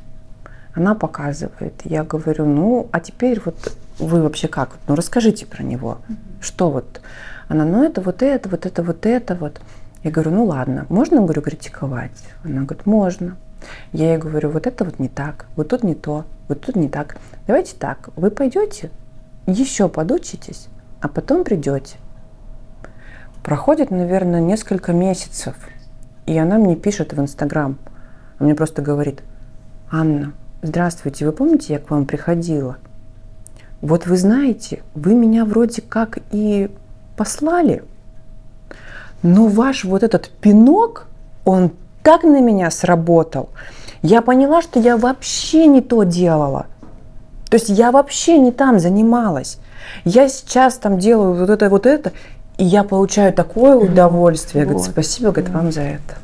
Она 0.73 0.93
показывает. 0.95 1.73
Я 1.85 2.03
говорю, 2.03 2.45
ну, 2.45 2.87
а 2.91 2.99
теперь 2.99 3.41
вот 3.43 3.73
вы 3.97 4.21
вообще 4.21 4.47
как? 4.47 4.77
Ну, 4.87 4.95
расскажите 4.95 5.45
про 5.45 5.63
него. 5.63 5.99
Что 6.39 6.69
вот? 6.69 7.01
Она, 7.47 7.65
ну, 7.65 7.83
это 7.83 8.01
вот 8.01 8.21
это, 8.21 8.49
вот 8.49 8.65
это, 8.65 8.83
вот 8.83 9.05
это, 9.05 9.35
вот. 9.35 9.59
Я 10.07 10.11
говорю, 10.13 10.31
ну, 10.31 10.45
ладно, 10.45 10.85
можно, 10.87 11.21
говорю, 11.21 11.41
критиковать? 11.41 12.23
Она 12.45 12.61
говорит, 12.61 12.85
можно. 12.85 13.35
Я 13.91 14.13
ей 14.13 14.17
говорю, 14.17 14.51
вот 14.51 14.65
это 14.65 14.85
вот 14.85 14.99
не 14.99 15.09
так, 15.09 15.47
вот 15.57 15.67
тут 15.67 15.83
не 15.83 15.95
то, 15.95 16.23
вот 16.47 16.61
тут 16.61 16.77
не 16.77 16.87
так. 16.87 17.17
Давайте 17.45 17.75
так, 17.75 18.11
вы 18.15 18.31
пойдете, 18.31 18.89
еще 19.47 19.89
подучитесь, 19.89 20.69
а 21.01 21.09
потом 21.09 21.43
придете. 21.43 21.97
Проходит, 23.43 23.91
наверное, 23.91 24.39
несколько 24.39 24.93
месяцев, 24.93 25.55
и 26.25 26.37
она 26.37 26.57
мне 26.57 26.77
пишет 26.77 27.11
в 27.11 27.19
Инстаграм. 27.19 27.77
Она 28.39 28.45
мне 28.45 28.55
просто 28.55 28.81
говорит, 28.81 29.23
Анна, 29.91 30.31
здравствуйте, 30.61 31.25
вы 31.25 31.33
помните, 31.33 31.73
я 31.73 31.79
к 31.79 31.89
вам 31.89 32.05
приходила? 32.05 32.77
Вот 33.81 34.07
вы 34.07 34.15
знаете, 34.15 34.83
вы 34.95 35.15
меня 35.15 35.43
вроде 35.43 35.81
как 35.81 36.19
и 36.31 36.71
послали, 37.17 37.83
но 39.23 39.47
ваш 39.47 39.83
вот 39.83 40.03
этот 40.03 40.29
пинок, 40.29 41.07
он 41.45 41.71
так 42.03 42.23
на 42.23 42.39
меня 42.41 42.71
сработал. 42.71 43.49
Я 44.01 44.21
поняла, 44.21 44.61
что 44.61 44.79
я 44.79 44.97
вообще 44.97 45.65
не 45.65 45.81
то 45.81 46.03
делала. 46.03 46.67
То 47.49 47.55
есть 47.55 47.69
я 47.69 47.91
вообще 47.91 48.37
не 48.37 48.51
там 48.51 48.79
занималась. 48.79 49.57
Я 50.03 50.27
сейчас 50.29 50.75
там 50.75 50.99
делаю 50.99 51.33
вот 51.35 51.49
это, 51.49 51.69
вот 51.69 51.85
это, 51.85 52.11
и 52.57 52.63
я 52.65 52.83
получаю 52.83 53.33
такое 53.33 53.75
удовольствие. 53.75 54.65
Вот. 54.65 54.83
спасибо, 54.83 55.31
говорит, 55.31 55.49
вам 55.49 55.71
за 55.71 55.81
это. 55.81 56.15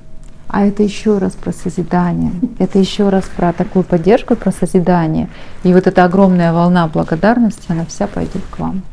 А 0.47 0.65
это 0.65 0.83
еще 0.83 1.17
раз 1.17 1.33
про 1.33 1.51
созидание. 1.51 2.31
Это 2.59 2.77
еще 2.77 3.09
раз 3.09 3.23
про 3.35 3.53
такую 3.53 3.83
поддержку, 3.83 4.35
про 4.35 4.51
созидание. 4.51 5.29
И 5.63 5.73
вот 5.73 5.87
эта 5.87 6.03
огромная 6.03 6.53
волна 6.53 6.87
благодарности, 6.87 7.65
она 7.69 7.85
вся 7.85 8.05
пойдет 8.05 8.43
к 8.51 8.59
вам. 8.59 8.83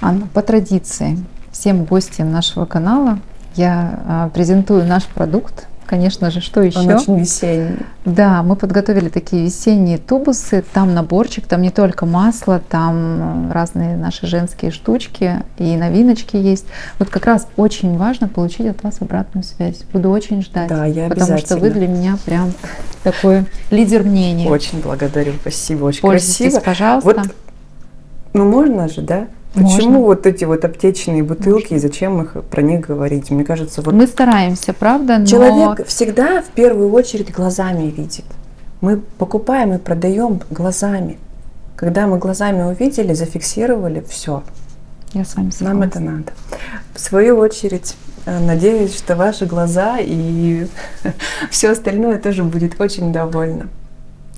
Анна, 0.00 0.26
по 0.34 0.42
традиции, 0.42 1.18
всем 1.54 1.84
гостям 1.84 2.30
нашего 2.30 2.66
канала 2.66 3.18
я 3.54 4.00
а, 4.06 4.28
презентую 4.30 4.84
наш 4.84 5.04
продукт. 5.04 5.68
Конечно 5.86 6.30
же, 6.30 6.40
что 6.40 6.62
еще? 6.62 6.78
Он 6.78 6.88
очень 6.88 7.18
весенний. 7.18 7.76
Да, 8.04 8.42
мы 8.42 8.56
подготовили 8.56 9.10
такие 9.10 9.44
весенние 9.44 9.98
тубусы. 9.98 10.64
Там 10.72 10.94
наборчик, 10.94 11.46
там 11.46 11.60
не 11.62 11.70
только 11.70 12.06
масло, 12.06 12.60
там 12.68 13.52
разные 13.52 13.94
наши 13.96 14.26
женские 14.26 14.70
штучки 14.70 15.42
и 15.58 15.76
новиночки 15.76 16.36
есть. 16.36 16.64
Вот 16.98 17.10
как 17.10 17.26
раз 17.26 17.46
очень 17.56 17.96
важно 17.98 18.28
получить 18.28 18.66
от 18.66 18.82
вас 18.82 18.96
обратную 19.00 19.44
связь. 19.44 19.82
Буду 19.92 20.10
очень 20.10 20.42
ждать. 20.42 20.68
Да, 20.68 20.86
я 20.86 21.08
Потому 21.08 21.38
что 21.38 21.58
вы 21.58 21.70
для 21.70 21.86
меня 21.86 22.16
прям 22.24 22.52
такой 23.04 23.44
лидер 23.70 24.02
мнения. 24.02 24.48
Очень 24.48 24.80
благодарю, 24.80 25.34
спасибо, 25.42 25.84
очень 25.84 26.00
Пользуйтесь, 26.00 26.54
красиво. 26.54 26.60
пожалуйста. 26.60 27.08
Вот, 27.08 27.34
ну 28.32 28.50
можно 28.50 28.88
же, 28.88 29.02
да? 29.02 29.26
Можно. 29.54 29.76
Почему 29.76 30.04
вот 30.04 30.26
эти 30.26 30.44
вот 30.44 30.64
аптечные 30.64 31.22
бутылки 31.22 31.74
и 31.74 31.78
зачем 31.78 32.20
их 32.22 32.42
про 32.44 32.62
них 32.62 32.86
говорить? 32.86 33.30
Мне 33.30 33.44
кажется, 33.44 33.82
вот 33.82 33.94
Мы 33.94 34.06
стараемся, 34.06 34.72
правда, 34.72 35.18
но 35.18 35.26
человек 35.26 35.86
всегда 35.86 36.42
в 36.42 36.46
первую 36.46 36.90
очередь 36.92 37.32
глазами 37.32 37.90
видит. 37.90 38.24
Мы 38.80 39.00
покупаем 39.18 39.72
и 39.72 39.78
продаем 39.78 40.40
глазами. 40.50 41.18
Когда 41.76 42.06
мы 42.06 42.18
глазами 42.18 42.62
увидели, 42.62 43.14
зафиксировали, 43.14 44.04
все, 44.08 44.42
я 45.12 45.24
с 45.24 45.36
вами 45.36 45.44
нам 45.44 45.52
согласна. 45.52 45.84
это 45.84 46.00
надо. 46.00 46.32
В 46.94 47.00
свою 47.00 47.38
очередь, 47.38 47.96
э, 48.26 48.38
надеюсь, 48.40 48.96
что 48.96 49.14
ваши 49.14 49.46
глаза 49.46 49.98
и 50.00 50.66
все 51.50 51.70
остальное 51.70 52.18
тоже 52.18 52.42
будет 52.42 52.80
очень 52.80 53.12
довольно. 53.12 53.68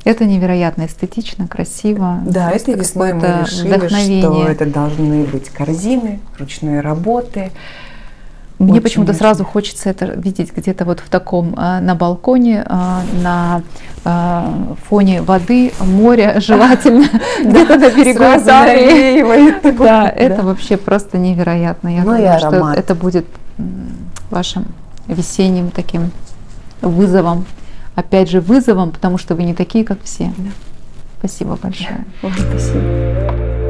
Это 0.07 0.25
невероятно 0.25 0.87
эстетично, 0.87 1.49
красиво. 1.49 2.21
Да, 2.25 2.53
этой 2.53 2.75
весной 2.75 3.13
мы 3.13 3.23
решили, 3.23 3.67
что 3.67 3.77
вдохновение. 3.77 4.47
это 4.47 4.65
должны 4.65 5.25
быть 5.25 5.49
корзины 5.49 6.21
ручной 6.39 6.81
работы. 6.81 7.51
Мне 8.61 8.81
почему-то 8.81 9.15
сразу 9.15 9.45
хочется 9.45 9.91
это 9.91 10.07
видеть 10.07 10.53
где-то 10.55 10.85
вот 10.85 11.01
в 11.01 11.09
таком 11.09 11.57
э, 11.59 11.81
на 11.81 11.97
балконе, 11.97 12.65
э, 12.65 13.01
на 13.21 13.63
э, 14.05 14.75
фоне 14.89 15.23
воды, 15.23 15.73
моря, 15.81 16.37
желательно 16.41 17.07
где-то 17.41 17.77
на 17.77 17.91
берегу 17.91 18.23
Италии. 18.23 19.77
Да, 19.77 20.09
это 20.09 20.45
вообще 20.45 20.77
просто 20.77 21.19
невероятно. 21.19 21.89
Я 21.89 22.05
Ну 22.05 22.17
думаю, 22.17 22.39
что 22.39 22.73
это 22.75 22.95
будет 22.95 23.27
вашим 24.31 24.67
весенним 25.09 25.73
таким 25.73 26.13
вызовом. 26.81 27.45
Опять 27.97 28.31
же, 28.31 28.41
вызовом, 28.41 28.93
потому 28.93 29.19
что 29.19 29.35
вы 29.35 29.43
не 29.43 29.55
такие, 29.55 29.85
как 29.85 29.99
все. 30.05 30.33
Спасибо 31.19 31.57
большое. 31.57 32.05
Ой, 32.23 32.31
Спасибо. 32.51 33.66